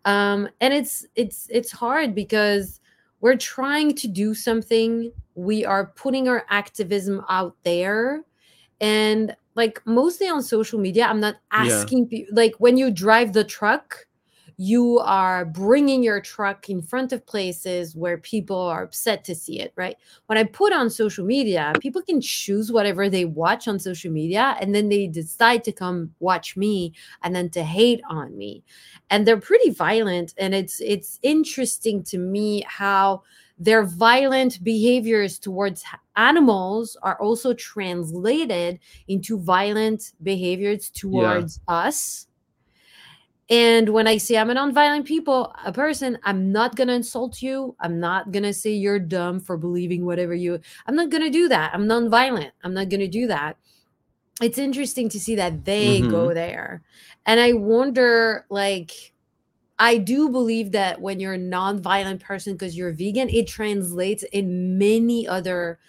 Um, 0.05 0.49
and 0.59 0.73
it's 0.73 1.05
it's 1.15 1.47
it's 1.49 1.71
hard 1.71 2.13
because 2.13 2.81
we're 3.21 3.37
trying 3.37 3.95
to 3.95 4.07
do 4.07 4.33
something. 4.33 5.11
We 5.35 5.63
are 5.63 5.93
putting 5.95 6.27
our 6.27 6.45
activism 6.49 7.23
out 7.29 7.55
there 7.63 8.23
and 8.81 9.35
like 9.55 9.81
mostly 9.85 10.27
on 10.27 10.41
social 10.41 10.79
media 10.79 11.05
i'm 11.05 11.19
not 11.19 11.35
Yeah. 11.53 11.67
asking 11.81 12.07
people 12.07 12.35
like 12.35 12.55
when 12.59 12.77
you 12.77 12.91
drive 12.91 13.33
the 13.33 13.43
truck 13.43 14.07
you 14.57 14.99
are 14.99 15.45
bringing 15.45 16.03
your 16.03 16.21
truck 16.21 16.69
in 16.69 16.79
front 16.79 17.11
of 17.11 17.25
places 17.25 17.95
where 17.95 18.19
people 18.19 18.55
are 18.59 18.83
upset 18.83 19.23
to 19.23 19.33
see 19.33 19.59
it 19.59 19.73
right 19.75 19.97
when 20.27 20.37
i 20.37 20.43
put 20.43 20.71
on 20.71 20.89
social 20.91 21.25
media 21.25 21.73
people 21.79 22.03
can 22.03 22.21
choose 22.21 22.71
whatever 22.71 23.09
they 23.09 23.25
watch 23.25 23.67
on 23.67 23.79
social 23.79 24.11
media 24.11 24.55
and 24.61 24.75
then 24.75 24.89
they 24.89 25.07
decide 25.07 25.63
to 25.63 25.71
come 25.71 26.13
watch 26.19 26.55
me 26.55 26.93
and 27.23 27.35
then 27.35 27.49
to 27.49 27.63
hate 27.63 28.01
on 28.09 28.37
me 28.37 28.63
and 29.09 29.25
they're 29.27 29.37
pretty 29.37 29.71
violent 29.71 30.35
and 30.37 30.53
it's 30.53 30.79
it's 30.81 31.19
interesting 31.23 32.03
to 32.03 32.19
me 32.19 32.63
how 32.67 33.23
their 33.57 33.83
violent 33.83 34.63
behaviors 34.63 35.39
towards 35.39 35.83
animals 36.15 36.97
are 37.01 37.19
also 37.19 37.53
translated 37.53 38.79
into 39.07 39.39
violent 39.39 40.13
behaviors 40.21 40.89
towards 40.89 41.59
us. 41.67 42.27
And 43.49 43.89
when 43.89 44.07
I 44.07 44.17
say 44.17 44.37
I'm 44.37 44.49
a 44.49 44.55
nonviolent 44.55 45.05
people, 45.05 45.53
a 45.65 45.73
person, 45.73 46.17
I'm 46.23 46.51
not 46.51 46.75
gonna 46.75 46.93
insult 46.93 47.41
you. 47.41 47.75
I'm 47.79 47.99
not 47.99 48.31
gonna 48.31 48.53
say 48.53 48.71
you're 48.71 48.99
dumb 48.99 49.39
for 49.39 49.57
believing 49.57 50.05
whatever 50.05 50.33
you. 50.33 50.59
I'm 50.87 50.95
not 50.95 51.09
gonna 51.09 51.29
do 51.29 51.49
that. 51.49 51.73
I'm 51.73 51.85
nonviolent. 51.85 52.51
I'm 52.63 52.73
not 52.73 52.89
gonna 52.89 53.07
do 53.07 53.27
that. 53.27 53.57
It's 54.41 54.57
interesting 54.57 55.09
to 55.09 55.19
see 55.19 55.35
that 55.35 55.65
they 55.65 56.01
go 56.01 56.25
mm-hmm. 56.25 56.33
there, 56.33 56.81
and 57.27 57.39
I 57.39 57.53
wonder, 57.53 58.47
like, 58.49 59.13
I 59.77 59.97
do 59.97 60.29
believe 60.29 60.71
that 60.71 60.99
when 60.99 61.19
you're 61.19 61.33
a 61.33 61.37
non-violent 61.37 62.21
person 62.21 62.53
because 62.53 62.75
you're 62.75 62.91
vegan, 62.93 63.29
it 63.29 63.47
translates 63.47 64.23
in 64.31 64.77
many 64.77 65.27
other 65.27 65.79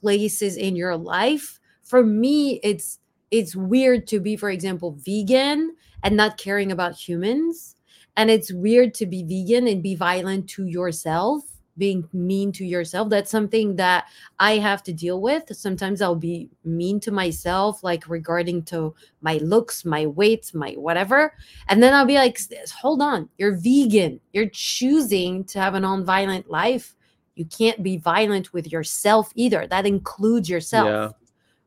places 0.00 0.56
in 0.56 0.76
your 0.76 0.96
life. 0.96 1.60
For 1.82 2.02
me, 2.04 2.60
it's 2.62 2.98
it's 3.30 3.56
weird 3.56 4.06
to 4.08 4.20
be, 4.20 4.36
for 4.36 4.50
example, 4.50 4.96
vegan 5.04 5.74
and 6.02 6.16
not 6.16 6.38
caring 6.38 6.70
about 6.70 6.94
humans. 6.94 7.76
And 8.16 8.30
it's 8.30 8.52
weird 8.52 8.94
to 8.94 9.06
be 9.06 9.24
vegan 9.24 9.66
and 9.66 9.82
be 9.82 9.96
violent 9.96 10.48
to 10.50 10.66
yourself, 10.66 11.42
being 11.76 12.08
mean 12.12 12.52
to 12.52 12.64
yourself. 12.64 13.08
That's 13.10 13.30
something 13.30 13.74
that 13.76 14.06
I 14.38 14.58
have 14.58 14.84
to 14.84 14.92
deal 14.92 15.20
with. 15.20 15.44
Sometimes 15.56 16.00
I'll 16.00 16.14
be 16.14 16.48
mean 16.64 17.00
to 17.00 17.10
myself, 17.10 17.82
like 17.82 18.08
regarding 18.08 18.62
to 18.64 18.94
my 19.20 19.38
looks, 19.38 19.84
my 19.84 20.06
weight, 20.06 20.52
my 20.54 20.72
whatever. 20.72 21.34
And 21.68 21.82
then 21.82 21.92
I'll 21.92 22.06
be 22.06 22.14
like, 22.14 22.38
hold 22.72 23.02
on, 23.02 23.28
you're 23.36 23.56
vegan. 23.56 24.20
You're 24.32 24.50
choosing 24.50 25.42
to 25.46 25.58
have 25.58 25.74
a 25.74 25.80
non-violent 25.80 26.48
life. 26.48 26.94
You 27.36 27.44
can't 27.46 27.82
be 27.82 27.96
violent 27.96 28.52
with 28.52 28.70
yourself 28.70 29.32
either. 29.34 29.66
That 29.66 29.86
includes 29.86 30.48
yourself. 30.48 30.86
Yeah. 30.86 31.10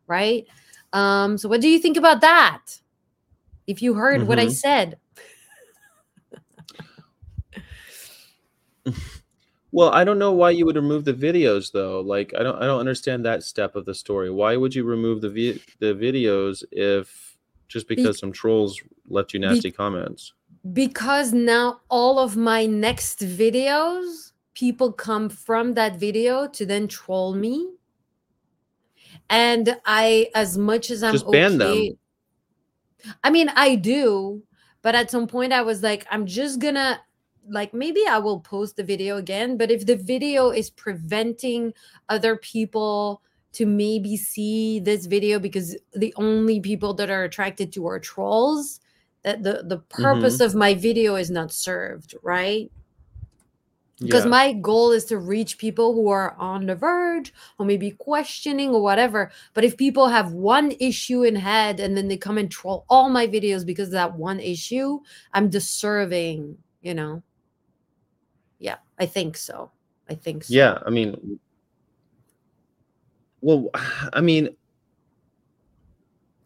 Right. 0.08 0.48
Um, 0.94 1.38
so 1.38 1.50
what 1.50 1.62
do 1.62 1.68
you 1.68 1.80
think 1.80 1.98
about 1.98 2.22
that? 2.22 2.62
If 3.68 3.82
you 3.82 3.94
heard 3.96 4.28
what 4.28 4.40
I 4.40 4.46
Mhm. 4.48 4.52
said. 4.54 4.98
Well, 9.74 9.90
I 9.90 10.06
don't 10.06 10.18
know 10.18 10.32
why 10.32 10.52
you 10.52 10.66
would 10.66 10.78
remove 10.78 11.04
the 11.04 11.14
videos 11.14 11.74
though. 11.74 12.00
Like 12.00 12.34
I 12.40 12.42
don't 12.42 12.56
I 12.56 12.66
don't 12.66 12.80
understand 12.80 13.26
that 13.26 13.44
step 13.44 13.76
of 13.76 13.84
the 13.84 13.94
story. 13.94 14.32
Why 14.32 14.56
would 14.56 14.74
you 14.74 14.86
remove 14.86 15.20
the 15.20 15.30
vi- 15.30 15.60
the 15.80 15.94
videos 15.94 16.64
if 16.72 17.38
just 17.68 17.88
because 17.90 18.18
some 18.18 18.32
trolls 18.32 18.82
left 19.10 19.34
you 19.34 19.42
nasty 19.42 19.70
comments? 19.72 20.34
because 20.74 21.34
now 21.34 21.82
all 21.90 22.18
of 22.18 22.36
my 22.38 22.66
next 22.66 23.20
videos 23.20 24.27
people 24.58 24.92
come 24.92 25.30
from 25.30 25.76
that 25.76 25.98
video 25.98 26.48
to 26.48 26.66
then 26.66 26.88
troll 26.88 27.36
me. 27.36 27.74
And 29.30 29.78
i 29.86 30.30
as 30.36 30.58
much 30.58 30.90
as 30.90 31.04
i'm 31.04 31.14
Just 31.14 31.30
ban 31.30 31.58
them. 31.58 31.72
okay 31.72 31.98
i 33.24 33.30
mean 33.30 33.50
i 33.56 33.76
do 33.76 34.42
but 34.82 34.96
at 34.96 35.12
some 35.12 35.28
point 35.28 35.52
i 35.52 35.62
was 35.62 35.84
like 35.84 36.08
i'm 36.12 36.26
just 36.26 36.60
gonna 36.60 37.02
like 37.50 37.74
maybe 37.74 38.02
i 38.08 38.18
will 38.18 38.40
post 38.40 38.78
the 38.78 38.84
video 38.84 39.18
again 39.18 39.58
but 39.58 39.70
if 39.70 39.86
the 39.86 39.98
video 39.98 40.50
is 40.50 40.70
preventing 40.70 41.74
other 42.08 42.38
people 42.38 43.22
to 43.52 43.66
maybe 43.66 44.16
see 44.16 44.80
this 44.80 45.08
video 45.08 45.40
because 45.40 45.76
the 45.94 46.14
only 46.16 46.62
people 46.62 46.94
that 46.94 47.10
are 47.10 47.24
attracted 47.26 47.74
to 47.74 47.86
are 47.88 48.00
trolls 48.00 48.80
that 49.24 49.44
the 49.44 49.64
the 49.66 49.80
purpose 49.90 50.36
mm-hmm. 50.36 50.46
of 50.46 50.56
my 50.56 50.74
video 50.74 51.16
is 51.16 51.30
not 51.30 51.52
served 51.52 52.16
right 52.24 52.72
because 54.00 54.26
Yeah. 54.26 54.30
my 54.30 54.54
goal 54.54 54.92
is 54.92 55.06
to 55.06 55.18
reach 55.18 55.58
people 55.58 55.94
who 55.94 56.08
are 56.10 56.36
on 56.38 56.68
the 56.68 56.76
verge 56.76 57.34
or 57.58 57.66
maybe 57.66 57.92
questioning 57.92 58.70
or 58.70 58.82
whatever. 58.82 59.32
But 59.54 59.64
if 59.64 59.76
people 59.76 60.08
have 60.08 60.34
one 60.34 60.72
issue 60.80 61.24
in 61.24 61.36
head 61.36 61.80
and 61.80 61.98
then 61.98 62.08
they 62.08 62.18
come 62.18 62.38
and 62.38 62.50
troll 62.52 62.86
all 62.90 63.10
my 63.10 63.26
videos 63.28 63.66
because 63.66 63.88
of 63.90 63.94
that 63.94 64.16
one 64.16 64.40
issue 64.40 65.00
i'm 65.34 65.50
deserving 65.50 66.58
you 66.82 66.94
know? 66.94 67.24
Yeah 68.60 68.78
i 69.00 69.06
think 69.06 69.36
so. 69.38 69.72
I 70.10 70.16
think 70.16 70.46
so. 70.46 70.54
Yeah, 70.54 70.78
I 70.86 70.90
mean, 70.90 71.38
well, 73.42 73.70
I 74.14 74.22
mean, 74.22 74.56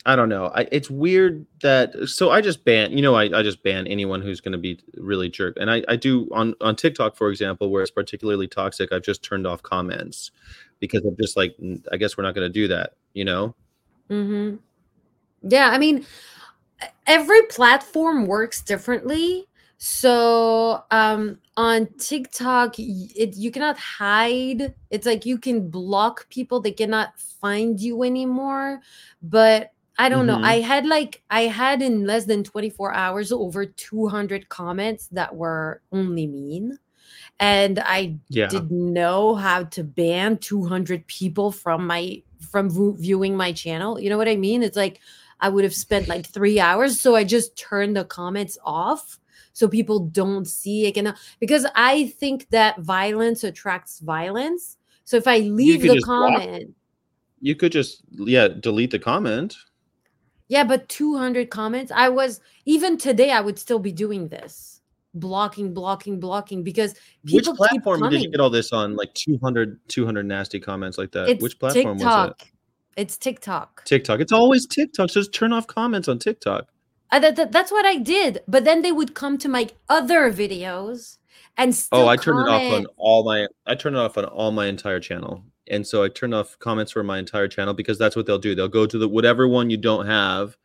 I 0.05 0.15
don't 0.15 0.29
know. 0.29 0.51
I, 0.55 0.67
it's 0.71 0.89
weird 0.89 1.45
that 1.61 1.93
so 2.07 2.31
I 2.31 2.41
just 2.41 2.65
ban. 2.65 2.91
You 2.91 3.03
know, 3.03 3.15
I, 3.15 3.39
I 3.39 3.43
just 3.43 3.61
ban 3.61 3.85
anyone 3.85 4.21
who's 4.21 4.41
going 4.41 4.53
to 4.53 4.57
be 4.57 4.79
really 4.95 5.29
jerk. 5.29 5.57
And 5.59 5.69
I, 5.69 5.83
I 5.87 5.95
do 5.95 6.27
on 6.31 6.55
on 6.59 6.75
TikTok, 6.75 7.15
for 7.15 7.29
example, 7.29 7.69
where 7.69 7.83
it's 7.83 7.91
particularly 7.91 8.47
toxic. 8.47 8.91
I've 8.91 9.03
just 9.03 9.23
turned 9.23 9.45
off 9.45 9.61
comments 9.61 10.31
because 10.79 11.05
I'm 11.05 11.15
just 11.21 11.37
like, 11.37 11.55
I 11.91 11.97
guess 11.97 12.17
we're 12.17 12.23
not 12.23 12.33
going 12.33 12.47
to 12.47 12.53
do 12.53 12.67
that. 12.69 12.93
You 13.13 13.25
know? 13.25 13.55
hmm 14.09 14.55
Yeah, 15.43 15.69
I 15.69 15.77
mean, 15.77 16.05
every 17.05 17.43
platform 17.43 18.25
works 18.25 18.61
differently. 18.61 19.47
So 19.77 20.83
um, 20.91 21.39
on 21.57 21.87
TikTok, 21.99 22.75
it 22.77 23.35
you 23.35 23.51
cannot 23.51 23.77
hide. 23.77 24.73
It's 24.89 25.05
like 25.05 25.25
you 25.27 25.37
can 25.37 25.69
block 25.69 26.27
people; 26.29 26.59
they 26.59 26.71
cannot 26.71 27.19
find 27.19 27.79
you 27.79 28.03
anymore. 28.03 28.81
But 29.21 29.73
I 29.97 30.09
don't 30.09 30.25
know. 30.25 30.37
Mhm. 30.37 30.45
I 30.45 30.59
had 30.61 30.85
like 30.85 31.21
I 31.29 31.41
had 31.43 31.81
in 31.81 32.05
less 32.05 32.25
than 32.25 32.43
twenty 32.43 32.69
four 32.69 32.93
hours 32.93 33.31
over 33.31 33.65
two 33.65 34.07
hundred 34.07 34.49
comments 34.49 35.07
that 35.11 35.35
were 35.35 35.81
only 35.91 36.27
mean, 36.27 36.79
and 37.39 37.79
I 37.79 38.17
Yeah. 38.29 38.47
didn't 38.47 38.93
know 38.93 39.35
how 39.35 39.63
to 39.65 39.83
ban 39.83 40.37
200 40.37 41.05
people 41.07 41.51
from 41.51 41.85
my 41.87 42.23
from 42.39 42.69
vu- 42.69 42.95
viewing 42.97 43.37
my 43.37 43.51
channel 43.51 43.99
you 43.99 44.09
know 44.09 44.17
what 44.17 44.27
i 44.27 44.35
mean 44.35 44.63
it's 44.63 44.75
like 44.75 44.99
i 45.41 45.47
would 45.47 45.63
have 45.63 45.75
spent 45.75 46.07
like 46.07 46.25
three 46.33 46.59
hours 46.59 46.99
so 46.99 47.15
i 47.15 47.23
just 47.23 47.55
turned 47.55 47.95
the 47.95 48.03
comments 48.03 48.57
off 48.65 49.19
so 49.53 49.67
people 49.67 49.99
don't 49.99 50.47
see 50.47 50.87
it 50.87 50.97
and 50.97 51.13
because 51.39 51.67
i 51.75 52.07
think 52.19 52.49
that 52.49 52.79
violence 52.79 53.43
attracts 53.43 53.99
violence 53.99 54.77
so 55.03 55.17
if 55.17 55.27
i 55.27 55.37
leave 55.37 55.83
the 55.83 56.01
comment 56.01 56.65
block. 56.65 56.75
you 57.41 57.55
could 57.55 57.71
just 57.71 58.01
yeah 58.09 58.47
delete 58.47 58.89
the 58.89 58.97
comment 58.99 59.55
yeah 60.51 60.65
but 60.65 60.87
200 60.89 61.49
comments 61.49 61.91
i 61.95 62.09
was 62.09 62.41
even 62.65 62.97
today 62.97 63.31
i 63.31 63.39
would 63.39 63.57
still 63.57 63.79
be 63.79 63.91
doing 63.91 64.27
this. 64.27 64.81
Blocking 65.13 65.73
blocking 65.73 66.21
blocking 66.21 66.63
because 66.63 66.95
people. 67.25 67.51
which 67.51 67.57
platform 67.57 68.09
did 68.09 68.21
you 68.21 68.31
get 68.31 68.39
all 68.39 68.49
this 68.49 68.71
on? 68.71 68.95
Like 68.95 69.13
200 69.13 69.77
200 69.89 70.25
nasty 70.25 70.57
comments 70.57 70.97
like 70.97 71.11
that. 71.11 71.27
It's 71.27 71.43
which 71.43 71.59
platform 71.59 71.97
TikTok. 71.97 72.27
was 72.39 72.47
it? 72.47 73.01
It's 73.01 73.17
tiktok. 73.17 73.83
Tiktok. 73.83 74.21
It's 74.21 74.31
always 74.31 74.65
tiktok 74.65 75.09
so 75.09 75.19
just 75.19 75.33
turn 75.33 75.51
off 75.51 75.67
comments 75.67 76.07
on 76.07 76.17
tiktok. 76.19 76.67
Uh, 77.11 77.19
that, 77.19 77.35
that, 77.35 77.51
that's 77.51 77.73
what 77.73 77.85
i 77.85 77.97
did 77.97 78.39
but 78.47 78.63
then 78.63 78.81
they 78.83 78.93
would 78.93 79.13
come 79.13 79.37
to 79.37 79.49
my 79.49 79.67
other 79.89 80.31
videos 80.31 81.17
and 81.57 81.77
oh 81.91 82.07
i 82.07 82.15
turned 82.15 82.47
comment. 82.47 82.63
it 82.63 82.67
off 82.67 82.79
on 82.79 82.85
all 82.95 83.25
my 83.25 83.47
i 83.67 83.75
turned 83.75 83.97
it 83.97 83.99
off 83.99 84.17
on 84.17 84.23
all 84.23 84.53
my 84.53 84.67
entire 84.67 85.01
channel 85.01 85.43
and 85.71 85.85
so 85.87 86.03
i 86.03 86.07
turn 86.07 86.33
off 86.33 86.57
comments 86.59 86.91
for 86.91 87.01
my 87.01 87.17
entire 87.17 87.47
channel 87.47 87.73
because 87.73 87.97
that's 87.97 88.15
what 88.15 88.27
they'll 88.27 88.37
do 88.37 88.53
they'll 88.53 88.67
go 88.67 88.85
to 88.85 88.99
the 88.99 89.09
whatever 89.09 89.47
one 89.47 89.71
you 89.71 89.77
don't 89.77 90.05
have 90.05 90.55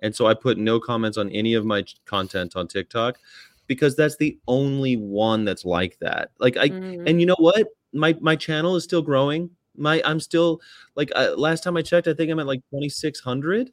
and 0.00 0.14
so 0.14 0.26
i 0.26 0.34
put 0.34 0.58
no 0.58 0.80
comments 0.80 1.16
on 1.16 1.30
any 1.30 1.54
of 1.54 1.64
my 1.64 1.84
content 2.06 2.56
on 2.56 2.66
tiktok 2.66 3.18
because 3.66 3.96
that's 3.96 4.16
the 4.16 4.38
only 4.46 4.96
one 4.96 5.44
that's 5.44 5.64
like 5.64 5.98
that. 6.00 6.30
Like 6.38 6.56
I 6.56 6.68
mm. 6.68 7.08
and 7.08 7.20
you 7.20 7.26
know 7.26 7.36
what? 7.38 7.68
My 7.92 8.16
my 8.20 8.36
channel 8.36 8.76
is 8.76 8.84
still 8.84 9.02
growing. 9.02 9.50
My 9.76 10.00
I'm 10.04 10.20
still 10.20 10.60
like 10.94 11.10
uh, 11.14 11.34
last 11.36 11.62
time 11.62 11.76
I 11.76 11.82
checked, 11.82 12.08
I 12.08 12.14
think 12.14 12.30
I'm 12.30 12.38
at 12.38 12.46
like 12.46 12.60
2600. 12.70 13.70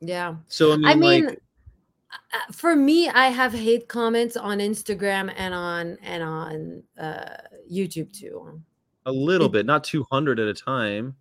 Yeah. 0.00 0.36
So 0.46 0.72
I 0.72 0.76
mean, 0.76 0.86
I 0.86 0.94
mean 0.94 1.26
like, 1.26 1.42
uh, 2.32 2.52
for 2.52 2.76
me, 2.76 3.08
I 3.08 3.28
have 3.28 3.52
hate 3.52 3.88
comments 3.88 4.36
on 4.36 4.58
Instagram 4.58 5.32
and 5.36 5.54
on 5.54 5.98
and 6.02 6.22
on 6.22 6.82
uh, 6.98 7.36
YouTube 7.70 8.12
too. 8.12 8.62
A 9.08 9.12
little 9.12 9.48
bit, 9.48 9.64
not 9.64 9.84
200 9.84 10.38
at 10.38 10.48
a 10.48 10.52
time. 10.52 11.16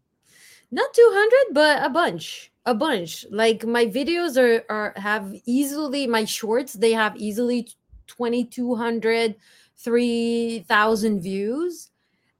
Not 0.71 0.93
200, 0.93 1.53
but 1.53 1.81
a 1.81 1.89
bunch 1.89 2.51
a 2.67 2.73
bunch 2.73 3.25
like 3.31 3.65
my 3.65 3.85
videos 3.85 4.37
are, 4.37 4.61
are 4.69 4.93
have 4.97 5.33
easily 5.45 6.05
my 6.05 6.25
shorts 6.25 6.73
they 6.73 6.91
have 6.91 7.15
easily 7.15 7.65
2200 8.07 9.35
3000 9.77 11.21
views 11.21 11.91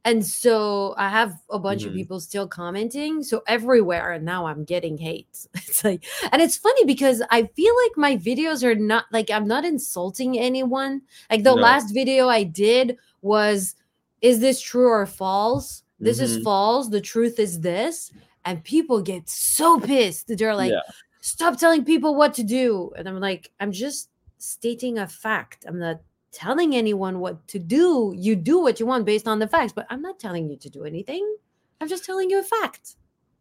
and 0.04 0.26
so 0.26 0.94
i 0.98 1.08
have 1.08 1.40
a 1.50 1.58
bunch 1.58 1.82
mm-hmm. 1.82 1.92
of 1.92 1.96
people 1.96 2.20
still 2.20 2.46
commenting 2.46 3.24
so 3.24 3.42
everywhere 3.48 4.12
and 4.12 4.26
now 4.26 4.46
i'm 4.46 4.66
getting 4.66 4.98
hate 4.98 5.48
it's 5.54 5.86
like 5.86 6.04
and 6.34 6.42
it's 6.42 6.58
funny 6.58 6.84
because 6.84 7.24
i 7.32 7.44
feel 7.44 7.74
like 7.86 7.96
my 7.96 8.18
videos 8.18 8.64
are 8.64 8.76
not 8.76 9.06
like 9.14 9.32
i'm 9.32 9.48
not 9.48 9.64
insulting 9.64 10.38
anyone 10.38 11.02
like 11.32 11.44
the 11.44 11.56
no. 11.56 11.62
last 11.62 11.94
video 11.94 12.28
i 12.28 12.44
did 12.44 12.98
was 13.22 13.76
is 14.22 14.40
this 14.40 14.62
true 14.62 14.88
or 14.88 15.06
false 15.06 15.84
this 16.00 16.18
mm-hmm. 16.18 16.38
is 16.38 16.44
false 16.44 16.90
the 16.90 17.02
truth 17.02 17.40
is 17.40 17.62
this 17.62 18.12
and 18.48 18.64
people 18.64 19.02
get 19.02 19.30
so 19.30 19.78
pissed. 19.80 20.32
They're 20.38 20.56
like, 20.56 20.72
yeah. 20.72 20.80
stop 21.20 21.60
telling 21.60 21.84
people 21.84 22.16
what 22.16 22.34
to 22.36 22.44
do. 22.44 22.92
And 22.96 23.08
I'm 23.08 23.20
like, 23.20 23.52
I'm 23.60 23.74
just 23.74 24.10
stating 24.38 24.98
a 24.98 25.08
fact. 25.08 25.66
I'm 25.68 25.78
not 25.78 26.00
telling 26.32 26.74
anyone 26.74 27.20
what 27.20 27.46
to 27.50 27.60
do. 27.60 28.14
You 28.16 28.38
do 28.38 28.62
what 28.62 28.80
you 28.80 28.86
want 28.86 29.06
based 29.06 29.28
on 29.28 29.40
the 29.40 29.50
facts, 29.50 29.74
but 29.74 29.86
I'm 29.90 30.02
not 30.02 30.18
telling 30.18 30.50
you 30.50 30.56
to 30.58 30.70
do 30.70 30.86
anything. 30.86 31.36
I'm 31.82 31.90
just 31.90 32.06
telling 32.06 32.30
you 32.30 32.40
a 32.40 32.44
fact. 32.44 32.96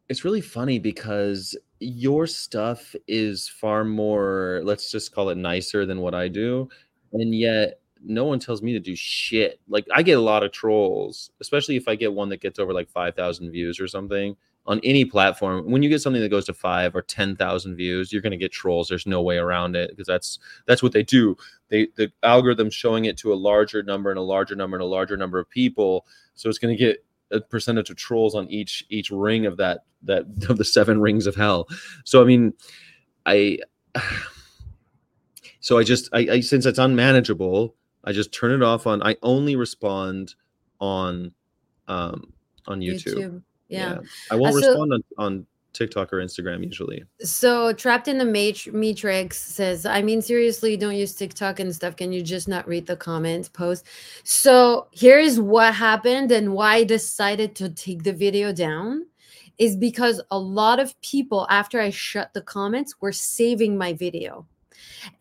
It's 0.08 0.24
really 0.24 0.40
funny 0.40 0.80
because 0.80 1.56
your 1.78 2.26
stuff 2.26 2.92
is 3.06 3.48
far 3.48 3.84
more, 3.84 4.60
let's 4.64 4.90
just 4.90 5.14
call 5.14 5.28
it 5.28 5.38
nicer 5.38 5.86
than 5.86 6.00
what 6.00 6.16
I 6.16 6.26
do. 6.26 6.68
And 7.12 7.32
yet, 7.32 7.80
no 8.04 8.24
one 8.24 8.38
tells 8.38 8.62
me 8.62 8.72
to 8.72 8.80
do 8.80 8.94
shit. 8.94 9.60
Like 9.68 9.86
I 9.94 10.02
get 10.02 10.18
a 10.18 10.20
lot 10.20 10.42
of 10.42 10.52
trolls, 10.52 11.30
especially 11.40 11.76
if 11.76 11.88
I 11.88 11.94
get 11.94 12.12
one 12.12 12.28
that 12.30 12.40
gets 12.40 12.58
over 12.58 12.72
like 12.72 12.88
5,000 12.88 13.50
views 13.50 13.80
or 13.80 13.88
something 13.88 14.36
on 14.66 14.80
any 14.82 15.04
platform. 15.04 15.70
When 15.70 15.82
you 15.82 15.88
get 15.88 16.02
something 16.02 16.22
that 16.22 16.28
goes 16.28 16.46
to 16.46 16.54
five 16.54 16.96
or 16.96 17.02
ten 17.02 17.36
thousand 17.36 17.76
views 17.76 18.12
you're 18.12 18.22
going 18.22 18.32
to 18.32 18.36
get 18.36 18.52
trolls. 18.52 18.88
There's 18.88 19.06
no 19.06 19.22
way 19.22 19.38
around 19.38 19.76
it 19.76 19.90
because 19.90 20.06
that's 20.06 20.38
that's 20.66 20.82
what 20.82 20.92
they 20.92 21.02
do. 21.02 21.36
They 21.68 21.88
the 21.96 22.12
algorithm 22.22 22.70
showing 22.70 23.04
it 23.04 23.16
to 23.18 23.32
a 23.32 23.36
larger 23.36 23.82
number 23.82 24.10
and 24.10 24.18
a 24.18 24.22
larger 24.22 24.56
number 24.56 24.76
and 24.76 24.82
a 24.82 24.86
larger 24.86 25.16
number 25.16 25.38
of 25.38 25.48
people 25.48 26.06
so 26.34 26.48
it's 26.48 26.58
going 26.58 26.76
to 26.76 26.84
get 26.84 27.04
a 27.32 27.40
percentage 27.40 27.90
of 27.90 27.96
trolls 27.96 28.34
on 28.34 28.48
each 28.48 28.84
each 28.88 29.10
ring 29.10 29.46
of 29.46 29.56
that 29.56 29.84
that 30.02 30.24
of 30.48 30.58
the 30.58 30.64
seven 30.64 31.00
rings 31.00 31.26
of 31.26 31.34
hell. 31.34 31.68
So 32.04 32.22
i 32.22 32.24
mean 32.24 32.52
i 33.24 33.58
so 35.60 35.78
i 35.78 35.82
just 35.82 36.08
I, 36.12 36.18
I 36.18 36.40
since 36.40 36.66
it's 36.66 36.78
unmanageable 36.78 37.74
i 38.06 38.12
just 38.12 38.32
turn 38.32 38.50
it 38.50 38.62
off 38.62 38.86
on 38.86 39.02
i 39.02 39.16
only 39.22 39.56
respond 39.56 40.34
on 40.80 41.32
um 41.88 42.32
on 42.66 42.80
youtube. 42.80 43.14
YouTube 43.14 43.42
yeah. 43.68 43.94
yeah. 43.94 43.98
I 44.30 44.36
won't 44.36 44.56
uh, 44.56 44.60
so, 44.60 44.68
respond 44.68 44.92
on, 44.92 45.04
on 45.18 45.46
TikTok 45.76 46.12
or 46.12 46.18
Instagram 46.18 46.64
usually. 46.64 47.04
So 47.20 47.72
trapped 47.72 48.08
in 48.08 48.18
the 48.18 48.24
matrix 48.24 49.38
says, 49.38 49.84
I 49.84 50.02
mean, 50.02 50.22
seriously, 50.22 50.76
don't 50.76 50.96
use 50.96 51.14
TikTok 51.14 51.60
and 51.60 51.74
stuff. 51.74 51.96
Can 51.96 52.12
you 52.12 52.22
just 52.22 52.48
not 52.48 52.66
read 52.66 52.86
the 52.86 52.96
comments 52.96 53.48
post? 53.48 53.86
So 54.24 54.88
here's 54.92 55.38
what 55.38 55.74
happened 55.74 56.32
and 56.32 56.54
why 56.54 56.76
I 56.76 56.84
decided 56.84 57.54
to 57.56 57.68
take 57.68 58.04
the 58.04 58.12
video 58.12 58.52
down 58.52 59.06
is 59.58 59.76
because 59.76 60.20
a 60.30 60.38
lot 60.38 60.80
of 60.80 60.98
people 61.02 61.46
after 61.50 61.80
I 61.80 61.90
shut 61.90 62.32
the 62.34 62.42
comments 62.42 62.94
were 63.00 63.12
saving 63.12 63.76
my 63.76 63.92
video. 63.92 64.46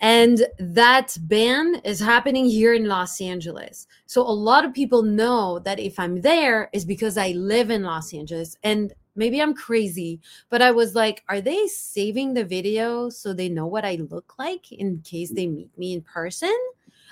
And 0.01 0.45
that 0.59 1.17
ban 1.21 1.75
is 1.83 1.99
happening 1.99 2.45
here 2.45 2.73
in 2.73 2.87
Los 2.87 3.21
Angeles. 3.21 3.87
So 4.05 4.21
a 4.21 4.31
lot 4.31 4.65
of 4.65 4.73
people 4.73 5.03
know 5.03 5.59
that 5.59 5.79
if 5.79 5.99
I'm 5.99 6.21
there 6.21 6.69
is 6.73 6.85
because 6.85 7.17
I 7.17 7.31
live 7.31 7.69
in 7.69 7.83
Los 7.83 8.13
Angeles. 8.13 8.57
And 8.63 8.93
maybe 9.15 9.41
I'm 9.41 9.53
crazy, 9.53 10.19
but 10.49 10.61
I 10.61 10.71
was 10.71 10.95
like, 10.95 11.23
are 11.29 11.41
they 11.41 11.67
saving 11.67 12.33
the 12.33 12.43
video 12.43 13.09
so 13.09 13.33
they 13.33 13.49
know 13.49 13.65
what 13.65 13.85
I 13.85 13.95
look 14.09 14.35
like 14.37 14.71
in 14.71 15.01
case 15.03 15.31
they 15.31 15.47
meet 15.47 15.75
me 15.77 15.93
in 15.93 16.01
person? 16.01 16.55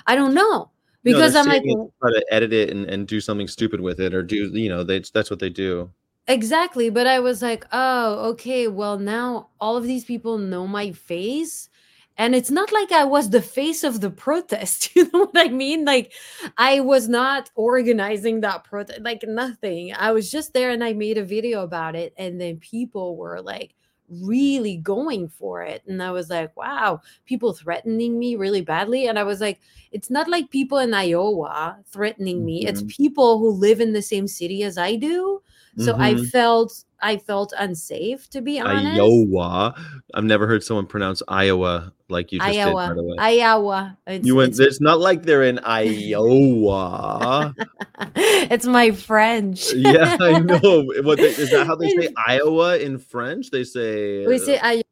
I 0.06 0.16
don't 0.16 0.34
know. 0.34 0.70
Because 1.04 1.34
no, 1.34 1.42
I'm 1.42 1.48
like 1.48 1.64
try 1.64 2.12
to 2.12 2.26
edit 2.32 2.54
it 2.54 2.70
and, 2.70 2.86
and 2.86 3.06
do 3.06 3.20
something 3.20 3.48
stupid 3.48 3.82
with 3.82 4.00
it 4.00 4.14
or 4.14 4.24
do 4.24 4.36
you 4.58 4.70
know 4.70 4.84
they 4.84 5.00
that's 5.14 5.30
what 5.30 5.40
they 5.40 5.50
do. 5.50 5.92
Exactly. 6.28 6.90
But 6.90 7.08
I 7.08 7.20
was 7.20 7.42
like, 7.42 7.66
oh, 7.74 8.30
okay. 8.30 8.70
Well, 8.70 8.98
now 8.98 9.50
all 9.60 9.76
of 9.76 9.84
these 9.84 10.06
people 10.06 10.38
know 10.38 10.66
my 10.66 10.92
face 10.92 11.70
and 12.18 12.36
it's 12.36 12.52
not 12.52 12.72
like 12.72 12.92
i 12.92 13.04
was 13.04 13.30
the 13.30 13.42
face 13.42 13.84
of 13.84 14.02
the 14.02 14.10
protest 14.10 14.90
you 14.96 15.10
know 15.12 15.26
what 15.26 15.38
i 15.38 15.48
mean? 15.48 15.86
Like 15.86 16.14
i 16.58 16.80
was 16.80 17.08
not 17.08 17.50
organizing 17.56 18.42
that 18.42 18.64
protest 18.64 19.02
like 19.02 19.24
nothing. 19.28 19.94
I 19.94 20.12
was 20.12 20.32
just 20.32 20.54
there 20.54 20.72
and 20.72 20.84
i 20.84 20.94
made 20.94 21.18
a 21.18 21.24
video 21.24 21.64
about 21.64 21.96
it 21.96 22.14
and 22.18 22.40
then 22.40 22.58
people 22.58 23.18
were 23.18 23.42
like 23.42 23.76
really 24.10 24.78
going 24.78 25.30
for 25.30 25.64
it. 25.64 25.82
And 25.88 26.04
i 26.04 26.12
was 26.12 26.30
like 26.30 26.56
wow 26.56 27.02
people 27.26 27.54
threatening 27.54 28.20
me 28.20 28.36
really 28.36 28.62
badly? 28.62 29.08
And 29.08 29.18
i 29.18 29.24
was 29.24 29.42
like 29.42 29.60
it's 29.92 30.10
not 30.10 30.30
like 30.30 30.50
people 30.50 30.78
in 30.80 30.94
iowa 30.94 31.78
threatening 31.88 32.46
me. 32.46 32.66
Mm-hmm. 32.66 32.70
it's 32.70 32.96
people 32.96 33.40
who 33.40 33.52
live 33.52 33.82
in 33.82 33.94
the 33.94 34.02
same 34.02 34.28
city 34.28 34.64
as 34.64 34.78
i 34.78 34.96
do. 34.96 35.42
So 35.78 35.94
mm-hmm. 35.94 36.02
I 36.02 36.16
felt 36.26 36.84
I 37.04 37.18
felt 37.18 37.54
unsafe 37.60 38.30
to 38.30 38.42
be 38.42 38.60
honest. 38.60 39.00
Iowa. 39.00 39.76
I've 40.14 40.24
never 40.24 40.48
heard 40.48 40.64
someone 40.64 40.86
pronounce 40.88 41.22
Iowa 41.28 41.92
like 42.08 42.32
you 42.32 42.40
just 42.40 42.58
Iowa. 42.58 42.96
did. 42.96 43.20
Iowa. 43.20 43.98
It's, 44.08 44.26
you 44.26 44.36
went. 44.36 44.58
It's, 44.58 44.80
not 44.80 45.00
like 45.00 45.24
they're 45.24 45.44
in 45.44 45.60
Iowa. 45.64 47.54
it's 48.16 48.66
my 48.66 48.92
French. 48.92 49.74
yeah, 49.74 50.16
I 50.20 50.40
know. 50.40 50.86
What 51.04 51.18
they, 51.18 51.36
is 51.36 51.52
that? 51.52 51.68
How 51.68 51.76
they 51.76 51.90
say 51.90 52.10
Iowa 52.26 52.78
in 52.78 52.98
French? 52.98 53.52
They 53.52 53.66
say. 53.66 54.26
We 54.26 54.38
say 54.38 54.58
Iowa. 54.58 54.84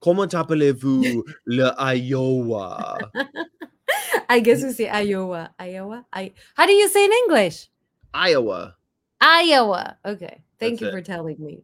Comment 0.00 0.32
appelez-vous 0.32 1.24
le 1.46 1.74
Iowa? 1.78 2.98
I 4.28 4.40
guess 4.40 4.62
we 4.62 4.72
say 4.72 4.88
Iowa. 4.88 5.50
Iowa. 5.58 6.06
I. 6.12 6.32
How 6.54 6.66
do 6.66 6.72
you 6.72 6.88
say 6.88 7.04
in 7.04 7.12
English? 7.26 7.68
Iowa. 8.12 8.76
Iowa. 9.20 9.96
Okay. 10.04 10.43
Thank 10.58 10.80
That's 10.80 10.82
you 10.82 10.88
it. 10.88 10.92
for 10.92 11.00
telling 11.00 11.36
me. 11.38 11.62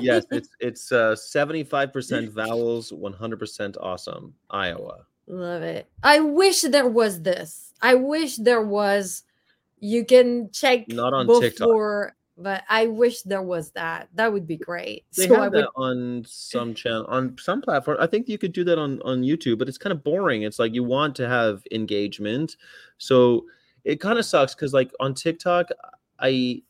yes, 0.00 0.24
it's 0.30 0.48
it's 0.60 0.92
uh 0.92 1.14
75% 1.14 2.28
vowels, 2.32 2.92
100% 2.92 3.76
awesome. 3.80 4.34
Iowa. 4.50 5.06
Love 5.26 5.62
it. 5.62 5.88
I 6.02 6.20
wish 6.20 6.62
there 6.62 6.88
was 6.88 7.22
this. 7.22 7.72
I 7.82 7.94
wish 7.94 8.36
there 8.36 8.62
was 8.62 9.22
you 9.78 10.04
can 10.04 10.50
check 10.52 10.88
not 10.88 11.14
on 11.14 11.26
before, 11.26 11.40
TikTok. 11.40 12.14
But 12.36 12.64
I 12.70 12.86
wish 12.86 13.20
there 13.22 13.42
was 13.42 13.70
that. 13.72 14.08
That 14.14 14.32
would 14.32 14.46
be 14.46 14.56
great. 14.56 15.04
They 15.14 15.26
so 15.26 15.34
have 15.34 15.42
I 15.42 15.48
would... 15.48 15.64
that 15.64 15.70
on 15.76 16.24
some 16.26 16.74
channel 16.74 17.04
on 17.08 17.36
some 17.38 17.60
platform. 17.60 17.98
I 18.00 18.06
think 18.06 18.28
you 18.28 18.38
could 18.38 18.52
do 18.52 18.64
that 18.64 18.78
on 18.78 19.00
on 19.02 19.22
YouTube, 19.22 19.58
but 19.58 19.68
it's 19.68 19.78
kind 19.78 19.92
of 19.92 20.02
boring. 20.02 20.42
It's 20.42 20.58
like 20.58 20.74
you 20.74 20.82
want 20.82 21.14
to 21.16 21.28
have 21.28 21.62
engagement, 21.70 22.56
so 22.98 23.44
it 23.84 24.00
kind 24.00 24.18
of 24.18 24.24
sucks 24.24 24.54
because 24.54 24.72
like 24.72 24.90
on 25.00 25.14
TikTok, 25.14 25.68
I 26.18 26.62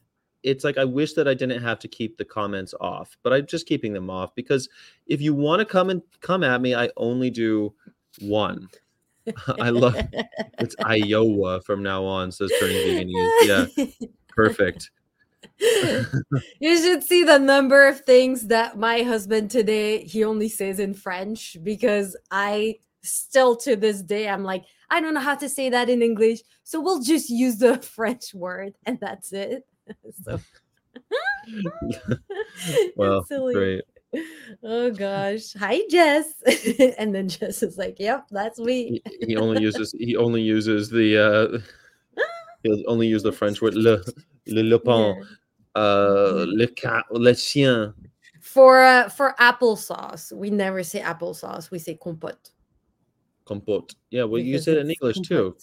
it's 0.43 0.65
like 0.65 0.79
I 0.79 0.85
wish 0.85 1.15
that 1.15 1.29
I 1.29 1.35
didn't 1.35 1.63
have 1.63 1.79
to 1.81 1.89
keep 1.89 2.17
the 2.17 2.25
comments 2.25 2.75
off, 2.81 3.17
but 3.23 3.33
I'm 3.33 3.47
just 3.47 3.67
keeping 3.67 3.93
them 3.93 4.11
off 4.11 4.35
because 4.35 4.69
if 5.07 5.21
you 5.21 5.35
want 5.35 5.61
to 5.61 5.67
come 5.67 5.91
and 5.91 6.03
come 6.21 6.43
at 6.43 6.61
me, 6.61 6.75
I 6.75 6.91
only 6.97 7.31
do 7.31 7.75
one. 8.21 8.69
I 9.61 9.71
love 9.71 9.97
it's 10.59 10.75
Iowa 10.85 11.61
from 11.63 11.83
now 11.83 12.05
on. 12.05 12.33
Says 12.33 12.53
turning 12.59 12.77
vegan. 12.77 13.33
Yeah, 13.43 13.67
perfect. 14.29 14.91
you 15.61 16.79
should 16.79 17.03
see 17.03 17.23
the 17.25 17.39
number 17.39 17.87
of 17.87 18.01
things 18.01 18.47
that 18.47 18.79
my 18.79 19.03
husband 19.03 19.51
today 19.51 20.05
he 20.05 20.25
only 20.25 20.49
says 20.49 20.79
in 20.81 20.95
French 20.95 21.57
because 21.63 22.17
I 22.31 22.77
still 23.03 23.57
to 23.57 23.77
this 23.77 24.03
day 24.03 24.29
I'm 24.29 24.45
like 24.45 24.65
I 24.91 25.01
don't 25.01 25.15
know 25.15 25.21
how 25.21 25.37
to 25.37 25.49
say 25.49 25.71
that 25.71 25.89
in 25.89 26.03
English, 26.03 26.41
so 26.65 26.81
we'll 26.81 27.03
just 27.03 27.31
use 27.31 27.59
the 27.59 27.79
French 27.83 28.35
word 28.35 28.75
and 28.87 28.99
that's 29.01 29.33
it. 29.33 29.67
so 30.25 30.41
well, 32.97 33.25
great. 33.29 33.83
Oh 34.63 34.91
gosh. 34.91 35.53
Hi 35.55 35.83
Jess. 35.91 36.35
and 36.99 37.15
then 37.15 37.29
Jess 37.29 37.63
is 37.63 37.79
like, 37.79 37.99
Yep, 37.99 38.29
that's 38.31 38.59
me. 38.59 39.01
He, 39.21 39.27
he 39.29 39.37
only 39.37 39.63
uses 39.63 39.95
he 39.99 40.17
only 40.17 40.43
uses 40.43 40.91
the 40.91 41.17
uh 41.17 41.59
he'll 42.63 42.83
only 42.89 43.07
use 43.07 43.23
the 43.23 43.33
French 43.33 43.63
word 43.63 43.75
le 43.75 44.03
le 44.47 44.63
lapin. 44.63 45.17
Yeah. 45.17 45.83
Uh 45.83 46.47
le 46.49 46.67
cat 46.67 47.05
le 47.11 47.35
chien. 47.35 47.95
For 48.41 48.83
uh 48.83 49.09
for 49.09 49.35
applesauce, 49.39 50.33
we 50.33 50.51
never 50.51 50.83
say 50.83 51.01
applesauce, 51.01 51.71
we 51.71 51.79
say 51.79 51.97
compote. 52.01 52.51
Compote. 53.45 53.95
Yeah, 54.11 54.25
well 54.25 54.43
because 54.43 54.49
you 54.49 54.59
said 54.59 54.77
it 54.79 54.81
in 54.81 54.91
English 54.91 55.17
compote. 55.17 55.29
too. 55.29 55.57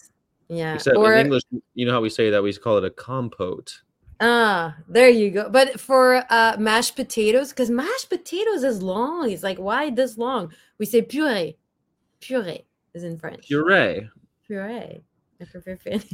Yeah. 0.49 0.75
Except 0.75 0.95
or, 0.95 1.13
in 1.13 1.25
English, 1.25 1.43
you 1.73 1.86
know 1.86 1.91
how 1.91 2.01
we 2.01 2.09
say 2.09 2.30
that 2.30 2.41
we 2.41 2.53
call 2.53 2.78
it 2.78 2.86
a 2.86 2.89
compote. 2.89 3.82
Ah, 4.20 4.76
there 4.88 5.09
you 5.09 5.30
go. 5.32 5.49
But 5.49 5.80
for 5.80 6.24
uh 6.30 6.55
mashed 6.57 6.95
potatoes, 6.95 7.49
because 7.49 7.70
mashed 7.70 8.09
potatoes 8.09 8.63
is 8.63 8.82
long. 8.82 9.30
It's 9.30 9.43
like 9.43 9.57
why 9.57 9.89
this 9.89 10.18
long? 10.18 10.51
We 10.80 10.86
say 10.86 11.01
puree. 11.01 11.57
Puree 12.20 12.65
is 12.93 13.03
in 13.03 13.18
French. 13.18 13.47
Puree. 13.47 14.09
Puree. 14.45 15.03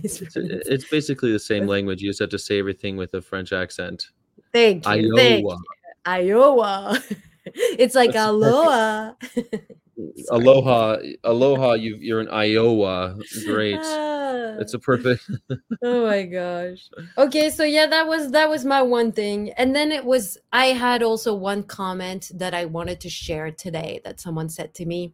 It's, 0.04 0.22
it's 0.68 0.90
basically 0.90 1.32
the 1.32 1.40
same 1.40 1.66
language. 1.66 2.02
You 2.02 2.10
just 2.10 2.20
have 2.20 2.30
to 2.30 2.40
say 2.40 2.60
everything 2.60 2.98
with 2.98 3.14
a 3.14 3.22
French 3.22 3.54
accent. 3.54 4.10
Thank 4.52 4.86
you. 4.86 4.92
Iowa. 4.92 5.16
Thank 5.16 5.46
you. 5.46 5.58
Iowa. 6.06 7.00
it's 7.46 7.96
like 7.96 8.16
aloha. 8.16 9.14
aloha, 10.32 10.98
aloha. 11.24 11.74
You 11.74 11.98
you're 12.00 12.22
in 12.22 12.30
Iowa. 12.30 13.18
Great. 13.46 13.80
Ah. 13.82 14.56
it's 14.60 14.74
a 14.74 14.80
perfect. 14.80 15.30
oh 15.84 16.06
my 16.06 16.24
gosh. 16.24 16.90
Okay, 17.18 17.50
so 17.50 17.64
yeah, 17.64 17.88
that 17.88 18.08
was 18.08 18.32
that 18.32 18.50
was 18.50 18.66
my 18.66 18.82
one 18.82 19.12
thing, 19.12 19.52
and 19.52 19.76
then 19.76 19.92
it 19.92 20.06
was 20.06 20.38
I 20.52 20.68
had 20.68 21.04
also 21.04 21.34
one 21.34 21.64
comment 21.64 22.32
that 22.36 22.54
I 22.54 22.66
wanted 22.66 23.00
to 23.02 23.10
share 23.10 23.52
today 23.52 24.02
that 24.04 24.20
someone 24.20 24.50
said 24.50 24.74
to 24.76 24.86
me. 24.86 25.14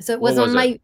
So 0.00 0.12
it 0.12 0.20
was, 0.20 0.36
was 0.36 0.40
on 0.40 0.50
it? 0.50 0.54
my, 0.54 0.80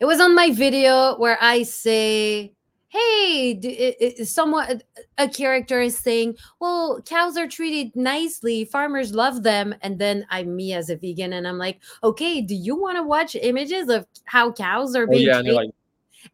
it 0.00 0.04
was 0.04 0.20
on 0.20 0.34
my 0.34 0.50
video 0.50 1.16
where 1.16 1.38
I 1.40 1.62
say 1.62 2.52
hey 2.90 3.52
it, 3.62 4.26
someone 4.26 4.82
a 5.16 5.28
character 5.28 5.80
is 5.80 5.96
saying 5.96 6.36
well 6.60 7.00
cows 7.06 7.36
are 7.36 7.46
treated 7.46 7.94
nicely 7.94 8.64
farmers 8.64 9.14
love 9.14 9.44
them 9.44 9.74
and 9.82 9.98
then 9.98 10.26
i'm 10.30 10.54
me 10.56 10.72
as 10.72 10.90
a 10.90 10.96
vegan 10.96 11.32
and 11.32 11.46
i'm 11.46 11.56
like 11.56 11.80
okay 12.02 12.40
do 12.40 12.54
you 12.54 12.74
want 12.74 12.96
to 12.96 13.02
watch 13.02 13.36
images 13.36 13.88
of 13.88 14.06
how 14.24 14.50
cows 14.50 14.96
are 14.96 15.04
oh, 15.04 15.06
being 15.06 15.28
oh, 15.28 15.32
yeah, 15.32 15.40
treated? 15.40 15.54
Like- 15.54 15.70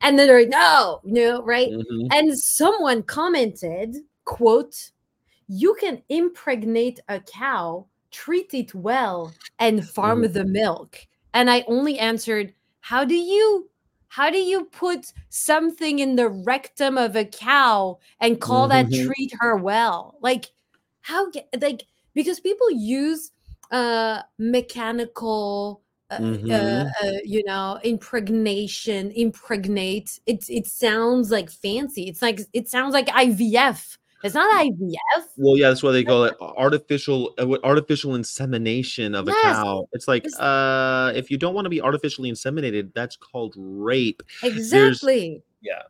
and 0.00 0.18
then 0.18 0.26
they're 0.26 0.40
like 0.40 0.48
no 0.48 1.00
no 1.04 1.42
right 1.42 1.70
mm-hmm. 1.70 2.06
and 2.10 2.36
someone 2.38 3.02
commented 3.02 3.96
quote 4.24 4.90
you 5.48 5.76
can 5.78 6.02
impregnate 6.08 7.00
a 7.08 7.20
cow 7.20 7.86
treat 8.10 8.52
it 8.54 8.74
well 8.74 9.32
and 9.58 9.88
farm 9.88 10.22
mm-hmm. 10.22 10.32
the 10.32 10.44
milk 10.44 10.98
and 11.34 11.50
i 11.50 11.64
only 11.68 11.98
answered 11.98 12.52
how 12.80 13.04
do 13.04 13.14
you 13.14 13.68
how 14.16 14.30
do 14.30 14.38
you 14.38 14.64
put 14.64 15.12
something 15.28 15.98
in 15.98 16.16
the 16.16 16.30
rectum 16.30 16.96
of 16.96 17.16
a 17.16 17.24
cow 17.26 17.98
and 18.18 18.40
call 18.40 18.66
mm-hmm. 18.66 18.90
that 18.90 19.04
treat 19.04 19.30
her 19.40 19.56
well 19.56 20.16
like 20.22 20.46
how 21.02 21.30
like 21.60 21.82
because 22.14 22.40
people 22.40 22.70
use 22.70 23.32
uh 23.72 24.22
mechanical 24.38 25.82
uh, 26.10 26.14
uh 26.14 26.18
mm-hmm. 26.18 26.50
uh, 26.50 26.84
uh, 27.06 27.18
you 27.24 27.44
know 27.44 27.78
impregnation 27.84 29.10
impregnate 29.10 30.18
it 30.24 30.48
it 30.48 30.66
sounds 30.66 31.30
like 31.30 31.50
fancy 31.50 32.08
it's 32.08 32.22
like 32.22 32.40
it 32.54 32.70
sounds 32.70 32.94
like 32.94 33.08
ivf 33.08 33.98
it's 34.24 34.34
not 34.34 34.64
IVF. 34.64 35.24
Well, 35.36 35.56
yeah, 35.56 35.68
that's 35.68 35.82
why 35.82 35.92
they 35.92 36.04
call 36.04 36.24
it 36.24 36.34
artificial 36.40 37.34
uh, 37.38 37.56
artificial 37.64 38.14
insemination 38.14 39.14
of 39.14 39.26
yes. 39.26 39.36
a 39.36 39.62
cow. 39.62 39.88
It's 39.92 40.08
like 40.08 40.24
it's, 40.24 40.38
uh 40.38 41.12
if 41.14 41.30
you 41.30 41.36
don't 41.36 41.54
want 41.54 41.66
to 41.66 41.70
be 41.70 41.80
artificially 41.80 42.30
inseminated, 42.30 42.92
that's 42.94 43.16
called 43.16 43.54
rape. 43.56 44.22
Exactly. 44.42 45.28
There's, 45.30 45.42
yeah. 45.60 45.82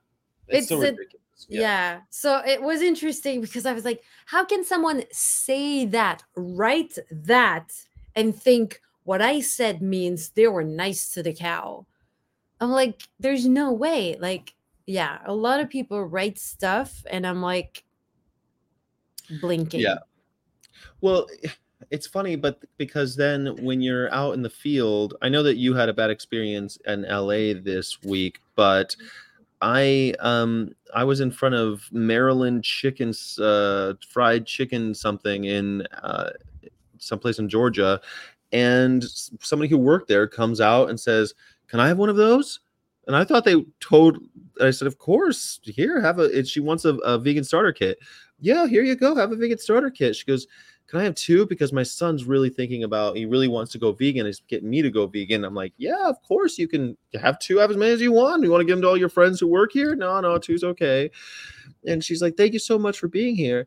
It's, 0.48 0.58
it's 0.58 0.68
so 0.68 0.76
a, 0.76 0.80
ridiculous. 0.80 1.46
Yeah. 1.48 1.60
yeah. 1.60 2.00
So 2.10 2.42
it 2.46 2.62
was 2.62 2.82
interesting 2.82 3.40
because 3.40 3.66
I 3.66 3.72
was 3.72 3.84
like, 3.84 4.02
how 4.26 4.44
can 4.44 4.64
someone 4.64 5.04
say 5.12 5.86
that, 5.86 6.22
write 6.34 6.98
that, 7.10 7.72
and 8.14 8.34
think 8.34 8.80
what 9.04 9.22
I 9.22 9.40
said 9.40 9.82
means 9.82 10.30
they 10.30 10.48
were 10.48 10.64
nice 10.64 11.10
to 11.10 11.22
the 11.22 11.32
cow? 11.32 11.86
I'm 12.60 12.70
like, 12.70 13.02
there's 13.20 13.46
no 13.46 13.72
way. 13.72 14.16
Like, 14.18 14.54
yeah, 14.86 15.18
a 15.26 15.34
lot 15.34 15.60
of 15.60 15.68
people 15.68 16.04
write 16.04 16.38
stuff, 16.38 17.04
and 17.10 17.26
I'm 17.26 17.42
like, 17.42 17.84
blinking. 19.40 19.80
Yeah. 19.80 19.98
Well, 21.00 21.26
it's 21.90 22.06
funny, 22.06 22.36
but 22.36 22.62
because 22.78 23.16
then 23.16 23.56
when 23.62 23.80
you're 23.80 24.12
out 24.12 24.34
in 24.34 24.42
the 24.42 24.50
field, 24.50 25.14
I 25.22 25.28
know 25.28 25.42
that 25.42 25.56
you 25.56 25.74
had 25.74 25.88
a 25.88 25.94
bad 25.94 26.10
experience 26.10 26.78
in 26.86 27.02
LA 27.02 27.54
this 27.60 28.02
week, 28.02 28.38
but 28.54 28.96
I 29.60 30.14
um 30.20 30.70
I 30.94 31.04
was 31.04 31.20
in 31.20 31.30
front 31.30 31.54
of 31.54 31.82
Maryland 31.90 32.62
chickens 32.64 33.38
uh 33.38 33.94
fried 34.06 34.46
chicken 34.46 34.94
something 34.94 35.44
in 35.44 35.86
uh 36.02 36.30
someplace 36.98 37.38
in 37.38 37.48
Georgia 37.48 38.00
and 38.52 39.04
somebody 39.40 39.68
who 39.68 39.78
worked 39.78 40.08
there 40.08 40.26
comes 40.26 40.60
out 40.60 40.88
and 40.88 40.98
says, 40.98 41.34
"Can 41.68 41.80
I 41.80 41.88
have 41.88 41.98
one 41.98 42.08
of 42.08 42.16
those?" 42.16 42.60
And 43.06 43.16
I 43.16 43.24
thought 43.24 43.44
they 43.44 43.64
told 43.80 44.18
I 44.60 44.70
said, 44.70 44.86
"Of 44.86 44.98
course, 44.98 45.60
here 45.64 46.00
have 46.00 46.18
a." 46.18 46.44
She 46.44 46.60
wants 46.60 46.84
a, 46.84 46.94
a 46.96 47.18
vegan 47.18 47.44
starter 47.44 47.72
kit 47.72 47.98
yeah, 48.40 48.66
here 48.66 48.82
you 48.82 48.96
go. 48.96 49.14
Have 49.14 49.32
a 49.32 49.36
vegan 49.36 49.58
starter 49.58 49.90
kit. 49.90 50.16
She 50.16 50.24
goes, 50.24 50.46
can 50.88 51.00
I 51.00 51.04
have 51.04 51.14
two? 51.16 51.46
Because 51.46 51.72
my 51.72 51.82
son's 51.82 52.24
really 52.24 52.48
thinking 52.48 52.84
about, 52.84 53.16
he 53.16 53.26
really 53.26 53.48
wants 53.48 53.72
to 53.72 53.78
go 53.78 53.92
vegan. 53.92 54.26
He's 54.26 54.40
getting 54.40 54.70
me 54.70 54.82
to 54.82 54.90
go 54.90 55.06
vegan. 55.06 55.44
I'm 55.44 55.54
like, 55.54 55.72
yeah, 55.78 56.08
of 56.08 56.22
course 56.22 56.58
you 56.58 56.68
can 56.68 56.96
have 57.20 57.38
two, 57.40 57.58
have 57.58 57.70
as 57.70 57.76
many 57.76 57.92
as 57.92 58.00
you 58.00 58.12
want. 58.12 58.44
You 58.44 58.50
want 58.50 58.60
to 58.60 58.64
give 58.64 58.76
them 58.76 58.82
to 58.82 58.88
all 58.88 58.96
your 58.96 59.08
friends 59.08 59.40
who 59.40 59.48
work 59.48 59.72
here? 59.72 59.96
No, 59.96 60.20
no, 60.20 60.38
two's 60.38 60.62
okay. 60.62 61.10
And 61.86 62.04
she's 62.04 62.22
like, 62.22 62.36
thank 62.36 62.52
you 62.52 62.60
so 62.60 62.78
much 62.78 62.98
for 62.98 63.08
being 63.08 63.34
here. 63.34 63.66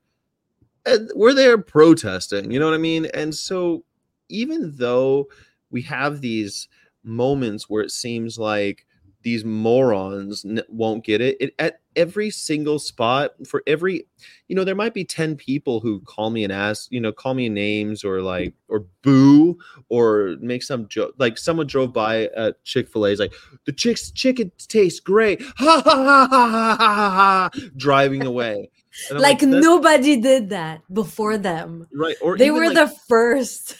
And 0.85 1.11
we're 1.13 1.33
there 1.33 1.57
protesting, 1.57 2.51
you 2.51 2.59
know 2.59 2.65
what 2.65 2.73
I 2.73 2.79
mean? 2.79 3.07
And 3.13 3.35
so 3.35 3.83
even 4.29 4.73
though 4.77 5.27
we 5.71 5.81
have 5.81 6.21
these 6.21 6.69
moments 7.03 7.69
where 7.69 7.83
it 7.83 7.91
seems 7.91 8.39
like 8.39 8.85
these 9.21 9.43
morons 9.43 10.45
n- 10.45 10.63
won't 10.69 11.03
get 11.03 11.21
it. 11.21 11.37
it. 11.39 11.53
At 11.59 11.81
every 11.95 12.29
single 12.29 12.79
spot, 12.79 13.31
for 13.45 13.61
every, 13.67 14.05
you 14.47 14.55
know, 14.55 14.63
there 14.63 14.75
might 14.75 14.93
be 14.93 15.03
10 15.03 15.35
people 15.35 15.79
who 15.79 15.99
call 16.01 16.29
me 16.29 16.43
and 16.43 16.53
ask, 16.53 16.91
you 16.91 17.01
know, 17.01 17.11
call 17.11 17.33
me 17.33 17.49
names 17.49 18.03
or 18.03 18.21
like, 18.21 18.53
or 18.69 18.85
boo 19.01 19.57
or 19.89 20.37
make 20.39 20.63
some 20.63 20.87
joke. 20.87 21.15
Like 21.17 21.37
someone 21.37 21.67
drove 21.67 21.91
by 21.91 22.29
at 22.35 22.63
Chick 22.63 22.87
fil 22.87 23.05
A, 23.05 23.11
is 23.11 23.19
like, 23.19 23.33
the 23.65 23.73
chick's 23.73 24.11
chicken 24.11 24.51
tastes 24.67 24.99
great. 24.99 25.41
Ha 25.59 25.81
ha 25.83 26.03
ha 26.03 26.27
ha 26.29 26.55
ha 26.55 26.77
ha 26.77 27.09
ha, 27.09 27.49
driving 27.75 28.25
away. 28.25 28.71
Like, 29.11 29.41
like 29.41 29.41
nobody 29.41 30.17
did 30.17 30.49
that 30.49 30.81
before 30.91 31.37
them. 31.37 31.87
Right. 31.93 32.15
Or 32.21 32.37
they 32.37 32.51
were 32.51 32.67
like, 32.67 32.75
the 32.75 32.87
first. 33.07 33.75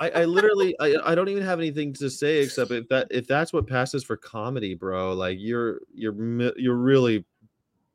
I, 0.00 0.10
I 0.10 0.24
literally 0.24 0.74
I, 0.80 0.96
I 1.04 1.14
don't 1.14 1.28
even 1.28 1.42
have 1.42 1.58
anything 1.58 1.92
to 1.94 2.10
say 2.10 2.38
except 2.42 2.70
if 2.70 2.88
that 2.88 3.08
if 3.10 3.26
that's 3.26 3.52
what 3.52 3.66
passes 3.66 4.04
for 4.04 4.16
comedy, 4.16 4.74
bro, 4.74 5.14
like 5.14 5.38
you're 5.40 5.80
you're 5.94 6.14
you're 6.56 6.76
really 6.76 7.24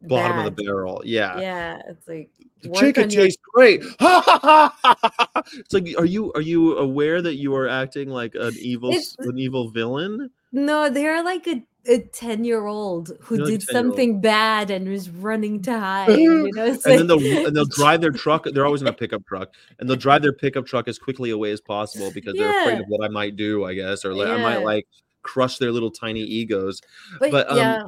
bottom 0.03 0.37
Bad. 0.37 0.47
of 0.47 0.55
the 0.55 0.63
barrel. 0.63 1.01
Yeah. 1.05 1.39
Yeah. 1.39 1.81
It's 1.87 2.07
like 2.07 2.29
the 2.61 2.69
chicken 2.69 3.09
tastes 3.09 3.39
your... 3.39 3.53
great. 3.53 3.81
it's 5.53 5.73
like 5.73 5.93
are 5.97 6.05
you 6.05 6.31
are 6.33 6.41
you 6.41 6.77
aware 6.77 7.21
that 7.21 7.35
you 7.35 7.55
are 7.55 7.67
acting 7.67 8.09
like 8.09 8.35
an 8.35 8.53
evil 8.59 8.91
it's... 8.93 9.15
an 9.19 9.37
evil 9.37 9.69
villain? 9.69 10.29
No, 10.51 10.89
they're 10.89 11.23
like 11.23 11.47
a 11.47 11.63
a 11.87 11.99
10 11.99 12.43
year 12.43 12.65
old 12.65 13.11
who 13.21 13.43
did 13.43 13.61
something 13.63 14.21
bad 14.21 14.69
and 14.69 14.87
was 14.87 15.09
running 15.09 15.61
to 15.63 15.71
hide 15.79 16.17
you 16.17 16.49
know 16.53 16.65
and 16.65 16.73
like... 16.73 16.83
then 16.83 17.07
they'll 17.07 17.47
and 17.47 17.55
they'll 17.55 17.65
drive 17.65 18.01
their 18.01 18.11
truck 18.11 18.45
they're 18.53 18.65
always 18.65 18.81
in 18.81 18.87
a 18.87 18.93
pickup 18.93 19.25
truck 19.25 19.53
and 19.79 19.89
they'll 19.89 19.97
drive 19.97 20.21
their 20.21 20.33
pickup 20.33 20.65
truck 20.65 20.87
as 20.87 20.99
quickly 20.99 21.31
away 21.31 21.51
as 21.51 21.59
possible 21.59 22.11
because 22.11 22.35
they're 22.35 22.61
afraid 22.61 22.79
of 22.79 22.85
what 22.87 23.03
i 23.03 23.07
might 23.07 23.35
do 23.35 23.65
i 23.65 23.73
guess 23.73 24.05
or 24.05 24.13
like 24.13 24.27
yeah. 24.27 24.35
i 24.35 24.41
might 24.41 24.63
like 24.63 24.87
crush 25.23 25.57
their 25.57 25.71
little 25.71 25.91
tiny 25.91 26.21
egos 26.21 26.81
but, 27.19 27.31
but 27.31 27.49
um 27.49 27.57
yeah. 27.57 27.83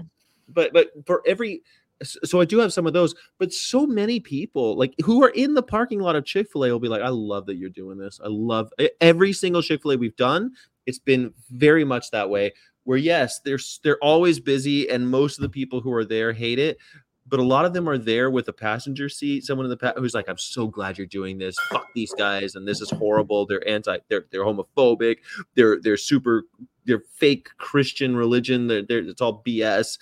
but 0.49 0.73
but 0.73 0.89
for 1.05 1.21
every 1.27 1.61
so 2.01 2.41
I 2.41 2.45
do 2.45 2.57
have 2.57 2.73
some 2.73 2.85
of 2.85 2.91
those, 2.91 3.15
but 3.39 3.53
so 3.53 3.85
many 3.85 4.19
people 4.19 4.75
like 4.75 4.93
who 5.05 5.23
are 5.23 5.29
in 5.29 5.53
the 5.53 5.63
parking 5.63 5.99
lot 6.01 6.17
of 6.17 6.25
Chick 6.25 6.51
Fil 6.51 6.65
A 6.65 6.71
will 6.71 6.79
be 6.79 6.89
like, 6.89 7.01
"I 7.01 7.07
love 7.07 7.45
that 7.45 7.55
you're 7.55 7.69
doing 7.69 7.97
this. 7.97 8.19
I 8.21 8.27
love 8.27 8.73
every 8.99 9.31
single 9.31 9.61
Chick 9.61 9.83
Fil 9.83 9.91
A 9.91 9.97
we've 9.97 10.15
done. 10.17 10.51
It's 10.85 10.99
been 10.99 11.33
very 11.49 11.85
much 11.85 12.11
that 12.11 12.29
way 12.29 12.51
where 12.83 12.97
yes, 12.97 13.39
they're 13.39 13.59
they're 13.83 13.97
always 14.03 14.39
busy, 14.39 14.89
and 14.89 15.09
most 15.09 15.37
of 15.37 15.41
the 15.41 15.49
people 15.49 15.81
who 15.81 15.93
are 15.93 16.05
there 16.05 16.33
hate 16.33 16.59
it. 16.59 16.77
But 17.25 17.39
a 17.39 17.43
lot 17.43 17.63
of 17.63 17.71
them 17.71 17.87
are 17.87 17.97
there 17.97 18.29
with 18.29 18.49
a 18.49 18.53
passenger 18.53 19.07
seat, 19.07 19.45
someone 19.45 19.65
in 19.65 19.69
the 19.69 19.77
pa- 19.77 19.93
who's 19.95 20.13
like, 20.13 20.27
"I'm 20.27 20.37
so 20.37 20.67
glad 20.67 20.97
you're 20.97 21.07
doing 21.07 21.37
this. 21.37 21.55
Fuck 21.69 21.87
these 21.95 22.13
guys, 22.13 22.55
and 22.55 22.67
this 22.67 22.81
is 22.81 22.89
horrible. 22.89 23.45
They're 23.45 23.65
anti, 23.67 23.97
they're 24.09 24.25
they're 24.29 24.43
homophobic. 24.43 25.19
They're 25.55 25.79
they're 25.79 25.95
super, 25.97 26.43
they're 26.85 27.03
fake 27.15 27.47
Christian 27.57 28.15
religion. 28.15 28.67
They're, 28.67 28.81
they're 28.81 28.99
it's 28.99 29.21
all 29.21 29.41
BS. 29.47 29.97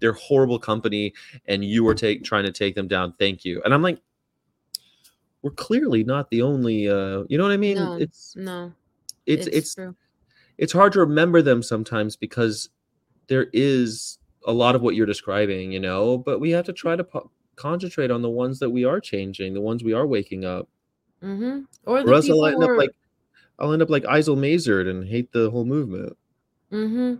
They're 0.00 0.14
horrible 0.14 0.58
company, 0.58 1.12
and 1.46 1.62
you 1.62 1.86
are 1.88 1.94
take 1.94 2.24
trying 2.24 2.44
to 2.44 2.52
take 2.52 2.74
them 2.74 2.88
down. 2.88 3.12
Thank 3.18 3.44
you." 3.44 3.60
And 3.66 3.74
I'm 3.74 3.82
like, 3.82 4.00
we're 5.42 5.50
clearly 5.50 6.04
not 6.04 6.30
the 6.30 6.40
only. 6.42 6.88
uh 6.88 7.24
You 7.28 7.36
know 7.36 7.44
what 7.44 7.52
I 7.52 7.58
mean? 7.58 7.76
No, 7.76 7.96
it's 7.96 8.34
no, 8.34 8.72
it's 9.26 9.46
it's 9.46 9.74
true. 9.74 9.94
It's 10.58 10.72
hard 10.72 10.92
to 10.92 11.00
remember 11.00 11.42
them 11.42 11.62
sometimes 11.62 12.16
because 12.16 12.68
there 13.28 13.48
is 13.52 14.18
a 14.46 14.52
lot 14.52 14.74
of 14.74 14.82
what 14.82 14.94
you're 14.94 15.06
describing, 15.06 15.72
you 15.72 15.80
know, 15.80 16.18
but 16.18 16.40
we 16.40 16.50
have 16.50 16.64
to 16.66 16.72
try 16.72 16.96
to 16.96 17.04
po- 17.04 17.30
concentrate 17.56 18.10
on 18.10 18.22
the 18.22 18.30
ones 18.30 18.58
that 18.58 18.70
we 18.70 18.84
are 18.84 19.00
changing, 19.00 19.54
the 19.54 19.60
ones 19.60 19.84
we 19.84 19.92
are 19.92 20.06
waking 20.06 20.44
up. 20.44 20.68
Mm-hmm. 21.22 21.60
Or 21.84 22.00
Or 22.00 22.14
else 22.14 22.28
I'll 22.28 22.46
end 22.46 22.56
who 22.56 22.64
up 22.64 22.70
are 22.70 22.78
like 22.78 22.90
I'll 23.58 23.72
end 23.72 23.82
up 23.82 23.90
like 23.90 24.02
Eisel 24.04 24.36
Mazard 24.36 24.88
and 24.88 25.06
hate 25.06 25.32
the 25.32 25.50
whole 25.50 25.64
movement. 25.64 26.16
Mm-hmm. 26.72 27.14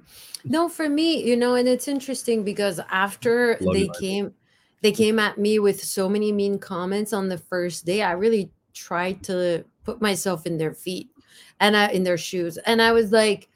No, 0.51 0.69
for 0.69 0.89
me, 0.89 1.23
you 1.23 1.37
know, 1.37 1.55
and 1.55 1.69
it's 1.69 1.87
interesting 1.87 2.43
because 2.43 2.81
after 2.91 3.59
Love 3.61 3.75
they 3.75 3.83
you, 3.83 3.93
came, 4.01 4.35
they 4.81 4.93
came 4.93 5.19
at 5.19 5.39
me 5.39 5.59
with 5.59 5.83
so 5.83 6.09
many 6.09 6.33
mean 6.33 6.59
comments 6.59 7.13
on 7.13 7.29
the 7.29 7.39
first 7.39 7.85
day. 7.85 8.03
I 8.03 8.13
really 8.13 8.51
tried 8.73 9.23
to 9.25 9.65
put 9.85 10.01
myself 10.01 10.47
in 10.47 10.59
their 10.59 10.73
feet 10.73 11.11
and 11.61 11.77
I, 11.77 11.89
in 11.89 12.05
their 12.05 12.19
shoes, 12.19 12.59
and 12.59 12.81
I 12.83 12.93
was 12.93 13.13
like, 13.13 13.49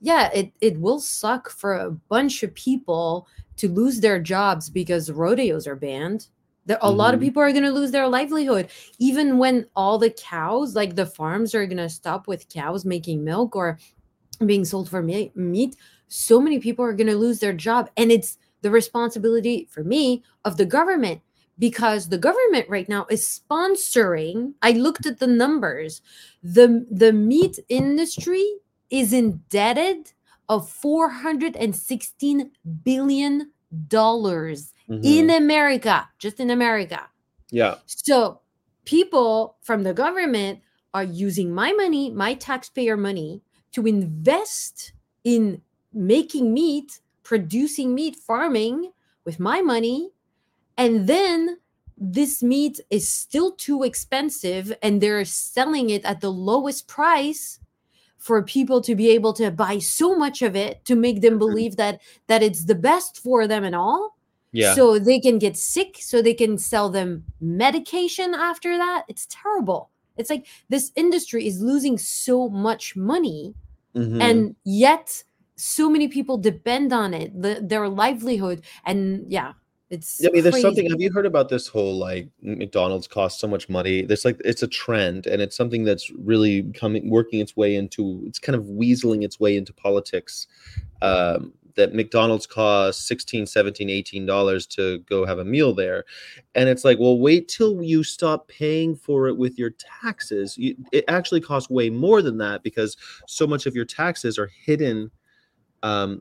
yeah, 0.00 0.30
it 0.32 0.52
it 0.60 0.80
will 0.80 1.00
suck 1.00 1.50
for 1.50 1.74
a 1.74 1.90
bunch 1.90 2.42
of 2.42 2.54
people 2.54 3.28
to 3.56 3.68
lose 3.68 4.00
their 4.00 4.18
jobs 4.20 4.70
because 4.70 5.10
rodeos 5.10 5.66
are 5.66 5.76
banned. 5.76 6.28
There, 6.66 6.78
a 6.82 6.90
lot 6.90 7.14
of 7.14 7.20
Mhm. 7.20 7.24
people 7.24 7.42
are 7.42 7.52
going 7.52 7.64
to 7.64 7.72
lose 7.72 7.90
their 7.90 8.08
livelihood, 8.08 8.68
even 8.98 9.38
when 9.38 9.66
all 9.76 9.98
the 9.98 10.10
cows, 10.10 10.74
like 10.74 10.94
the 10.96 11.06
farms, 11.06 11.54
are 11.54 11.66
going 11.66 11.76
to 11.78 11.88
stop 11.88 12.26
with 12.26 12.48
cows 12.48 12.84
making 12.84 13.24
milk 13.24 13.56
or 13.56 13.78
being 14.46 14.64
sold 14.64 14.88
for 14.88 15.02
me- 15.02 15.32
meat, 15.34 15.76
so 16.08 16.40
many 16.40 16.58
people 16.58 16.84
are 16.84 16.94
going 16.94 17.06
to 17.06 17.16
lose 17.16 17.38
their 17.40 17.52
job. 17.52 17.90
And 17.96 18.10
it's 18.10 18.38
the 18.62 18.70
responsibility 18.70 19.66
for 19.70 19.84
me 19.84 20.22
of 20.44 20.56
the 20.56 20.66
government 20.66 21.20
because 21.60 22.08
the 22.08 22.18
government 22.18 22.68
right 22.68 22.88
now 22.88 23.06
is 23.10 23.22
sponsoring. 23.40 24.54
I 24.62 24.72
looked 24.72 25.06
at 25.06 25.20
the 25.20 25.28
numbers. 25.28 26.02
The, 26.42 26.84
the 26.90 27.12
meat 27.12 27.60
industry 27.68 28.44
is 28.90 29.12
indebted 29.12 30.10
of 30.48 30.68
416 30.68 32.50
billion 32.82 33.52
dollars 33.86 34.72
Mhm. 34.88 35.04
in 35.04 35.30
America, 35.30 36.08
just 36.18 36.40
in 36.40 36.50
America. 36.50 37.00
yeah, 37.52 37.76
So 37.86 38.40
people 38.84 39.56
from 39.62 39.82
the 39.84 39.94
government 39.94 40.60
are 40.94 41.04
using 41.04 41.52
my 41.54 41.70
money, 41.72 42.10
my 42.10 42.34
taxpayer 42.34 42.96
money, 42.96 43.42
to 43.72 43.86
invest 43.86 44.92
in 45.22 45.62
making 45.92 46.52
meat, 46.52 47.00
producing 47.22 47.94
meat, 47.94 48.16
farming 48.16 48.90
with 49.24 49.38
my 49.38 49.62
money. 49.62 50.10
And 50.76 51.06
then 51.06 51.58
this 51.96 52.42
meat 52.42 52.80
is 52.90 53.08
still 53.12 53.52
too 53.52 53.82
expensive 53.82 54.72
and 54.82 55.00
they're 55.00 55.24
selling 55.24 55.90
it 55.90 56.04
at 56.04 56.20
the 56.20 56.30
lowest 56.32 56.88
price 56.88 57.60
for 58.16 58.42
people 58.42 58.80
to 58.82 58.94
be 58.94 59.10
able 59.10 59.32
to 59.34 59.50
buy 59.50 59.78
so 59.78 60.14
much 60.16 60.42
of 60.42 60.54
it 60.56 60.84
to 60.84 60.94
make 60.94 61.20
them 61.20 61.38
believe 61.38 61.76
that 61.76 62.00
that 62.26 62.42
it's 62.42 62.64
the 62.64 62.74
best 62.74 63.18
for 63.18 63.46
them 63.46 63.64
and 63.64 63.74
all. 63.74 64.16
Yeah. 64.52 64.74
so 64.74 64.98
they 64.98 65.20
can 65.20 65.38
get 65.38 65.56
sick 65.56 65.96
so 66.00 66.20
they 66.20 66.34
can 66.34 66.58
sell 66.58 66.90
them 66.90 67.24
medication 67.40 68.34
after 68.34 68.76
that. 68.76 69.04
It's 69.06 69.26
terrible. 69.30 69.90
It's 70.16 70.28
like 70.28 70.46
this 70.68 70.90
industry 70.96 71.46
is 71.46 71.60
losing 71.62 71.96
so 71.98 72.48
much 72.48 72.96
money 72.96 73.54
Mhm. 73.94 74.20
and 74.20 74.56
yet 74.64 75.22
so 75.56 75.88
many 75.90 76.08
people 76.08 76.36
depend 76.38 76.92
on 76.92 77.14
it 77.14 77.30
the, 77.40 77.60
their 77.62 77.88
livelihood. 77.88 78.62
And 78.84 79.24
yeah 79.30 79.52
it's 79.90 80.20
Yeah, 80.20 80.28
I 80.28 80.32
mean, 80.32 80.42
there's 80.44 80.60
something. 80.60 80.88
Have 80.88 81.00
you 81.00 81.12
heard 81.12 81.26
about 81.26 81.48
this 81.48 81.66
whole 81.66 81.98
like 81.98 82.28
McDonald's 82.42 83.08
costs 83.08 83.40
so 83.40 83.48
much 83.48 83.68
money? 83.68 84.02
There's 84.02 84.24
like 84.24 84.40
it's 84.44 84.62
a 84.62 84.68
trend, 84.68 85.26
and 85.26 85.42
it's 85.42 85.56
something 85.56 85.84
that's 85.84 86.10
really 86.10 86.62
coming, 86.72 87.10
working 87.10 87.40
its 87.40 87.56
way 87.56 87.74
into. 87.74 88.22
It's 88.26 88.38
kind 88.38 88.54
of 88.54 88.64
weaseling 88.64 89.24
its 89.24 89.40
way 89.40 89.56
into 89.56 89.72
politics. 89.72 90.46
Um, 91.02 91.52
that 91.76 91.94
McDonald's 91.94 92.46
costs 92.46 93.06
16 93.06 93.46
17 93.46 93.88
18 93.88 94.26
dollars 94.26 94.66
to 94.66 94.98
go 95.00 95.24
have 95.24 95.38
a 95.38 95.44
meal 95.44 95.72
there 95.72 96.04
and 96.54 96.68
it's 96.68 96.84
like 96.84 96.98
well 96.98 97.18
wait 97.18 97.48
till 97.48 97.80
you 97.80 98.02
stop 98.02 98.48
paying 98.48 98.94
for 98.94 99.28
it 99.28 99.36
with 99.36 99.56
your 99.56 99.70
taxes 99.78 100.58
you, 100.58 100.76
it 100.92 101.04
actually 101.08 101.40
costs 101.40 101.70
way 101.70 101.88
more 101.88 102.22
than 102.22 102.38
that 102.38 102.62
because 102.64 102.96
so 103.26 103.46
much 103.46 103.66
of 103.66 103.74
your 103.74 103.84
taxes 103.84 104.36
are 104.36 104.50
hidden 104.66 105.10
um, 105.82 106.20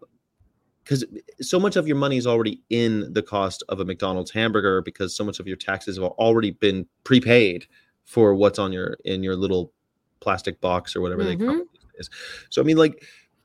because 0.89 1.05
so 1.39 1.59
much 1.59 1.75
of 1.75 1.87
your 1.87 1.97
money 1.97 2.17
is 2.17 2.25
already 2.25 2.61
in 2.71 3.13
the 3.13 3.21
cost 3.21 3.63
of 3.69 3.79
a 3.79 3.85
McDonald's 3.85 4.31
hamburger 4.31 4.81
because 4.81 5.15
so 5.15 5.23
much 5.23 5.39
of 5.39 5.45
your 5.45 5.55
taxes 5.55 5.97
have 5.97 6.03
already 6.03 6.49
been 6.49 6.87
prepaid 7.03 7.67
for 8.05 8.33
what's 8.33 8.57
on 8.57 8.71
your 8.73 8.97
in 9.05 9.21
your 9.21 9.35
little 9.35 9.71
plastic 10.19 10.59
box 10.61 10.95
or 10.95 11.01
whatever 11.01 11.23
they 11.23 11.35
call 11.35 11.45
Mhm. 11.47 11.61
it 11.61 11.67
days. 11.95 12.09
So 12.49 12.59
I 12.59 12.65
mean, 12.65 12.77
like, 12.77 13.03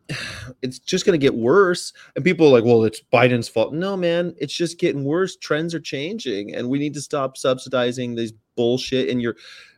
it's 0.63 0.79
just 0.79 1.05
going 1.05 1.19
to 1.19 1.23
get 1.23 1.35
worse. 1.35 1.93
And 2.17 2.25
people 2.25 2.47
are 2.47 2.51
like, 2.51 2.65
"Well, 2.65 2.85
it's 2.85 3.03
Biden's 3.13 3.49
fault." 3.49 3.75
No, 3.75 3.95
man, 3.95 4.35
it's 4.39 4.55
just 4.55 4.79
getting 4.79 5.05
worse. 5.05 5.37
Trends 5.37 5.75
are 5.75 5.81
changing, 5.81 6.55
and 6.55 6.71
we 6.71 6.79
need 6.79 6.95
to 6.95 7.03
stop 7.03 7.37
subsidizing 7.37 8.15
these 8.15 8.33
bullshit. 8.57 9.11
And 9.11 9.21
your 9.21 9.37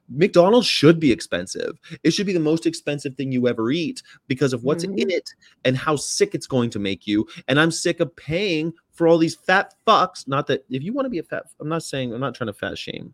McDonald's 0.08 0.66
should 0.66 1.00
be 1.00 1.10
expensive. 1.10 1.78
It 2.04 2.12
should 2.12 2.26
be 2.26 2.32
the 2.32 2.40
most 2.40 2.66
expensive 2.66 3.14
thing 3.16 3.32
you 3.32 3.48
ever 3.48 3.70
eat 3.70 4.02
because 4.28 4.52
of 4.52 4.62
what's 4.62 4.84
Mhm. 4.84 4.98
in 4.98 5.10
it 5.10 5.28
and 5.64 5.76
how 5.76 5.96
sick 5.96 6.34
it's 6.34 6.46
going 6.46 6.70
to 6.70 6.78
make 6.78 7.06
you. 7.06 7.26
And 7.48 7.58
I'm 7.58 7.70
sick 7.70 8.00
of 8.00 8.14
paying 8.14 8.72
for 8.92 9.08
all 9.08 9.18
these 9.18 9.34
fat 9.34 9.74
fucks. 9.86 10.28
Not 10.28 10.46
that 10.46 10.64
if 10.70 10.82
you 10.82 10.92
want 10.92 11.06
to 11.06 11.10
be 11.10 11.18
a 11.18 11.22
fat, 11.22 11.46
I'm 11.60 11.68
not 11.68 11.82
saying 11.82 12.12
I'm 12.14 12.20
not 12.20 12.34
trying 12.34 12.46
to 12.46 12.52
fat 12.54 12.78
shame. 12.78 13.12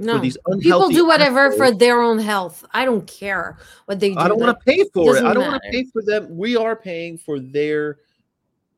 no 0.00 0.16
these 0.18 0.38
people 0.60 0.88
do 0.88 1.04
whatever 1.04 1.50
for 1.52 1.72
their 1.72 2.00
own 2.00 2.20
health 2.20 2.64
i 2.72 2.84
don't 2.84 3.04
care 3.08 3.58
what 3.86 3.98
they 3.98 4.10
do 4.10 4.18
I 4.20 4.28
don't 4.28 4.38
want 4.38 4.56
to 4.56 4.64
pay 4.64 4.84
for 4.94 5.16
it. 5.16 5.24
I 5.24 5.34
don't 5.34 5.42
want 5.50 5.60
to 5.60 5.70
pay 5.72 5.84
for 5.92 6.02
them. 6.02 6.36
We 6.36 6.56
are 6.56 6.76
paying 6.76 7.18
for 7.18 7.40
their 7.40 7.98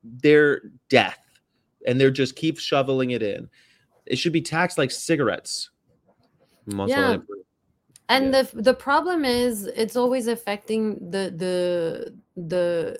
their 0.02 0.62
death, 0.88 1.18
and 1.86 2.00
they're 2.00 2.10
just 2.10 2.36
keep 2.36 2.58
shoveling 2.58 3.10
it 3.10 3.22
in. 3.22 3.48
It 4.06 4.16
should 4.16 4.32
be 4.32 4.40
taxed 4.40 4.78
like 4.78 4.90
cigarettes. 4.90 5.69
Yeah. 6.66 7.12
and- 7.12 7.22
and 8.08 8.24
Yeah. 8.34 8.42
the 8.42 8.62
the 8.62 8.74
problem 8.74 9.24
is 9.24 9.66
it's 9.66 9.96
always 9.96 10.26
affecting 10.26 11.10
the 11.10 11.32
the 11.36 12.14
the 12.36 12.98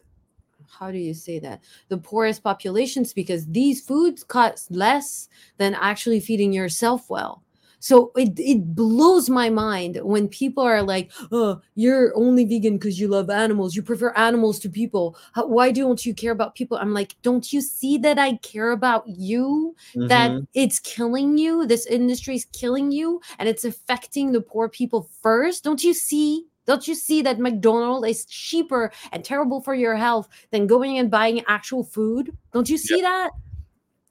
how 0.69 0.91
do 0.93 0.99
you 0.99 1.15
say 1.15 1.41
that 1.41 1.63
the 1.89 1.99
poorest 1.99 2.43
populations 2.45 3.13
because 3.13 3.45
these 3.47 3.81
foods 3.81 4.23
cost 4.23 4.71
less 4.71 5.29
than 5.59 5.75
actually 5.75 6.21
feeding 6.21 6.53
yourself 6.53 7.11
well 7.11 7.43
so 7.81 8.13
it, 8.17 8.39
it 8.39 8.75
blows 8.75 9.29
my 9.29 9.51
mind 9.51 9.99
when 10.03 10.29
people 10.29 10.63
are 10.63 10.83
like 10.83 11.11
oh 11.33 11.61
you're 11.75 12.13
only 12.17 12.45
vegan 12.45 12.75
because 12.79 13.01
you 13.01 13.09
love 13.09 13.31
animals. 13.31 13.75
You 13.75 13.83
prefer 13.83 14.11
animals 14.13 14.59
to 14.61 14.69
people. 14.69 15.17
How, 15.33 15.47
why 15.47 15.73
don't 15.73 16.05
you 16.05 16.15
care 16.15 16.33
about 16.33 16.55
people? 16.55 16.77
I'm 16.77 16.95
like 16.95 17.17
don't 17.23 17.53
you 17.53 17.61
see 17.61 17.99
that 17.99 18.19
i 18.19 18.37
care 18.37 18.71
about 18.73 19.05
you? 19.09 19.75
That 19.95 20.31
Mhm. 20.31 20.47
it's 20.55 20.79
killing 20.81 21.39
you? 21.39 21.67
This 21.67 21.87
industry 21.87 22.37
is 22.37 22.45
killing 22.53 22.93
you 22.93 23.21
and 23.39 23.49
it's 23.49 23.65
affecting 23.65 24.33
the 24.33 24.41
poor 24.43 24.69
people 24.69 25.09
first? 25.23 25.65
Don't 25.65 25.83
you 25.83 25.95
see? 25.95 26.47
Don't 26.67 26.87
you 26.87 26.95
see 26.95 27.23
that 27.23 27.39
mcdonald's 27.41 28.07
is 28.07 28.27
cheaper 28.27 28.93
and 29.13 29.25
terrible 29.25 29.61
for 29.61 29.75
your 29.75 29.97
health 29.97 30.29
than 30.53 30.67
going 30.67 30.99
and 30.99 31.11
buying 31.11 31.43
actual 31.49 31.83
food? 31.83 32.31
Don't 32.53 32.69
you 32.69 32.79
see 32.79 33.01
that? 33.01 33.31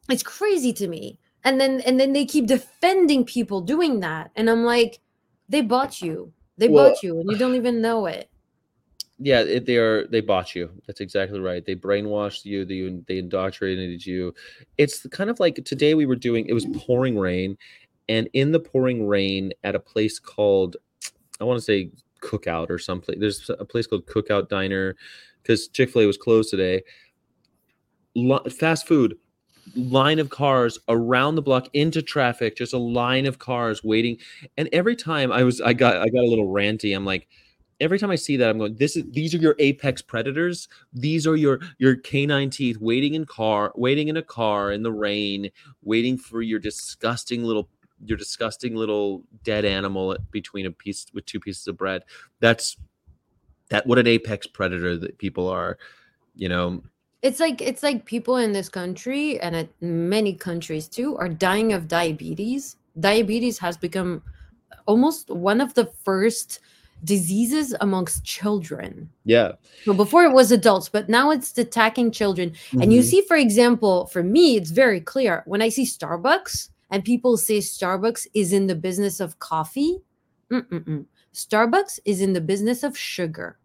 It's 0.10 0.24
crazy 0.24 0.74
to 0.74 0.88
me 0.88 1.20
and 1.44 1.60
then 1.60 1.82
and 1.82 2.00
then 2.00 2.14
they 2.14 2.26
keep 2.26 2.48
defending 2.48 3.26
people 3.26 3.62
doing 3.62 4.00
that 4.00 4.32
and 4.36 4.50
i'm 4.50 4.64
like 4.64 5.00
they 5.48 5.62
bought 5.62 6.02
you 6.02 6.32
they 6.58 6.68
Well- 6.68 6.90
bought 6.90 7.04
you 7.04 7.20
and 7.20 7.30
you 7.30 7.38
don't 7.38 7.56
even 7.56 7.82
know 7.82 8.06
it 8.06 8.30
yeah, 9.22 9.42
it, 9.42 9.66
they 9.66 9.76
are. 9.76 10.08
They 10.08 10.22
bought 10.22 10.56
you. 10.56 10.70
That's 10.88 11.02
exactly 11.02 11.42
right. 11.42 11.66
They 11.66 11.76
brainwashed 11.76 12.46
you. 12.46 12.64
They 12.64 13.02
they 13.06 13.20
indoctrinated 13.20 14.06
you. 14.06 14.34
It's 14.78 15.06
kind 15.08 15.30
of 15.30 15.42
like 15.42 15.56
today 15.66 15.94
we 15.94 16.06
were 16.06 16.16
doing. 16.16 16.46
It 16.48 16.54
was 16.54 16.66
pouring 16.78 17.20
rain, 17.20 17.58
and 18.08 18.30
in 18.32 18.54
the 18.54 18.62
pouring 18.62 19.06
rain 19.06 19.52
at 19.66 19.76
a 19.76 19.80
place 19.80 20.20
called, 20.20 20.78
I 21.42 21.44
want 21.44 21.58
to 21.58 21.62
say 21.62 21.92
Cookout 22.22 22.70
or 22.70 22.80
someplace. 22.80 23.18
There's 23.20 23.50
a 23.60 23.66
place 23.66 23.88
called 23.88 24.06
Cookout 24.06 24.48
Diner, 24.48 24.96
because 25.44 25.68
Chick 25.68 25.90
Fil 25.90 26.04
A 26.04 26.06
was 26.06 26.18
closed 26.18 26.50
today. 26.50 26.82
Fast 28.50 28.88
food 28.88 29.18
line 29.76 30.20
of 30.20 30.30
cars 30.30 30.80
around 30.88 31.36
the 31.36 31.42
block 31.42 31.68
into 31.74 32.02
traffic 32.02 32.56
just 32.56 32.74
a 32.74 32.78
line 32.78 33.26
of 33.26 33.40
cars 33.40 33.84
waiting 33.84 34.18
and 34.58 34.70
every 34.72 34.96
time 34.96 35.32
i 35.32 35.44
was 35.44 35.62
i 35.62 35.74
got 35.74 35.98
i 35.98 36.08
got 36.10 36.24
a 36.24 36.30
little 36.30 36.48
ranty 36.48 36.96
i'm 36.96 37.06
like 37.06 37.28
every 37.80 37.98
time 37.98 38.12
I 38.12 38.16
see 38.16 38.38
that, 38.38 38.50
I'm 38.50 38.58
going, 38.58 38.76
this 38.76 38.96
is 38.96 39.04
these 39.12 39.34
are 39.34 39.38
your 39.38 39.56
apex 39.60 40.02
predators. 40.02 40.68
These 40.94 41.26
are 41.28 41.36
your 41.36 41.60
your 41.78 41.96
canine 41.96 42.50
teeth 42.50 42.78
waiting 42.80 43.14
in 43.14 43.26
car, 43.26 43.72
waiting 43.76 44.08
in 44.08 44.18
a 44.18 44.22
car 44.22 44.72
in 44.72 44.84
the 44.84 44.92
rain, 44.92 45.50
waiting 45.84 46.18
for 46.18 46.42
your 46.42 46.60
disgusting 46.60 47.44
little 47.44 47.70
your 48.06 48.18
disgusting 48.18 48.76
little 48.76 49.24
dead 49.44 49.66
animal 49.66 50.16
between 50.32 50.66
a 50.66 50.72
piece 50.72 51.08
with 51.14 51.26
two 51.26 51.40
pieces 51.40 51.68
of 51.68 51.78
bread. 51.78 52.04
That's 52.40 52.78
that 53.70 53.86
what 53.86 54.00
an 54.00 54.08
apex 54.08 54.48
predator 54.48 54.98
that 54.98 55.18
people 55.18 55.48
are, 55.48 55.78
you 56.36 56.50
know. 56.50 56.84
It's 57.22 57.40
like 57.40 57.62
it's 57.62 57.84
like 57.84 58.06
people 58.06 58.38
in 58.38 58.54
this 58.54 58.70
country 58.70 59.40
and 59.42 59.56
at 59.56 59.70
many 59.82 60.34
countries 60.34 60.88
too 60.88 61.18
are 61.18 61.30
dying 61.30 61.74
of 61.74 61.88
diabetes. 61.88 62.78
Diabetes 63.00 63.60
has 63.60 63.78
become 63.78 64.24
almost 64.86 65.30
one 65.30 65.62
of 65.62 65.74
the 65.74 65.86
first 66.04 66.60
diseases 67.04 67.76
amongst 67.82 68.24
children. 68.24 69.10
Yeah. 69.26 69.54
So 69.86 69.94
before 69.94 70.24
it 70.24 70.34
was 70.34 70.52
adults, 70.52 70.90
but 70.90 71.10
now 71.10 71.32
it's 71.32 71.58
attacking 71.58 72.12
children. 72.12 72.52
Mm-hmm. 72.52 72.82
And 72.82 72.94
you 72.94 73.02
mm-hmm. 73.02 73.10
see, 73.10 73.22
for 73.22 73.38
example, 73.38 74.08
for 74.08 74.24
me, 74.24 74.58
it's 74.58 74.72
very 74.72 75.00
clear 75.00 75.44
when 75.46 75.62
I 75.62 75.70
see 75.70 75.86
Starbucks 75.86 76.70
and 76.90 77.06
people 77.06 77.38
say 77.38 77.60
Starbucks 77.60 78.28
is 78.34 78.52
in 78.52 78.68
the 78.68 78.76
business 78.76 79.20
of 79.20 79.40
coffee. 79.40 80.00
Mm-mm-mm. 80.52 81.06
Starbucks 81.34 82.00
is 82.06 82.22
in 82.22 82.34
the 82.34 82.42
business 82.42 82.84
of 82.84 82.98
sugar. 82.98 83.59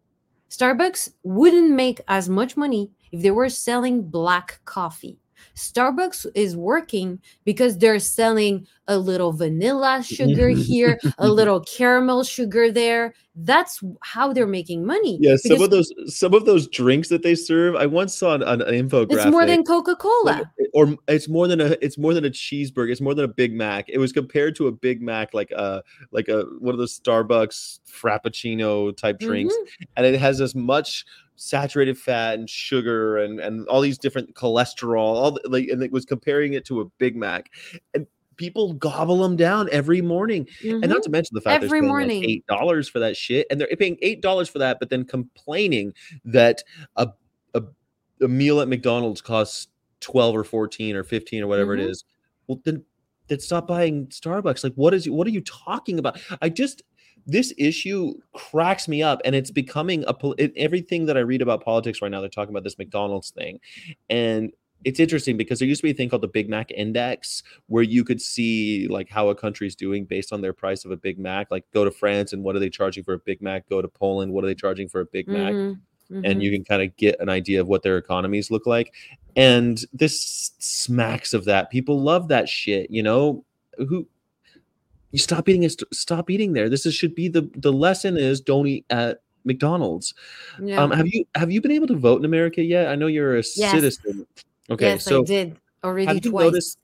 Starbucks 0.55 1.11
wouldn't 1.25 1.73
make 1.73 2.01
as 2.07 2.29
much 2.29 2.57
money 2.57 2.93
if 3.11 3.23
they 3.23 3.31
were 3.33 3.49
selling 3.49 4.09
black 4.09 4.61
coffee. 4.65 5.19
Starbucks 5.55 6.27
is 6.35 6.57
working 6.57 7.21
because 7.45 7.79
they're 7.79 7.99
selling 7.99 8.67
a 8.89 8.99
little 8.99 9.33
vanilla 9.33 10.03
sugar 10.03 10.49
here, 10.51 10.99
a 11.19 11.29
little 11.41 11.61
caramel 11.61 12.25
sugar 12.25 12.71
there. 12.71 13.15
That's 13.37 13.83
how 14.03 14.33
they're 14.33 14.47
making 14.47 14.87
money. 14.87 15.19
Yeah, 15.21 15.37
some 15.37 15.61
of 15.61 15.71
those 15.71 15.93
some 16.07 16.35
of 16.35 16.45
those 16.45 16.69
drinks 16.69 17.09
that 17.09 17.23
they 17.25 17.35
serve, 17.35 17.75
I 17.75 17.87
once 17.87 18.15
saw 18.15 18.35
an, 18.35 18.43
an 18.43 18.61
infographic. 18.61 19.13
It's 19.13 19.27
more 19.27 19.45
than 19.45 19.65
Coca 19.65 19.97
Cola, 19.97 20.51
or 20.73 20.97
it's 21.09 21.29
more 21.29 21.49
than 21.49 21.61
a 21.61 21.77
it's 21.83 21.99
more 21.99 22.15
than 22.15 22.25
a 22.25 22.31
cheeseburger. 22.31 22.93
It's 22.93 23.01
more 23.01 23.15
than 23.15 23.25
a 23.25 23.29
Big 23.29 23.53
Mac. 23.53 23.89
It 23.89 23.99
was 23.99 24.13
compared 24.13 24.55
to 24.57 24.69
a 24.69 24.73
Big 24.73 25.03
Mac, 25.03 25.35
like 25.35 25.51
a 25.51 25.83
like 26.13 26.29
a 26.29 26.45
one 26.61 26.75
of 26.75 26.79
those 26.79 26.99
Starbucks 26.99 27.81
Frappuccino 27.91 28.97
type 28.97 29.19
drinks, 29.19 29.55
mm-hmm. 29.55 29.85
and 29.97 30.07
it 30.07 30.21
has 30.21 30.41
as 30.41 30.55
much 30.55 31.05
saturated 31.37 31.99
fat 31.99 32.39
and 32.39 32.49
sugar 32.49 33.19
and 33.19 33.41
and 33.41 33.67
all 33.69 33.81
these 33.81 33.99
different 33.99 34.35
cholesterol 34.35 35.15
all 35.15 35.33
the, 35.33 35.41
like 35.49 35.69
and 35.69 35.83
it 35.83 35.91
was 35.91 36.05
comparing 36.05 36.53
it 36.53 36.65
to 36.65 36.81
a 36.81 36.85
big 36.99 37.17
mac 37.17 37.51
and 37.93 38.07
people 38.37 38.73
gobble 38.75 39.19
them 39.19 39.37
down 39.37 39.69
every 39.73 40.01
morning 40.01 40.47
mm-hmm. 40.63 40.83
and 40.83 40.89
not 40.89 40.95
to 40.95 41.01
mm-hmm. 41.03 41.13
mention 41.13 41.35
the 41.35 41.41
fact 41.41 41.65
every 41.65 41.81
they're 41.81 41.89
morning 41.89 42.21
like 42.21 42.29
eight 42.29 42.47
dollars 42.47 42.89
for 42.89 42.99
that 42.99 43.17
shit 43.17 43.47
and 43.51 43.61
they're 43.61 43.69
paying 43.79 43.97
eight 44.03 44.21
dollars 44.21 44.49
for 44.49 44.59
that 44.59 44.79
but 44.79 44.91
then 44.91 45.05
complaining 45.05 45.93
that 46.25 46.63
a, 46.97 47.09
a, 47.55 47.63
a 48.21 48.29
meal 48.29 48.61
at 48.61 48.69
mcdonald's 48.69 49.21
costs 49.21 49.69
12 50.01 50.37
or 50.37 50.45
14 50.45 50.97
or 50.97 51.03
15 51.03 51.43
or 51.43 51.47
whatever 51.47 51.77
mm-hmm. 51.77 51.87
it 51.87 51.91
is 51.91 52.05
well 52.47 52.61
then 52.65 52.85
then 53.29 53.41
stop 53.41 53.67
buying 53.67 54.07
starbucks 54.09 54.63
like 54.63 54.75
what 54.75 54.93
is 54.93 55.09
what 55.09 55.27
are 55.27 55.31
you 55.31 55.41
talking 55.41 55.99
about 55.99 56.21
i 56.43 56.49
just 56.49 56.83
this 57.27 57.53
issue 57.57 58.15
cracks 58.35 58.89
me 58.89 59.03
up 59.03 59.21
and 59.25 59.35
it's 59.35 59.51
becoming 59.51 60.05
a 60.07 60.15
it, 60.39 60.53
everything 60.57 61.07
that 61.07 61.17
i 61.17 61.21
read 61.21 61.43
about 61.43 61.65
politics 61.65 62.03
right 62.03 62.11
now 62.11 62.21
they're 62.21 62.29
talking 62.29 62.53
about 62.53 62.65
this 62.65 62.79
mcdonald's 62.79 63.31
thing 63.31 63.61
and 64.11 64.53
it's 64.85 65.01
interesting 65.01 65.39
because 65.39 65.59
there 65.59 65.69
used 65.69 65.81
to 65.81 65.87
be 65.87 65.91
a 65.91 65.95
thing 65.95 66.09
called 66.09 66.23
the 66.23 66.29
big 66.29 66.49
mac 66.49 66.71
index 66.71 67.43
where 67.67 67.83
you 67.83 68.05
could 68.05 68.21
see 68.21 68.87
like 68.89 69.09
how 69.09 69.29
a 69.29 69.35
country's 69.35 69.75
doing 69.75 70.05
based 70.05 70.33
on 70.33 70.41
their 70.41 70.53
price 70.53 70.85
of 70.85 70.91
a 70.91 70.97
big 70.97 71.19
mac 71.19 71.51
like 71.51 71.65
go 71.73 71.85
to 71.85 71.91
france 71.91 72.33
and 72.33 72.43
what 72.43 72.55
are 72.55 72.61
they 72.61 72.71
charging 72.71 73.03
for 73.03 73.15
a 73.15 73.19
big 73.19 73.41
mac 73.41 73.69
go 73.69 73.81
to 73.81 73.89
poland 73.89 74.33
what 74.33 74.45
are 74.45 74.47
they 74.47 74.55
charging 74.55 74.89
for 74.89 75.01
a 75.01 75.07
big 75.07 75.27
mac 75.27 75.53
mm-hmm. 75.53 76.15
Mm-hmm. 76.15 76.25
and 76.27 76.43
you 76.43 76.51
can 76.51 76.65
kind 76.65 76.83
of 76.83 76.95
get 76.97 77.19
an 77.21 77.31
idea 77.31 77.61
of 77.63 77.67
what 77.67 77.83
their 77.83 77.97
economies 77.97 78.51
look 78.51 78.67
like 78.67 78.93
and 79.37 79.81
this 79.93 80.53
smacks 80.59 81.33
of 81.33 81.47
that 81.47 81.71
people 81.71 82.01
love 82.01 82.29
that 82.29 82.49
shit 82.49 82.91
you 82.91 83.03
know 83.03 83.45
who 83.89 84.07
you 85.15 85.19
stop 85.21 85.49
eating 85.49 85.63
it 85.63 85.81
stop 85.93 86.29
eating 86.29 86.55
there. 86.55 86.69
This 86.69 86.85
is, 86.87 86.95
should 86.95 87.15
be 87.15 87.29
the 87.29 87.49
the 87.55 87.73
lesson 87.73 88.17
is 88.17 88.41
don't 88.41 88.67
eat 88.67 88.85
at 88.91 89.21
mcdonald's. 89.45 90.13
Yeah. 90.61 90.83
um 90.83 90.91
have 90.91 91.07
you 91.07 91.25
have 91.37 91.53
you 91.53 91.61
been 91.61 91.71
able 91.71 91.87
to 91.87 91.97
vote 91.97 92.19
in 92.19 92.25
america 92.25 92.63
yet? 92.63 92.89
I 92.89 92.97
know 92.97 93.07
you're 93.07 93.35
a 93.35 93.45
yes. 93.55 93.71
citizen. 93.71 94.27
Okay 94.69 94.87
yes, 94.87 95.05
so 95.05 95.23
i 95.23 95.25
did 95.25 95.57
already 95.85 96.19
twice. 96.19 96.45
noticed, 96.45 96.79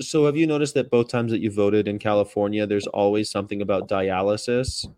so 0.00 0.26
have 0.26 0.36
you 0.36 0.48
noticed 0.48 0.74
that 0.74 0.90
both 0.90 1.08
times 1.08 1.30
that 1.30 1.40
you 1.40 1.50
voted 1.50 1.86
in 1.86 1.98
california 1.98 2.66
there's 2.66 2.86
always 2.88 3.30
something 3.30 3.60
about 3.60 3.86
dialysis 3.86 4.88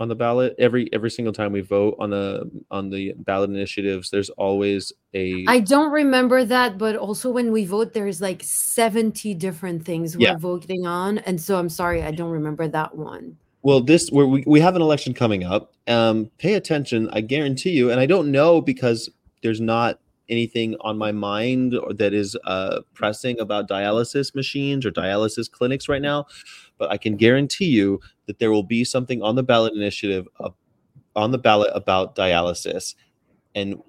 on 0.00 0.08
the 0.08 0.14
ballot. 0.14 0.54
Every 0.58 0.88
every 0.92 1.10
single 1.10 1.32
time 1.32 1.52
we 1.52 1.60
vote 1.60 1.96
on 1.98 2.10
the 2.10 2.50
on 2.70 2.90
the 2.90 3.14
ballot 3.18 3.50
initiatives 3.50 4.10
there's 4.10 4.30
always 4.30 4.92
a 5.14 5.44
i 5.48 5.60
don't 5.60 5.92
remember 5.92 6.44
that 6.44 6.78
but 6.78 6.96
also 6.96 7.30
when 7.30 7.52
we 7.52 7.64
vote 7.64 7.92
there's 7.92 8.20
like 8.20 8.42
70 8.42 9.34
different 9.34 9.84
things 9.84 10.16
we're 10.16 10.28
yeah. 10.28 10.36
voting 10.36 10.86
on 10.86 11.18
and 11.18 11.40
so 11.40 11.58
i'm 11.58 11.68
sorry 11.68 12.02
i 12.02 12.10
don't 12.10 12.30
remember 12.30 12.68
that 12.68 12.96
one. 12.96 13.36
Well 13.62 13.80
this 13.80 14.08
where 14.10 14.26
we, 14.26 14.42
we 14.46 14.60
have 14.60 14.74
an 14.74 14.82
election 14.82 15.14
coming 15.14 15.44
up. 15.44 15.74
Um 15.86 16.30
pay 16.38 16.54
attention 16.54 17.08
i 17.12 17.20
guarantee 17.20 17.70
you 17.70 17.90
and 17.90 18.00
i 18.00 18.06
don't 18.06 18.30
know 18.30 18.60
because 18.60 19.10
there's 19.42 19.60
not 19.60 19.98
anything 20.28 20.76
on 20.80 20.96
my 20.96 21.12
mind 21.12 21.74
that 21.96 22.14
is 22.14 22.36
uh, 22.44 22.80
pressing 22.94 23.38
about 23.38 23.68
dialysis 23.68 24.34
machines 24.34 24.86
or 24.86 24.90
dialysis 24.90 25.50
clinics 25.50 25.88
right 25.88 26.02
now, 26.02 26.26
but 26.82 26.90
I 26.90 26.96
can 26.96 27.14
guarantee 27.14 27.66
you 27.66 28.00
that 28.26 28.40
there 28.40 28.50
will 28.50 28.64
be 28.64 28.82
something 28.82 29.22
on 29.22 29.36
the 29.36 29.44
ballot 29.44 29.72
initiative 29.72 30.26
on 31.14 31.30
the 31.30 31.38
ballot 31.38 31.70
about 31.76 32.16
dialysis. 32.16 32.96
And 33.54 33.80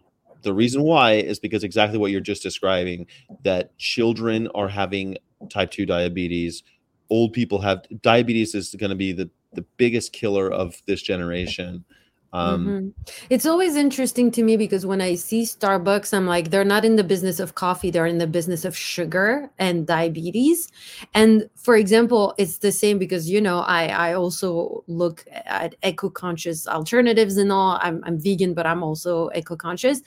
the 0.43 0.53
reason 0.53 0.83
why 0.83 1.13
is 1.13 1.39
because 1.39 1.63
exactly 1.63 1.97
what 1.97 2.11
you're 2.11 2.21
just 2.21 2.43
describing 2.43 3.07
that 3.43 3.75
children 3.79 4.47
are 4.53 4.67
having 4.67 5.17
type 5.49 5.71
2 5.71 5.87
diabetes, 5.87 6.61
old 7.09 7.33
people 7.33 7.61
have 7.61 7.83
diabetes 8.03 8.53
is 8.53 8.75
going 8.75 8.91
to 8.91 8.95
be 8.95 9.11
the 9.11 9.27
the 9.53 9.65
biggest 9.77 10.13
killer 10.13 10.51
of 10.51 10.79
this 10.85 11.01
generation. 11.01 11.85
Um, 12.33 12.65
mm-hmm. 12.65 13.11
It's 13.29 13.45
always 13.45 13.75
interesting 13.75 14.31
to 14.31 14.43
me 14.43 14.57
because 14.57 14.85
when 14.85 15.01
I 15.01 15.13
see 15.13 15.43
Starbucks, 15.43 16.13
I'm 16.13 16.25
like, 16.25 16.49
they're 16.49 16.65
not 16.65 16.83
in 16.83 16.95
the 16.95 17.03
business 17.03 17.39
of 17.39 17.53
coffee, 17.53 17.91
they're 17.91 18.07
in 18.07 18.17
the 18.17 18.27
business 18.27 18.65
of 18.65 18.75
sugar 18.75 19.51
and 19.59 19.85
diabetes. 19.85 20.67
And 21.13 21.47
for 21.55 21.75
example, 21.77 22.33
it's 22.39 22.57
the 22.57 22.71
same 22.71 22.97
because, 22.97 23.29
you 23.29 23.39
know, 23.39 23.59
I, 23.59 23.87
I 23.87 24.13
also 24.13 24.83
look 24.87 25.23
at 25.45 25.75
eco 25.83 26.09
conscious 26.09 26.67
alternatives 26.67 27.37
and 27.37 27.51
all. 27.51 27.79
I'm, 27.81 28.03
I'm 28.03 28.19
vegan, 28.19 28.55
but 28.55 28.65
I'm 28.65 28.81
also 28.81 29.29
eco 29.35 29.55
conscious. 29.55 30.01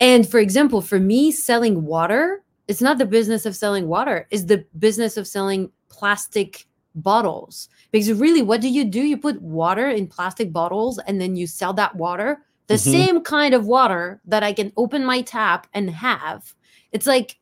And 0.00 0.26
for 0.26 0.40
example, 0.40 0.80
for 0.80 0.98
me, 0.98 1.30
selling 1.30 1.84
water, 1.84 2.42
it's 2.68 2.80
not 2.80 2.96
the 2.96 3.04
business 3.04 3.44
of 3.44 3.54
selling 3.54 3.86
water, 3.86 4.26
it's 4.30 4.44
the 4.44 4.64
business 4.78 5.18
of 5.18 5.26
selling 5.26 5.70
plastic 5.90 6.66
bottles. 7.00 7.68
Because 7.90 8.12
really 8.12 8.42
what 8.42 8.60
do 8.60 8.68
you 8.68 8.84
do? 8.84 9.00
You 9.00 9.16
put 9.16 9.40
water 9.42 9.88
in 9.88 10.06
plastic 10.06 10.52
bottles 10.52 10.98
and 11.06 11.20
then 11.20 11.36
you 11.36 11.46
sell 11.46 11.72
that 11.74 11.96
water 11.96 12.44
the 12.70 12.76
mm-hmm. 12.76 12.92
same 12.92 13.20
kind 13.22 13.52
of 13.52 13.66
water 13.66 14.20
that 14.24 14.44
i 14.44 14.52
can 14.52 14.72
open 14.76 15.04
my 15.04 15.22
tap 15.22 15.66
and 15.74 15.90
have. 15.90 16.54
It's 16.92 17.06
like 17.06 17.36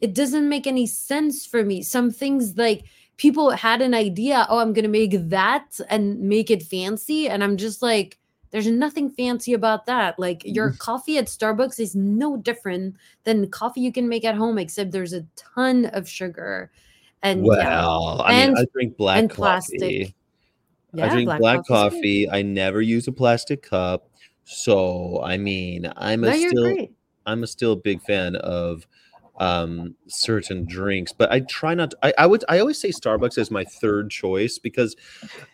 it 0.00 0.14
doesn't 0.14 0.48
make 0.48 0.66
any 0.66 0.86
sense 0.86 1.46
for 1.46 1.64
me. 1.64 1.82
Some 1.82 2.10
things 2.10 2.56
like 2.56 2.84
people 3.16 3.50
had 3.50 3.80
an 3.80 3.94
idea 3.94 4.44
oh 4.50 4.58
i'm 4.58 4.72
gonna 4.72 4.88
make 4.88 5.12
that 5.30 5.78
and 5.88 6.18
make 6.18 6.50
it 6.50 6.64
fancy 6.64 7.28
and 7.28 7.44
i'm 7.44 7.56
just 7.56 7.80
like 7.80 8.18
there's 8.50 8.66
nothing 8.66 9.10
fancy 9.10 9.52
about 9.52 9.86
that. 9.86 10.16
Like 10.18 10.42
your 10.44 10.70
mm-hmm. 10.70 10.78
coffee 10.78 11.18
at 11.18 11.26
starbucks 11.26 11.80
is 11.80 11.96
no 11.96 12.36
different 12.36 12.96
than 13.24 13.48
coffee 13.50 13.80
you 13.80 13.92
can 13.92 14.08
make 14.08 14.24
at 14.24 14.36
home 14.36 14.58
except 14.58 14.90
there's 14.90 15.12
a 15.12 15.26
ton 15.36 15.86
of 15.86 16.08
sugar 16.08 16.70
and 17.24 17.42
well, 17.42 17.58
yeah. 17.58 18.22
I 18.22 18.32
and, 18.34 18.52
mean, 18.52 18.62
I 18.62 18.66
drink 18.72 18.96
black 18.96 19.30
coffee. 19.30 20.14
Yeah, 20.92 21.06
I 21.06 21.08
drink 21.08 21.26
black, 21.26 21.40
black 21.40 21.66
coffee. 21.66 22.30
I 22.30 22.42
never 22.42 22.80
use 22.80 23.08
a 23.08 23.12
plastic 23.12 23.62
cup. 23.62 24.08
So 24.44 25.22
I 25.24 25.38
mean, 25.38 25.90
I'm 25.96 26.22
a 26.22 26.28
no, 26.28 26.48
still 26.48 26.86
I'm 27.26 27.42
a 27.42 27.46
still 27.46 27.76
big 27.76 28.02
fan 28.02 28.36
of 28.36 28.86
um 29.40 29.96
certain 30.06 30.64
drinks 30.64 31.12
but 31.12 31.28
i 31.32 31.40
try 31.40 31.74
not 31.74 31.90
to, 31.90 31.98
I, 32.04 32.14
I 32.18 32.26
would 32.26 32.44
i 32.48 32.60
always 32.60 32.80
say 32.80 32.90
starbucks 32.90 33.36
is 33.36 33.50
my 33.50 33.64
third 33.64 34.08
choice 34.08 34.60
because 34.60 34.94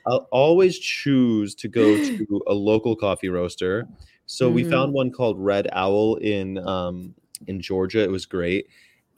i'll 0.06 0.28
always 0.30 0.78
choose 0.78 1.54
to 1.54 1.68
go 1.68 1.96
to 2.04 2.42
a 2.46 2.52
local 2.52 2.94
coffee 2.94 3.30
roaster 3.30 3.88
so 4.26 4.48
mm-hmm. 4.48 4.54
we 4.56 4.64
found 4.64 4.92
one 4.92 5.10
called 5.10 5.38
red 5.38 5.66
owl 5.72 6.16
in 6.16 6.58
um 6.58 7.14
in 7.46 7.58
georgia 7.58 8.02
it 8.02 8.10
was 8.10 8.26
great 8.26 8.66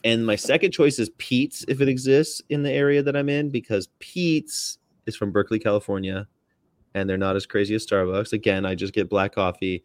and 0.05 0.26
my 0.26 0.36
second 0.36 0.72
choice 0.72 0.98
is 0.98 1.11
Pete's 1.18 1.64
if 1.68 1.80
it 1.80 1.88
exists 1.88 2.42
in 2.48 2.62
the 2.62 2.72
area 2.72 3.03
that 3.03 3.16
I'm 3.16 3.28
in, 3.28 3.50
because 3.50 3.88
Pete's 3.98 4.78
is 5.07 5.16
from 5.16 5.32
Berkeley, 5.32 5.59
California, 5.59 6.26
and 6.94 7.09
they're 7.09 7.16
not 7.18 7.36
as 7.36 7.46
crazy 7.46 7.74
as 7.74 7.86
Starbucks. 7.86 8.32
Again, 8.32 8.64
I 8.66 8.74
just 8.74 8.92
get 8.92 9.09
black 9.09 9.34
coffee. 9.34 9.84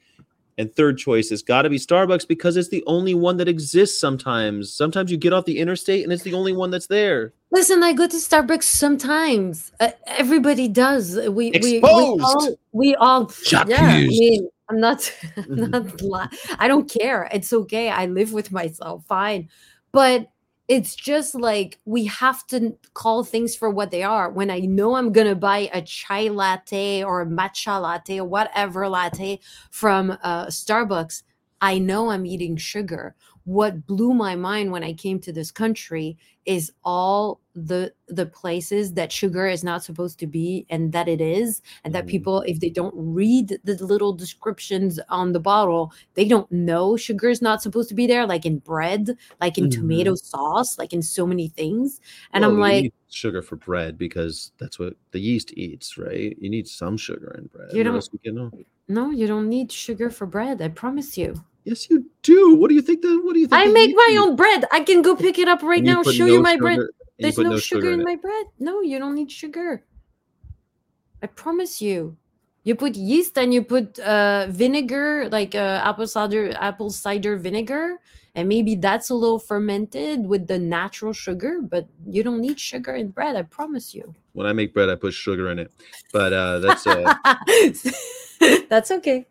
And 0.59 0.73
third 0.73 0.97
choice 0.97 1.29
has 1.29 1.43
got 1.43 1.61
to 1.63 1.69
be 1.69 1.77
Starbucks 1.77 2.27
because 2.27 2.57
it's 2.57 2.69
the 2.69 2.83
only 2.87 3.13
one 3.13 3.37
that 3.37 3.47
exists 3.47 3.99
sometimes. 4.01 4.73
Sometimes 4.73 5.11
you 5.11 5.17
get 5.17 5.31
off 5.31 5.45
the 5.45 5.59
interstate 5.59 6.03
and 6.03 6.11
it's 6.11 6.23
the 6.23 6.33
only 6.33 6.51
one 6.51 6.71
that's 6.71 6.87
there. 6.87 7.33
Listen, 7.51 7.83
I 7.83 7.93
go 7.93 8.07
to 8.07 8.15
Starbucks 8.17 8.63
sometimes. 8.63 9.71
Uh, 9.79 9.91
everybody 10.07 10.67
does. 10.67 11.15
We 11.15 11.51
we, 11.51 11.79
we 11.79 11.81
all 11.81 12.57
we 12.71 12.95
all 12.95 13.29
Shock 13.29 13.69
yeah. 13.69 13.83
I 13.85 14.07
mean, 14.07 14.49
I'm 14.69 14.79
not, 14.79 15.13
I'm 15.37 15.43
Mhm. 15.43 16.09
not 16.09 16.33
I 16.57 16.67
don't 16.67 16.89
care. 16.89 17.29
It's 17.31 17.53
okay. 17.53 17.89
I 17.91 18.07
live 18.07 18.33
with 18.33 18.51
myself. 18.51 19.05
Fine. 19.07 19.49
But 19.97 20.27
it's 20.67 20.95
just 20.95 21.33
like 21.33 21.79
we 21.85 22.05
have 22.05 22.45
to 22.49 22.77
call 22.93 23.23
things 23.23 23.55
for 23.55 23.67
what 23.67 23.89
they 23.89 24.03
are. 24.03 24.29
When 24.29 24.51
I 24.51 24.59
know 24.59 24.95
I'm 24.95 25.11
gonna 25.11 25.33
buy 25.33 25.71
a 25.73 25.81
chai 25.81 26.27
latte 26.27 27.03
or 27.03 27.21
a 27.21 27.25
matcha 27.25 27.81
latte 27.81 28.19
or 28.19 28.25
whatever 28.27 28.87
latte 28.87 29.39
from 29.71 30.11
uh, 30.21 30.45
Starbucks, 30.49 31.23
I 31.61 31.79
know 31.79 32.11
I'm 32.11 32.27
eating 32.27 32.57
sugar. 32.57 33.15
What 33.47 33.87
blew 33.87 34.13
my 34.13 34.35
mind 34.35 34.73
when 34.73 34.83
I 34.83 34.91
came 34.91 35.19
to 35.21 35.31
this 35.31 35.51
country 35.51 36.17
is 36.45 36.73
all 36.83 37.39
the 37.55 37.93
the 38.09 38.25
places 38.25 38.93
that 38.95 39.09
sugar 39.11 39.47
is 39.47 39.63
not 39.63 39.83
supposed 39.85 40.19
to 40.19 40.27
be 40.27 40.65
and 40.69 40.91
that 40.91 41.07
it 41.07 41.21
is 41.21 41.61
and 41.85 41.95
that 41.95 42.03
Mhm. 42.05 42.09
people 42.09 42.41
if 42.41 42.59
they 42.59 42.69
don't 42.69 42.93
read 42.97 43.57
the 43.63 43.75
little 43.85 44.11
descriptions 44.13 44.99
on 45.09 45.31
the 45.31 45.39
bottle 45.39 45.91
they 46.15 46.25
don't 46.27 46.51
know 46.51 46.97
sugar 46.97 47.29
is 47.29 47.41
not 47.41 47.61
supposed 47.61 47.87
to 47.89 47.95
be 47.95 48.05
there 48.05 48.27
like 48.27 48.45
in 48.45 48.59
bread 48.59 49.17
like 49.41 49.57
in 49.57 49.65
Mhm. 49.69 49.71
tomato 49.79 50.13
sauce 50.15 50.77
like 50.77 50.91
in 50.93 51.01
so 51.01 51.25
many 51.25 51.47
things 51.47 51.99
and 52.33 52.41
Well, 52.43 52.51
i'm 52.51 52.59
like 52.59 52.83
need 52.83 52.93
sugar 53.09 53.41
for 53.41 53.55
bread 53.55 53.97
because 53.97 54.51
that's 54.59 54.77
what 54.77 54.93
the 55.11 55.19
yeast 55.19 55.53
eats, 55.57 55.97
right? 55.97 56.35
You 56.39 56.49
need 56.49 56.67
some 56.67 56.97
sugar 56.97 57.33
in 57.39 57.45
bread. 57.47 57.71
You 57.73 57.83
don't- 57.85 57.95
else 57.95 58.09
you 58.11 58.19
get 58.23 58.33
no- 58.35 58.51
no 58.89 59.09
you 59.09 59.25
don't 59.25 59.47
need 59.49 59.71
sugar 59.71 60.09
for 60.09 60.25
bread 60.27 60.61
i 60.61 60.67
promise 60.67 61.17
you 61.17 61.33
Yes, 61.67 61.89
you 61.89 62.05
do. 62.23 62.55
What 62.55 62.69
do 62.69 62.75
you 62.75 62.81
think? 62.81 63.01
The, 63.01 63.19
what 63.25 63.33
do 63.33 63.39
you 63.41 63.47
think? 63.47 63.61
i 63.61 63.67
make 63.79 63.93
my 64.03 64.09
eat? 64.13 64.19
own 64.23 64.35
bread 64.41 64.61
i 64.71 64.79
can 64.89 65.01
go 65.07 65.15
pick 65.15 65.37
it 65.43 65.49
up 65.53 65.61
right 65.71 65.83
And 65.83 65.91
now 65.93 65.99
put 66.03 66.15
show 66.15 66.25
you 66.25 66.41
my 66.41 66.55
bread 66.55 66.79
sugar- 66.79 66.91
and 67.19 67.19
you 67.19 67.23
There's 67.23 67.35
put 67.35 67.47
no, 67.47 67.57
sugar, 67.57 67.91
in 67.91 67.99
it. 68.01 68.05
my 68.11 68.15
bread. 68.15 68.45
No, 68.67 68.73
you 68.81 68.97
don't 68.99 69.15
need 69.15 69.31
sugar. 69.31 69.83
I 71.23 71.27
promise 71.27 71.81
you. 71.81 72.15
You 72.63 72.75
put 72.75 72.95
yeast 72.95 73.37
and 73.37 73.53
you 73.55 73.63
put 73.63 73.97
uh, 73.99 74.47
vinegar, 74.49 75.29
like 75.37 75.55
uh, 75.55 75.81
apple 75.89 76.05
cider, 76.07 76.53
apple 76.59 76.89
cider 76.91 77.37
vinegar, 77.37 77.97
and 78.35 78.47
maybe 78.47 78.75
that's 78.75 79.09
a 79.09 79.15
little 79.15 79.39
fermented 79.39 80.27
with 80.27 80.47
the 80.47 80.59
natural 80.59 81.13
sugar. 81.13 81.53
But 81.73 81.87
you 82.05 82.21
don't 82.23 82.41
need 82.47 82.59
sugar 82.59 82.93
in 82.93 83.07
bread. 83.09 83.35
I 83.35 83.43
promise 83.43 83.95
you. 83.95 84.13
When 84.33 84.45
I 84.45 84.53
make 84.53 84.73
bread, 84.75 84.89
I 84.89 84.95
put 84.95 85.13
sugar 85.13 85.49
in 85.49 85.57
it. 85.59 85.71
But 86.13 86.33
uh, 86.33 86.59
that's 86.59 86.85
uh, 86.85 87.13
that's 88.69 88.91
okay. 88.91 89.25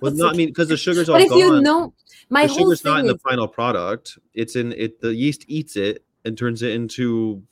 well, 0.00 0.12
no, 0.12 0.28
I 0.28 0.32
mean 0.32 0.48
because 0.48 0.68
the 0.68 0.76
sugar's 0.76 1.08
all 1.08 1.16
but 1.16 1.22
if 1.22 1.30
gone. 1.30 1.38
you 1.38 1.60
know, 1.60 1.94
my 2.30 2.46
the 2.46 2.54
sugar's 2.54 2.84
not 2.84 3.00
in 3.00 3.06
the 3.06 3.14
is 3.14 3.22
final 3.22 3.48
product. 3.48 4.18
It's 4.34 4.56
in 4.56 4.72
it. 4.72 5.00
The 5.00 5.14
yeast 5.14 5.44
eats 5.48 5.76
it 5.76 6.04
and 6.24 6.36
turns 6.36 6.62
it 6.62 6.72
into 6.72 7.42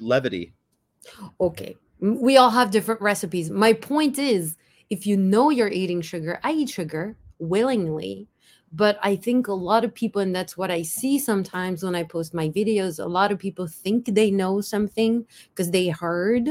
levity. 0.00 0.54
okay 1.40 1.76
we 2.00 2.36
all 2.36 2.50
have 2.50 2.70
different 2.70 3.00
recipes 3.00 3.50
my 3.50 3.72
point 3.72 4.18
is 4.18 4.56
if 4.90 5.06
you 5.06 5.16
know 5.16 5.50
you're 5.50 5.68
eating 5.68 6.00
sugar 6.00 6.38
i 6.42 6.52
eat 6.52 6.68
sugar 6.68 7.16
willingly 7.38 8.28
but 8.72 8.98
i 9.02 9.14
think 9.16 9.48
a 9.48 9.52
lot 9.52 9.84
of 9.84 9.94
people 9.94 10.20
and 10.20 10.34
that's 10.34 10.56
what 10.56 10.70
i 10.70 10.82
see 10.82 11.18
sometimes 11.18 11.82
when 11.82 11.94
i 11.94 12.02
post 12.02 12.34
my 12.34 12.48
videos 12.48 13.02
a 13.02 13.08
lot 13.08 13.32
of 13.32 13.38
people 13.38 13.66
think 13.66 14.06
they 14.06 14.30
know 14.30 14.60
something 14.60 15.26
because 15.50 15.70
they 15.70 15.88
heard 15.88 16.50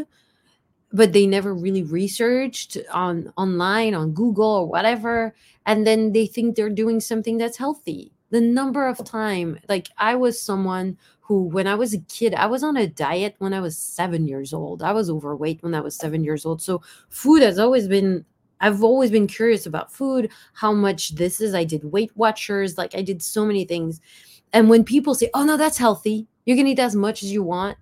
but 0.94 1.14
they 1.14 1.26
never 1.26 1.54
really 1.54 1.84
researched 1.84 2.78
on 2.92 3.32
online 3.38 3.94
on 3.94 4.12
google 4.14 4.46
or 4.46 4.68
whatever 4.68 5.34
and 5.66 5.86
then 5.86 6.12
they 6.12 6.26
think 6.26 6.56
they're 6.56 6.70
doing 6.70 7.00
something 7.00 7.38
that's 7.38 7.58
healthy. 7.58 8.12
The 8.32 8.42
number 8.42 8.88
of 8.88 9.04
time 9.04 9.60
like 9.68 9.90
i 9.98 10.16
was 10.16 10.42
someone 10.42 10.98
who 11.20 11.44
when 11.44 11.68
i 11.68 11.76
was 11.76 11.94
a 11.94 12.00
kid 12.00 12.34
i 12.34 12.46
was 12.46 12.64
on 12.64 12.78
a 12.78 12.88
diet 12.88 13.36
when 13.40 13.54
i 13.54 13.60
was 13.60 13.78
seven 13.78 14.28
years 14.28 14.54
old. 14.54 14.82
I 14.82 14.94
was 14.94 15.10
overweight 15.10 15.62
when 15.64 15.76
i 15.76 15.82
was 15.82 15.96
seven 15.96 16.24
years 16.24 16.46
old. 16.46 16.62
So 16.62 16.82
food 17.10 17.42
has 17.42 17.60
always 17.60 17.88
been 17.88 18.26
i've 18.62 18.84
always 18.84 19.12
been 19.12 19.28
curious 19.28 19.66
about 19.66 19.92
food 19.92 20.32
how 20.54 20.72
much 20.74 21.16
this 21.16 21.42
is. 21.42 21.54
I 21.54 21.64
did 21.66 21.84
weight 21.92 22.12
watchers 22.16 22.78
like 22.78 22.96
i 22.96 23.02
did 23.02 23.22
so 23.22 23.46
many 23.46 23.66
things. 23.66 24.00
And 24.54 24.70
when 24.70 24.84
people 24.86 25.14
say 25.14 25.30
oh 25.34 25.44
no 25.44 25.58
that's 25.58 25.78
healthy. 25.78 26.28
You 26.46 26.56
can 26.56 26.68
eat 26.68 26.80
as 26.80 26.96
much 26.96 27.22
as 27.24 27.32
you 27.32 27.44
want 27.44 27.78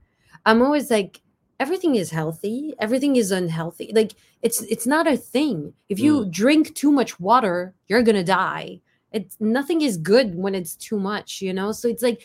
i'm 0.45 0.62
always 0.62 0.89
like 0.91 1.22
everything 1.60 1.95
is 1.95 2.12
healthy 2.12 2.74
everything 2.80 3.16
is 3.16 3.32
unhealthy 3.32 3.91
like 3.93 4.14
it's 4.41 4.62
it's 4.64 4.88
not 4.88 5.07
a 5.07 5.18
thing 5.18 5.74
if 5.89 5.99
you 5.99 6.26
drink 6.32 6.74
too 6.76 6.91
much 6.91 7.20
water 7.20 7.74
you're 7.88 8.03
gonna 8.03 8.24
die 8.24 8.80
it's 9.12 9.36
nothing 9.39 9.82
is 9.82 9.97
good 9.97 10.36
when 10.36 10.55
it's 10.55 10.76
too 10.76 10.99
much 10.99 11.41
you 11.41 11.53
know 11.53 11.72
so 11.72 11.88
it's 11.88 12.03
like 12.03 12.22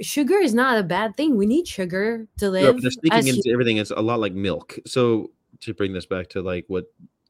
sugar 0.00 0.36
is 0.38 0.54
not 0.54 0.78
a 0.78 0.82
bad 0.82 1.16
thing 1.16 1.36
we 1.36 1.46
need 1.46 1.66
sugar 1.68 2.26
to 2.38 2.50
live 2.50 2.64
they're 2.82 2.90
sneaking 2.90 3.18
into 3.28 3.50
everything. 3.52 3.76
It's 3.76 3.90
a 3.90 4.00
lot 4.00 4.18
like 4.18 4.32
milk. 4.32 4.78
So 4.86 5.30
to 5.60 5.74
bring 5.74 5.92
this 5.92 6.06
back 6.06 6.28
to 6.30 6.42
like 6.42 6.64
what 6.68 6.86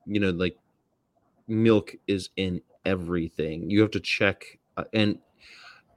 you 0.07 0.21
know, 0.21 0.31
like 0.31 0.57
milk 1.49 1.95
is 2.07 2.31
in 2.37 2.61
everything. 2.85 3.69
You 3.71 3.81
have 3.83 3.91
to 3.93 4.01
check 4.01 4.59
uh, 4.77 4.85
and 4.93 5.19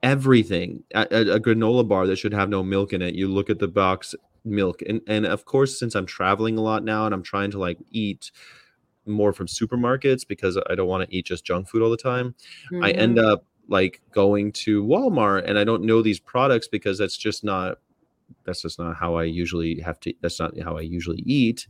everything. 0.04 0.84
A, 0.94 1.08
a- 1.12 1.36
a 1.36 1.40
granola 1.40 1.88
bar 1.88 2.08
that 2.08 2.18
should 2.18 2.34
have 2.34 2.50
no 2.50 2.64
milk 2.64 2.94
in 2.94 3.02
it. 3.02 3.16
You 3.16 3.28
look 3.28 3.50
at 3.50 3.60
the 3.60 3.68
box, 3.68 4.16
milk, 4.46 4.82
and 4.88 5.02
and 5.08 5.26
of 5.26 5.46
course, 5.46 5.78
since 5.80 5.96
I'm 5.96 6.06
traveling 6.06 6.58
a 6.58 6.62
lot 6.62 6.84
now 6.84 7.06
and 7.06 7.14
I'm 7.14 7.24
trying 7.24 7.52
to 7.52 7.60
like 7.60 7.78
eat 7.92 8.32
more 9.06 9.34
from 9.34 9.48
supermarkets 9.48 10.28
because 10.28 10.58
I 10.70 10.76
don't 10.76 10.88
want 10.88 11.08
to 11.10 11.16
eat 11.16 11.26
just 11.26 11.46
junk 11.46 11.68
food 11.68 11.82
all 11.82 11.92
the 11.92 11.98
time. 11.98 12.34
I 12.82 12.92
end 12.92 13.18
Mhm. 13.18 13.32
up 13.32 13.46
like 13.68 14.02
going 14.12 14.52
to 14.52 14.84
Walmart 14.84 15.44
and 15.46 15.58
I 15.60 15.64
don't 15.64 15.84
know 15.84 16.02
these 16.02 16.20
products 16.20 16.68
because 16.68 16.98
that's 16.98 17.18
just 17.18 17.44
not 17.44 17.80
that's 18.44 18.62
just 18.64 18.80
not 18.80 18.96
how 18.96 19.16
I 19.16 19.24
usually 19.24 19.80
have 19.82 20.00
to 20.02 20.14
that's 20.22 20.40
not 20.40 20.58
how 20.60 20.78
I 20.78 20.82
usually 20.82 21.22
eat. 21.26 21.68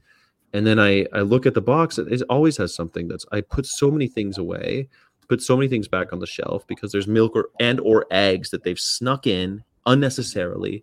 And 0.54 0.66
then 0.66 0.80
I 0.80 1.06
I 1.14 1.22
look 1.22 1.46
at 1.46 1.54
the 1.54 1.62
box 1.62 1.98
it 1.98 2.22
always 2.30 2.56
has 2.58 2.74
something 2.74 3.08
that's 3.10 3.26
I 3.32 3.42
put 3.42 3.66
so 3.66 3.92
many 3.92 4.08
things 4.08 4.38
away, 4.38 4.88
put 5.28 5.42
so 5.42 5.58
many 5.58 5.68
things 5.68 5.88
back 5.90 6.14
on 6.14 6.20
the 6.20 6.28
shelf 6.28 6.66
because 6.68 6.92
there's 6.94 7.08
milk 7.08 7.34
or 7.36 7.50
and 7.60 7.80
or 7.82 8.06
eggs 8.12 8.50
that 8.52 8.64
they've 8.64 8.80
snuck 8.80 9.28
in 9.28 9.64
unnecessarily 9.86 10.82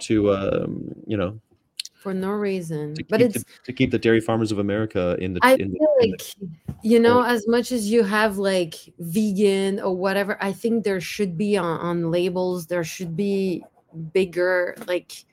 to 0.00 0.32
um 0.32 0.94
you 1.06 1.16
know 1.16 1.38
for 2.00 2.14
no 2.14 2.30
reason. 2.30 2.96
but 3.10 3.20
it's 3.20 3.44
the, 3.44 3.44
to 3.64 3.72
keep 3.74 3.90
the 3.90 3.98
dairy 3.98 4.20
farmers 4.20 4.50
of 4.50 4.58
America 4.58 5.16
in 5.20 5.34
the 5.34 5.40
I 5.42 5.52
in 5.56 5.70
the, 5.70 5.78
feel 5.78 5.94
the 6.00 6.08
like 6.08 6.50
you 6.82 6.98
know, 6.98 7.22
as 7.22 7.46
much 7.46 7.72
as 7.72 7.90
you 7.90 8.02
have 8.04 8.38
like 8.38 8.74
vegan 8.98 9.80
or 9.80 9.94
whatever, 9.94 10.42
I 10.42 10.52
think 10.52 10.84
there 10.84 11.00
should 11.00 11.36
be 11.36 11.58
on, 11.58 11.78
on 11.80 12.10
labels, 12.10 12.66
there 12.66 12.84
should 12.84 13.16
be 13.16 13.64
bigger 14.12 14.76
like 14.86 15.24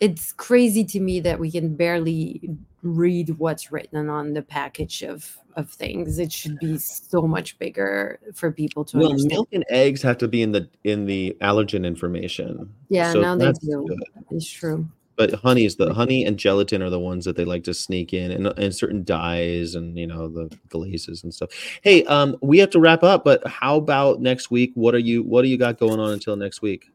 it's 0.00 0.32
crazy 0.32 0.84
to 0.84 1.00
me 1.00 1.20
that 1.20 1.38
we 1.38 1.50
can 1.50 1.76
barely 1.76 2.50
read 2.82 3.38
what's 3.38 3.70
written 3.70 4.08
on 4.08 4.32
the 4.32 4.42
package 4.42 5.02
of 5.02 5.36
of 5.58 5.68
things. 5.68 6.18
It 6.18 6.32
should 6.32 6.58
be 6.58 6.78
so 6.78 7.22
much 7.22 7.58
bigger 7.58 8.20
for 8.34 8.50
people 8.50 8.84
to 8.86 8.96
well, 8.96 9.10
understand. 9.10 9.32
milk 9.32 9.48
and 9.52 9.64
eggs 9.68 10.00
have 10.02 10.16
to 10.18 10.28
be 10.28 10.40
in 10.40 10.52
the 10.52 10.68
in 10.84 11.04
the 11.04 11.36
allergen 11.42 11.84
information. 11.84 12.72
Yeah, 12.88 13.12
so 13.12 13.20
now 13.20 13.36
they 13.36 13.46
that's 13.46 13.58
do. 13.58 13.84
good. 13.86 14.24
It's 14.30 14.48
true. 14.48 14.88
But 15.16 15.34
honey 15.34 15.64
is 15.64 15.74
the 15.74 15.92
honey 15.92 16.24
and 16.24 16.38
gelatin 16.38 16.80
are 16.80 16.90
the 16.90 17.00
ones 17.00 17.24
that 17.24 17.34
they 17.34 17.44
like 17.44 17.64
to 17.64 17.74
sneak 17.74 18.14
in, 18.14 18.30
and, 18.30 18.46
and 18.46 18.74
certain 18.74 19.02
dyes 19.02 19.74
and 19.74 19.98
you 19.98 20.06
know 20.06 20.28
the 20.28 20.48
glazes 20.68 21.24
and 21.24 21.34
stuff. 21.34 21.50
Hey, 21.82 22.04
um, 22.04 22.36
we 22.40 22.58
have 22.58 22.70
to 22.70 22.80
wrap 22.80 23.02
up, 23.02 23.24
but 23.24 23.44
how 23.46 23.76
about 23.76 24.20
next 24.20 24.52
week? 24.52 24.70
What 24.74 24.94
are 24.94 25.00
you 25.00 25.24
What 25.24 25.42
do 25.42 25.48
you 25.48 25.58
got 25.58 25.78
going 25.78 25.98
on 25.98 26.12
until 26.12 26.36
next 26.36 26.62
week? 26.62 26.86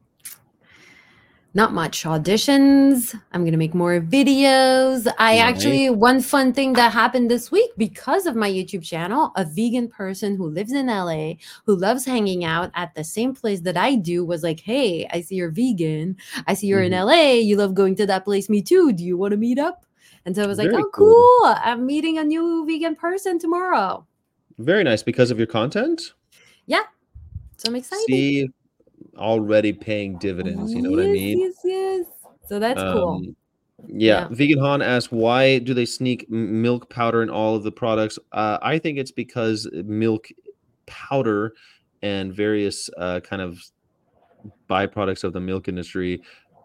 Not 1.55 1.71
much 1.71 2.03
auditions. 2.03 3.13
I'm 3.31 3.45
gonna 3.45 3.57
make 3.57 3.75
more 3.75 3.99
videos. 3.99 5.07
I 5.19 5.37
actually 5.37 5.89
one 5.91 6.19
fun 6.21 6.51
thing 6.51 6.73
that 6.73 6.91
happened 6.91 7.29
this 7.29 7.51
week 7.51 7.69
because 7.77 8.25
of 8.25 8.35
my 8.35 8.49
YouTube 8.49 8.83
channel, 8.83 9.31
a 9.35 9.45
vegan 9.45 9.87
person 9.87 10.35
who 10.35 10.47
lives 10.47 10.71
in 10.71 10.87
LA 10.87 11.33
who 11.65 11.75
loves 11.75 12.05
hanging 12.05 12.43
out 12.43 12.71
at 12.73 12.95
the 12.95 13.03
same 13.03 13.35
place 13.35 13.61
that 13.61 13.77
I 13.77 13.95
do 13.95 14.25
was 14.25 14.41
like, 14.41 14.59
Hey, 14.61 15.07
I 15.11 15.21
see 15.21 15.35
you're 15.35 15.51
vegan. 15.51 16.17
I 16.47 16.55
see 16.55 16.67
you're 16.67 16.81
Mhm. 16.81 16.85
in 16.87 16.93
LA. 16.93 17.33
You 17.39 17.55
love 17.57 17.75
going 17.75 17.95
to 17.97 18.05
that 18.07 18.23
place. 18.25 18.49
Me 18.49 18.61
too. 18.61 18.91
Do 18.91 19.03
you 19.03 19.15
want 19.17 19.31
to 19.31 19.37
meet 19.37 19.59
up? 19.59 19.85
And 20.25 20.35
so 20.35 20.43
I 20.43 20.47
was 20.47 20.57
like, 20.57 20.71
Oh, 20.71 20.89
cool. 20.91 21.13
cool. 21.43 21.55
I'm 21.63 21.85
meeting 21.85 22.17
a 22.17 22.23
new 22.23 22.65
vegan 22.65 22.95
person 22.95 23.37
tomorrow. 23.37 24.07
Very 24.57 24.83
nice 24.83 25.03
because 25.03 25.29
of 25.29 25.37
your 25.37 25.47
content. 25.47 26.13
Yeah. 26.65 26.83
So 27.57 27.69
I'm 27.69 27.75
excited. 27.75 28.05
See, 28.07 28.49
already 29.17 29.73
paying 29.73 30.17
dividends. 30.17 30.73
You 30.73 30.81
know 30.81 30.91
what 30.91 30.99
I 31.01 31.07
mean? 31.07 31.39
Yes, 31.39 31.53
yes. 31.63 32.05
So 32.47 32.59
that's 32.59 32.81
cool. 32.81 33.09
Um, 33.09 33.35
Yeah. 33.87 34.21
Yeah. 34.21 34.27
Vegan 34.31 34.59
Han 34.59 34.81
asks, 34.81 35.11
why 35.11 35.59
do 35.59 35.73
they 35.73 35.85
sneak 35.85 36.29
milk 36.29 36.89
powder 36.89 37.21
in 37.21 37.29
all 37.29 37.55
of 37.55 37.63
the 37.63 37.71
products? 37.71 38.17
Uh, 38.31 38.57
I 38.61 38.79
think 38.79 38.97
it's 38.97 39.11
because 39.11 39.67
milk 39.73 40.27
powder 40.85 41.53
and 42.01 42.33
various 42.33 42.89
uh, 42.97 43.19
kind 43.19 43.41
of 43.41 43.59
byproducts 44.69 45.23
of 45.23 45.33
the 45.33 45.39
milk 45.39 45.67
industry, 45.67 46.21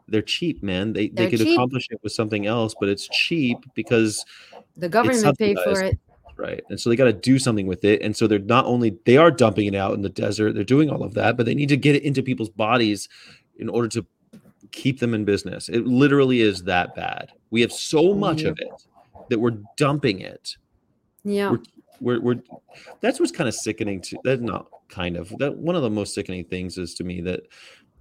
they're 0.09 0.23
cheap, 0.23 0.63
man. 0.63 0.93
They, 0.93 1.09
they 1.09 1.15
They're 1.15 1.31
could 1.31 1.41
cheap. 1.41 1.55
accomplish 1.55 1.87
it 1.91 1.99
with 2.03 2.13
something 2.13 2.47
else, 2.47 2.75
but 2.79 2.89
it's 2.89 3.09
cheap 3.09 3.59
because 3.75 4.25
The 4.77 4.89
government 4.89 5.39
paid 5.39 5.59
for 5.65 5.83
it. 5.83 5.99
Right 6.39 6.63
and 6.71 6.81
so 6.81 6.89
they 6.89 6.97
got 6.97 7.05
to 7.05 7.13
do 7.13 7.39
something 7.39 7.67
with 7.67 7.85
it 7.85 8.01
and 8.01 8.17
so 8.17 8.27
they're 8.27 8.39
not 8.39 8.65
only 8.65 8.97
they 9.05 9.17
are 9.17 9.31
dumping 9.31 9.67
it 9.67 9.75
out 9.75 9.93
in 9.93 10.03
the 10.03 10.09
desert 10.09 10.55
they're 10.55 10.65
doing 10.65 10.89
all 10.89 11.03
of 11.03 11.15
that 11.15 11.37
but 11.37 11.45
they 11.45 11.55
need 11.55 11.69
to 11.69 11.77
get 11.77 11.97
it 11.97 12.03
into 12.05 12.23
people's 12.23 12.49
bodies 12.49 13.09
in 13.59 13.69
order 13.69 13.89
to 13.89 14.07
keep 14.73 15.01
them 15.01 15.15
in 15.15 15.25
business. 15.25 15.69
It 15.69 15.87
literally 15.87 16.41
is 16.41 16.63
that 16.65 16.95
bad. 16.95 17.33
We 17.51 17.61
have 17.61 17.73
so 17.73 18.15
much 18.15 18.43
of 18.43 18.59
it 18.59 18.71
that 19.31 19.39
we're 19.39 19.59
dumping 19.77 20.21
it. 20.21 20.57
Yeah. 21.25 21.51
We're, 21.51 21.59
we're, 22.01 22.21
we're 22.21 22.43
that's 23.01 23.19
what's 23.19 23.33
kind 23.33 23.49
of 23.49 23.55
sickening 23.55 24.01
to 24.03 24.19
that 24.23 24.41
not 24.41 24.69
kind 24.89 25.17
of 25.17 25.31
that 25.39 25.57
one 25.57 25.75
of 25.75 25.83
the 25.83 25.91
most 25.91 26.15
sickening 26.15 26.45
things 26.45 26.79
is 26.79 26.95
to 26.95 27.05
me 27.05 27.21
that 27.23 27.41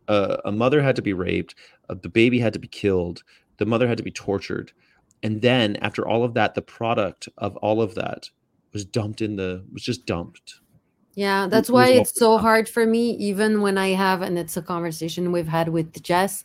uh, 0.08 0.38
a 0.46 0.52
mother 0.52 0.82
had 0.82 0.96
to 0.98 1.02
be 1.02 1.14
raped, 1.14 1.56
uh, 1.90 1.96
the 2.02 2.10
baby 2.10 2.40
had 2.40 2.54
to 2.54 2.60
be 2.60 2.68
killed, 2.68 3.24
the 3.58 3.66
mother 3.66 3.88
had 3.88 3.98
to 3.98 4.04
be 4.04 4.12
tortured, 4.12 4.72
and 5.24 5.41
then 5.41 5.78
after 5.78 6.07
all 6.07 6.24
of 6.24 6.34
that, 6.36 6.55
the 6.55 6.61
product 6.61 7.28
of 7.38 7.55
all 7.57 7.82
of 7.82 7.95
that 7.95 8.30
was 8.74 8.86
dumped 8.86 9.22
in 9.22 9.36
the 9.36 9.65
was 9.72 9.84
just 9.84 10.05
dumped. 10.05 10.59
Yeah, 11.15 11.47
that's 11.47 11.70
it 11.70 11.74
why 11.74 11.89
was 11.89 11.99
it's 11.99 12.20
so 12.20 12.38
hard 12.38 12.70
for 12.70 12.86
me, 12.86 13.11
even 13.13 13.61
when 13.61 13.78
I 13.78 13.89
have, 13.89 14.22
and 14.22 14.38
it's 14.38 14.55
a 14.55 14.61
conversation 14.61 15.32
we've 15.32 15.47
had 15.47 15.70
with 15.70 16.03
Jess. 16.03 16.43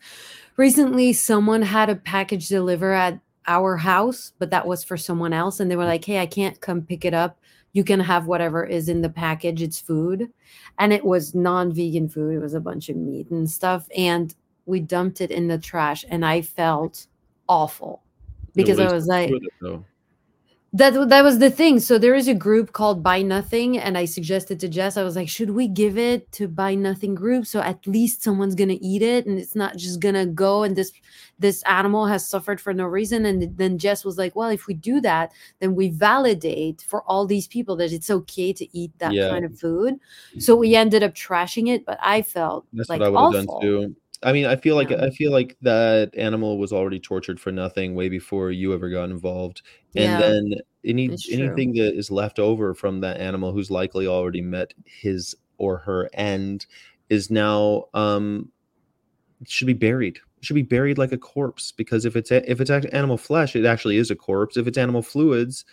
Recently, 0.56 1.12
someone 1.12 1.62
had 1.62 1.90
a 1.90 1.96
package 1.96 2.48
deliver 2.48 2.92
at 2.92 3.20
our 3.46 3.76
house, 3.76 4.32
but 4.38 4.50
that 4.50 4.66
was 4.66 4.82
for 4.84 4.96
someone 4.96 5.32
else. 5.32 5.60
And 5.60 5.70
they 5.70 5.76
were 5.76 5.82
mm-hmm. 5.82 5.90
like, 5.90 6.04
hey, 6.04 6.20
I 6.20 6.26
can't 6.26 6.60
come 6.60 6.82
pick 6.82 7.04
it 7.04 7.12
up. 7.12 7.38
You 7.74 7.84
can 7.84 8.00
have 8.00 8.26
whatever 8.26 8.64
is 8.64 8.88
in 8.88 9.02
the 9.02 9.10
package. 9.10 9.62
It's 9.62 9.80
food. 9.80 10.30
And 10.78 10.92
it 10.92 11.04
was 11.04 11.34
non 11.34 11.72
vegan 11.72 12.08
food, 12.08 12.36
it 12.36 12.40
was 12.40 12.54
a 12.54 12.60
bunch 12.60 12.88
of 12.88 12.96
meat 12.96 13.30
and 13.30 13.50
stuff. 13.50 13.88
And 13.96 14.34
we 14.64 14.80
dumped 14.80 15.20
it 15.20 15.30
in 15.30 15.48
the 15.48 15.58
trash. 15.58 16.04
And 16.08 16.24
I 16.24 16.40
felt 16.42 17.06
awful 17.48 18.02
because 18.54 18.78
I 18.78 18.92
was 18.92 19.06
like, 19.06 19.32
that 20.74 20.94
that 21.10 21.22
was 21.22 21.38
the 21.38 21.50
thing. 21.50 21.80
So 21.80 21.98
there 21.98 22.14
is 22.14 22.28
a 22.28 22.34
group 22.34 22.72
called 22.72 23.02
Buy 23.02 23.20
Nothing, 23.20 23.78
and 23.78 23.98
I 23.98 24.06
suggested 24.06 24.58
to 24.60 24.68
Jess, 24.68 24.96
I 24.96 25.02
was 25.02 25.16
like, 25.16 25.28
should 25.28 25.50
we 25.50 25.68
give 25.68 25.98
it 25.98 26.32
to 26.32 26.48
Buy 26.48 26.74
Nothing 26.74 27.14
group 27.14 27.44
so 27.44 27.60
at 27.60 27.86
least 27.86 28.22
someone's 28.22 28.54
gonna 28.54 28.78
eat 28.80 29.02
it 29.02 29.26
and 29.26 29.38
it's 29.38 29.54
not 29.54 29.76
just 29.76 30.00
gonna 30.00 30.24
go 30.24 30.62
and 30.62 30.74
this 30.74 30.92
this 31.38 31.62
animal 31.64 32.06
has 32.06 32.26
suffered 32.26 32.60
for 32.60 32.72
no 32.72 32.86
reason. 32.86 33.26
And 33.26 33.54
then 33.58 33.76
Jess 33.76 34.04
was 34.04 34.16
like, 34.16 34.34
well, 34.34 34.48
if 34.48 34.66
we 34.66 34.74
do 34.74 35.00
that, 35.02 35.32
then 35.58 35.74
we 35.74 35.90
validate 35.90 36.82
for 36.88 37.02
all 37.02 37.26
these 37.26 37.46
people 37.46 37.76
that 37.76 37.92
it's 37.92 38.10
okay 38.10 38.52
to 38.54 38.78
eat 38.78 38.92
that 38.98 39.12
Yeah. 39.12 39.28
kind 39.28 39.44
of 39.44 39.58
food. 39.58 39.94
Mm-hmm. 39.94 40.40
So 40.40 40.56
we 40.56 40.74
ended 40.74 41.02
up 41.02 41.14
trashing 41.14 41.68
it, 41.68 41.84
but 41.84 41.98
I 42.00 42.22
felt 42.22 42.64
That's 42.72 42.88
like 42.88 43.00
what 43.00 43.08
I 43.08 43.10
would 43.10 43.34
have 43.34 43.46
done 43.46 43.60
too. 43.60 43.96
I 44.22 44.32
mean, 44.32 44.46
I 44.46 44.56
feel 44.56 44.76
like 44.76 44.90
Yeah. 44.90 44.98
I 45.00 45.10
feel 45.10 45.32
like 45.32 45.56
that 45.62 46.10
animal 46.16 46.58
was 46.58 46.72
already 46.72 47.00
tortured 47.00 47.40
for 47.40 47.50
nothing 47.52 47.94
way 47.94 48.08
before 48.08 48.50
you 48.50 48.72
ever 48.74 48.88
got 48.90 49.10
involved. 49.10 49.62
And 49.96 50.18
Yeah, 50.18 50.20
then 50.20 50.52
any 50.84 51.16
anything 51.30 51.72
that 51.74 51.94
is 51.96 52.10
left 52.10 52.38
over 52.38 52.74
from 52.74 53.00
that 53.00 53.18
animal 53.20 53.52
who's 53.52 53.70
likely 53.70 54.06
already 54.06 54.40
met 54.42 54.74
his 54.84 55.34
or 55.58 55.78
her 55.78 56.08
end 56.14 56.66
is 57.10 57.30
now 57.30 57.86
um 57.94 58.50
should 59.46 59.66
be 59.66 59.72
buried. 59.72 60.16
It 60.16 60.44
should 60.46 60.54
be 60.54 60.62
buried 60.62 60.98
like 60.98 61.12
a 61.12 61.18
corpse 61.18 61.72
because 61.72 62.04
if 62.04 62.16
it's 62.16 62.30
a- 62.30 62.48
if 62.50 62.60
it's 62.60 62.70
animal 62.70 63.16
flesh, 63.16 63.56
it 63.56 63.64
actually 63.64 63.96
is 63.96 64.10
a 64.10 64.16
corpse. 64.16 64.56
If 64.56 64.66
it's 64.66 64.78
animal 64.78 65.02
fluids 65.02 65.64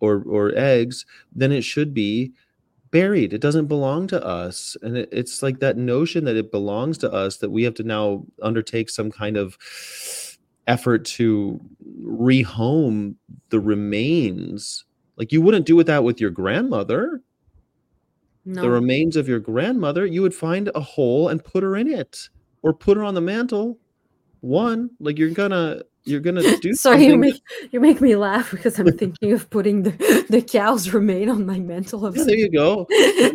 or 0.00 0.22
or 0.26 0.52
eggs, 0.56 1.06
then 1.32 1.52
it 1.52 1.62
should 1.64 1.94
be 1.94 2.32
buried. 2.90 3.32
It 3.32 3.40
doesn't 3.40 3.66
belong 3.66 4.06
to 4.08 4.24
us. 4.24 4.76
And 4.82 4.96
it, 4.96 5.08
it's 5.12 5.42
like 5.42 5.60
that 5.60 5.76
notion 5.76 6.24
that 6.24 6.36
it 6.36 6.50
belongs 6.50 6.98
to 6.98 7.12
us 7.12 7.38
that 7.38 7.50
we 7.50 7.62
have 7.64 7.74
to 7.74 7.82
now 7.82 8.24
undertake 8.42 8.90
some 8.90 9.10
kind 9.10 9.36
of 9.36 9.58
effort 10.66 11.04
to 11.06 11.60
rehome 12.02 13.14
the 13.50 13.60
remains. 13.60 14.84
Like 15.16 15.32
you 15.32 15.40
wouldn't 15.40 15.66
do 15.66 15.82
that 15.82 16.04
with 16.04 16.20
your 16.20 16.30
grandmother. 16.30 17.22
The 18.62 18.70
remains 18.70 19.16
of 19.16 19.28
your 19.28 19.40
grandmother, 19.40 20.06
you 20.06 20.22
would 20.22 20.34
find 20.34 20.70
a 20.74 20.80
hole 20.80 21.28
and 21.28 21.44
put 21.44 21.62
her 21.62 21.76
in 21.76 21.86
it 21.86 22.30
or 22.62 22.72
put 22.72 22.96
her 22.96 23.04
on 23.04 23.14
the 23.14 23.20
mantle. 23.20 23.78
One, 24.40 24.90
like 25.00 25.18
you're 25.18 25.30
gonna 25.30 25.82
you're 26.08 26.20
gonna 26.20 26.56
do 26.60 26.74
Sorry, 26.74 27.04
you 27.04 27.10
something 27.10 27.20
make 27.20 27.42
you 27.70 27.80
make 27.80 28.00
me 28.00 28.16
laugh 28.16 28.50
because 28.50 28.78
I'm 28.78 28.96
thinking 28.96 29.32
of 29.32 29.48
putting 29.50 29.82
the, 29.82 29.90
the 30.28 30.42
cow's 30.42 30.92
remain 30.92 31.28
on 31.28 31.46
my 31.46 31.58
mantle 31.58 32.04
of 32.06 32.16
Yeah, 32.16 32.24
there 32.24 32.36
you 32.36 32.50
go. 32.50 32.86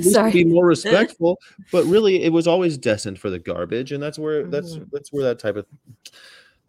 Sorry. 0.01 0.32
be 0.32 0.43
more 0.43 0.65
respectful. 0.65 1.39
But 1.71 1.86
really, 1.86 2.24
it 2.24 2.32
was 2.34 2.47
always 2.47 2.78
destined 2.78 3.19
for 3.19 3.30
the 3.30 3.39
garbage, 3.39 3.91
and 3.91 4.01
that's 4.03 4.19
where 4.19 4.43
that's 4.45 4.76
Mhm. 4.76 4.89
that's 4.91 5.11
where 5.13 5.24
that 5.24 5.39
type 5.39 5.55
of 5.55 5.65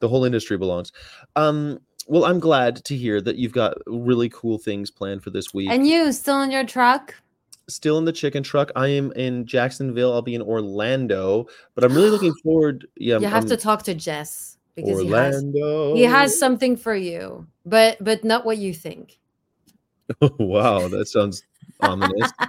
the 0.01 0.09
whole 0.09 0.25
industry 0.25 0.57
belongs. 0.59 0.93
Um, 1.37 1.79
well, 2.07 2.25
I'm 2.27 2.39
glad 2.39 2.85
to 2.85 2.97
hear 2.97 3.21
that 3.23 3.37
you've 3.37 3.53
got 3.53 3.79
really 3.87 4.29
cool 4.29 4.59
things 4.59 4.91
planned 4.91 5.23
for 5.23 5.31
this 5.31 5.55
week. 5.55 5.71
And 5.71 5.87
you 5.87 6.13
still 6.13 6.43
in 6.43 6.51
your 6.51 6.65
truck? 6.65 7.15
Still 7.69 7.97
in 7.97 8.05
the 8.05 8.13
chicken 8.13 8.43
truck. 8.43 8.71
I 8.77 8.89
am 8.89 9.11
in 9.13 9.47
Jacksonville. 9.47 10.13
I'll 10.13 10.21
be 10.21 10.35
in 10.35 10.43
Orlando, 10.43 11.47
but 11.75 11.83
I'm 11.83 11.95
really 11.95 12.11
looking 12.11 12.35
forward. 12.43 12.87
Yeah, 12.97 13.19
you 13.21 13.27
have 13.27 13.45
I'm- 13.45 13.49
to 13.49 13.57
talk 13.57 13.83
to 13.85 13.95
Jess 13.95 14.54
because 14.75 15.01
he 15.01 15.09
has 15.09 15.35
Orlando. 15.37 15.95
he 15.95 16.03
has 16.03 16.39
something 16.39 16.77
for 16.77 16.95
you, 16.95 17.47
but 17.65 17.97
but 18.01 18.25
not 18.25 18.45
what 18.45 18.59
you 18.59 18.75
think. 18.75 19.19
wow, 20.39 20.89
that 20.89 21.07
sounds 21.09 21.43
ominous. 21.81 22.33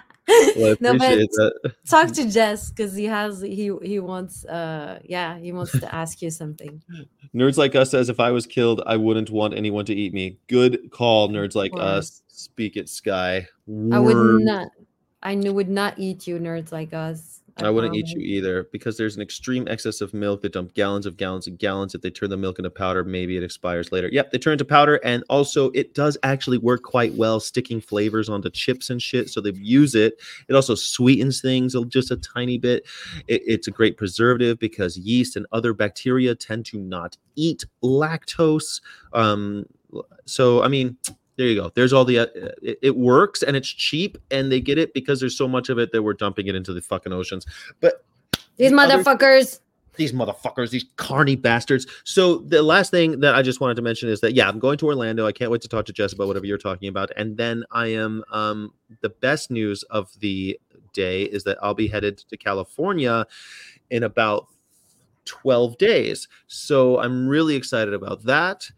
Well, 0.58 0.72
I 0.72 0.78
no, 0.80 0.98
but 0.98 1.18
that. 1.18 1.74
talk 1.88 2.12
to 2.14 2.28
Jess 2.28 2.72
because 2.72 2.96
he 2.96 3.06
has 3.06 3.42
he 3.42 3.72
he 3.84 4.00
wants 4.00 4.44
uh 4.46 5.00
yeah 5.04 5.38
he 5.38 5.52
wants 5.52 5.72
to 5.80 5.94
ask 5.94 6.20
you 6.22 6.32
something. 6.32 6.82
Nerds 7.36 7.58
like 7.58 7.76
us 7.76 7.92
says 7.92 8.10
if 8.10 8.20
I 8.20 8.32
was 8.32 8.48
killed, 8.48 8.82
I 8.88 8.98
wouldn't 8.98 9.30
want 9.30 9.54
anyone 9.54 9.86
to 9.86 9.94
eat 9.94 10.14
me. 10.14 10.40
Good 10.48 10.90
call, 10.90 11.30
nerds 11.30 11.54
like 11.54 11.74
us. 11.78 12.24
Speak 12.28 12.76
it, 12.76 12.90
Sky. 12.90 13.48
I 13.92 14.00
would 14.00 14.44
not. 14.44 14.70
I 15.22 15.36
would 15.36 15.70
not 15.70 16.00
eat 16.00 16.26
you, 16.26 16.40
nerds 16.40 16.72
like 16.72 16.94
us. 16.94 17.42
I 17.58 17.70
wouldn't 17.70 17.96
eat 17.96 18.10
you 18.10 18.20
either 18.20 18.68
because 18.74 18.98
there's 18.98 19.16
an 19.16 19.22
extreme 19.22 19.66
excess 19.70 20.02
of 20.02 20.14
milk. 20.14 20.42
They 20.42 20.50
dump 20.50 20.74
gallons 20.74 21.06
of 21.06 21.16
gallons 21.16 21.48
of 21.48 21.58
gallons. 21.58 21.96
If 21.96 22.02
they 22.02 22.10
turn 22.10 22.30
the 22.30 22.36
milk 22.38 22.60
into 22.60 22.70
powder, 22.70 23.04
maybe 23.06 23.38
it 23.38 23.44
expires 23.44 23.94
later. 23.94 24.10
Yep, 24.12 24.32
they 24.32 24.38
turn 24.38 24.54
into 24.54 24.66
powder, 24.66 24.98
and 25.06 25.24
also 25.30 25.70
it 25.72 25.94
does 25.94 26.18
actually 26.24 26.58
work 26.58 26.84
quite 26.84 27.14
well, 27.14 27.40
sticking 27.40 27.80
flavors 27.80 28.28
onto 28.28 28.50
chips 28.50 28.90
and 28.90 29.02
shit. 29.02 29.30
So 29.30 29.40
they 29.40 29.52
use 29.52 29.96
it. 29.96 30.20
It 30.50 30.56
also 30.56 30.76
sweetens 30.76 31.40
things 31.42 31.76
just 31.88 32.12
a 32.12 32.18
tiny 32.18 32.58
bit. 32.58 32.86
It- 33.28 33.44
it's 33.46 33.68
a 33.68 33.72
great 33.72 33.96
preservative 33.96 34.60
because 34.60 34.98
yeast 34.98 35.36
and 35.38 35.46
other 35.54 35.74
bacteria 35.74 36.36
tend 36.36 36.66
to 36.68 36.78
not 36.78 37.16
eat 37.36 37.64
lactose. 37.82 38.82
Um, 39.14 39.66
so 40.26 40.62
I 40.62 40.68
mean, 40.68 40.98
there 41.38 41.48
you 41.48 41.56
go. 41.56 41.72
There's 41.76 41.94
all 41.94 42.06
the. 42.06 42.20
Uh, 42.20 42.26
it, 42.62 42.80
it 42.82 42.96
works 42.98 43.44
and 43.44 43.56
it's 43.58 43.68
cheap, 43.70 44.18
and 44.32 44.52
they 44.52 44.62
get 44.62 44.78
it 44.78 44.94
because 44.94 45.20
there's 45.20 45.38
so 45.38 45.48
much 45.48 45.70
of 45.70 45.78
it 45.78 45.92
that 45.92 46.02
we're 46.04 46.14
dumping 46.14 46.48
it 46.48 46.56
into 46.56 46.74
the 46.74 46.82
fucking 46.82 47.12
oceans. 47.14 47.46
But 47.82 48.06
These 48.58 48.72
the 48.72 48.78
other- 48.78 49.04
motherfuckers. 49.04 49.60
these 49.98 50.12
motherfuckers, 50.14 50.70
these 50.72 50.86
carny 50.98 51.36
bastards. 51.36 51.88
So 52.04 52.38
the 52.40 52.62
last 52.64 52.92
thing 52.92 53.20
that 53.22 53.34
I 53.36 53.42
just 53.42 53.60
wanted 53.62 53.76
to 53.76 53.82
mention 53.82 54.10
is 54.10 54.20
that 54.22 54.34
yeah, 54.34 54.48
I'm 54.48 54.60
going 54.60 54.78
to 54.80 54.86
Orlando. 54.88 55.26
I 55.26 55.32
can't 55.32 55.52
wait 55.52 55.62
to 55.62 55.68
talk 55.68 55.86
to 55.86 55.94
Jess 55.94 56.14
about 56.14 56.28
whatever 56.28 56.46
you're 56.46 56.58
talking 56.58 56.88
about. 56.90 57.12
And 57.18 57.38
then 57.38 57.64
I 57.72 57.88
am 57.88 58.24
um 58.32 58.74
the 59.02 59.10
best 59.10 59.52
news 59.52 59.84
of 59.84 60.10
the 60.20 60.60
day 60.94 61.24
is 61.24 61.44
that 61.44 61.58
I'll 61.62 61.74
be 61.74 61.88
headed 61.88 62.18
to 62.18 62.38
California 62.38 63.26
in 63.90 64.04
about 64.04 64.48
12 65.26 65.78
days. 65.78 66.28
So 66.48 67.00
I'm 67.00 67.28
really 67.28 67.56
excited 67.56 67.94
about 67.94 68.24
that. 68.24 68.70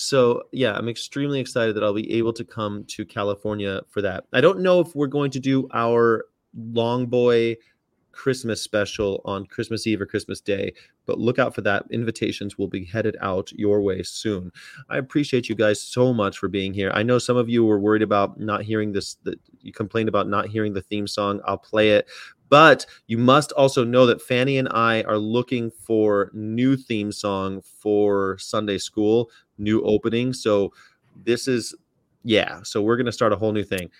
So 0.00 0.44
yeah, 0.52 0.72
I'm 0.72 0.88
extremely 0.88 1.40
excited 1.40 1.76
that 1.76 1.84
I'll 1.84 1.92
be 1.92 2.10
able 2.12 2.32
to 2.32 2.44
come 2.44 2.84
to 2.84 3.04
California 3.04 3.82
for 3.88 4.00
that. 4.00 4.24
I 4.32 4.40
don't 4.40 4.60
know 4.60 4.80
if 4.80 4.94
we're 4.94 5.06
going 5.06 5.30
to 5.32 5.40
do 5.40 5.68
our 5.74 6.24
long 6.72 7.06
boy 7.06 7.56
Christmas 8.12 8.62
special 8.62 9.20
on 9.26 9.44
Christmas 9.46 9.86
Eve 9.86 10.00
or 10.00 10.06
Christmas 10.06 10.40
Day, 10.40 10.72
but 11.04 11.18
look 11.18 11.38
out 11.38 11.54
for 11.54 11.60
that. 11.62 11.84
Invitations 11.90 12.56
will 12.56 12.66
be 12.66 12.84
headed 12.84 13.16
out 13.20 13.52
your 13.52 13.82
way 13.82 14.02
soon. 14.02 14.50
I 14.88 14.96
appreciate 14.96 15.50
you 15.50 15.54
guys 15.54 15.82
so 15.82 16.14
much 16.14 16.38
for 16.38 16.48
being 16.48 16.72
here. 16.72 16.90
I 16.94 17.02
know 17.02 17.18
some 17.18 17.36
of 17.36 17.50
you 17.50 17.64
were 17.64 17.78
worried 17.78 18.02
about 18.02 18.40
not 18.40 18.62
hearing 18.62 18.92
this, 18.92 19.16
that 19.24 19.38
you 19.60 19.72
complained 19.72 20.08
about 20.08 20.28
not 20.28 20.48
hearing 20.48 20.72
the 20.72 20.82
theme 20.82 21.06
song. 21.06 21.40
I'll 21.44 21.58
play 21.58 21.90
it. 21.90 22.08
But 22.50 22.84
you 23.06 23.16
must 23.16 23.52
also 23.52 23.84
know 23.84 24.04
that 24.06 24.20
Fanny 24.20 24.58
and 24.58 24.68
I 24.70 25.02
are 25.04 25.18
looking 25.18 25.70
for 25.70 26.30
new 26.34 26.76
theme 26.76 27.12
song 27.12 27.62
for 27.62 28.36
Sunday 28.38 28.76
school, 28.76 29.30
new 29.56 29.80
opening. 29.82 30.32
So 30.34 30.72
this 31.24 31.48
is 31.48 31.74
yeah. 32.24 32.60
So 32.62 32.82
we're 32.82 32.96
gonna 32.96 33.12
start 33.12 33.32
a 33.32 33.36
whole 33.36 33.52
new 33.52 33.64
thing. 33.64 33.90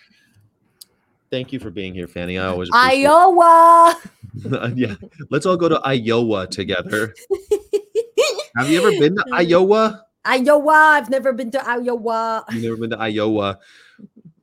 Thank 1.30 1.52
you 1.52 1.60
for 1.60 1.70
being 1.70 1.94
here, 1.94 2.08
Fanny. 2.08 2.38
I 2.38 2.48
always 2.48 2.68
appreciate 2.68 3.06
Iowa. 3.06 3.96
yeah, 4.74 4.96
let's 5.30 5.46
all 5.46 5.56
go 5.56 5.68
to 5.68 5.80
Iowa 5.84 6.48
together. 6.48 7.14
Have 8.56 8.68
you 8.68 8.80
ever 8.80 8.90
been 8.90 9.14
to 9.14 9.24
Iowa? 9.32 10.06
Iowa. 10.24 10.72
I've 10.74 11.08
never 11.08 11.32
been 11.32 11.52
to 11.52 11.66
Iowa. 11.66 12.44
You've 12.50 12.64
never 12.64 12.76
been 12.76 12.90
to 12.90 12.98
Iowa. 12.98 13.58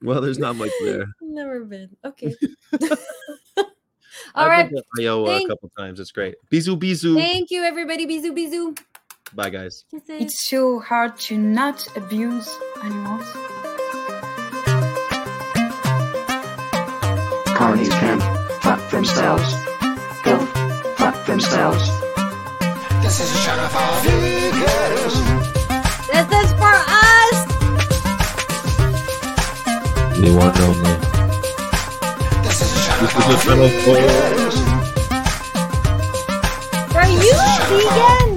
Well, 0.01 0.21
there's 0.21 0.39
not 0.39 0.55
much 0.55 0.71
there. 0.81 1.05
Never 1.21 1.63
been. 1.65 1.89
Okay. 2.05 2.35
I've 4.37 4.43
All 4.43 4.49
right. 4.49 4.69
been 4.69 4.83
to 4.97 5.03
Iowa 5.03 5.25
Thank- 5.27 5.45
a 5.45 5.47
couple 5.49 5.71
times. 5.77 5.99
It's 5.99 6.11
great. 6.11 6.35
Bisou, 6.51 6.77
bisou. 6.79 7.15
Thank 7.15 7.49
you, 7.49 7.63
everybody. 7.63 8.05
Bisous, 8.05 8.31
bisous. 8.37 8.77
Bye, 9.33 9.49
guys. 9.49 9.83
Kisses. 9.91 10.21
It's 10.21 10.47
so 10.47 10.79
hard 10.79 11.17
to 11.27 11.37
not 11.37 11.85
abuse 11.97 12.47
animals. 12.83 13.25
Carnies 17.57 17.89
can 17.99 18.19
fuck 18.61 18.79
themselves. 18.91 19.53
Go 20.23 20.37
fuck 20.97 21.25
themselves. 21.25 21.89
This 23.01 23.19
is 23.19 23.31
a 23.35 23.39
channel 23.43 23.67
for 23.73 23.89
vegans. 24.05 25.15
This 26.13 26.27
is 26.43 26.51
for 26.61 26.75
us. 27.09 27.37
They 30.21 30.31
want 30.35 30.55
no 30.59 30.67
me. 30.83 31.16
This 32.99 33.13
is 33.13 33.25
a 33.25 33.37
channel 33.37 33.37
This 33.37 33.37
is 33.37 33.37
a 33.37 33.37
channel 33.37 33.69
for 33.69 33.95
For 36.89 37.05
you, 37.05 37.35
vegan. 37.69 38.36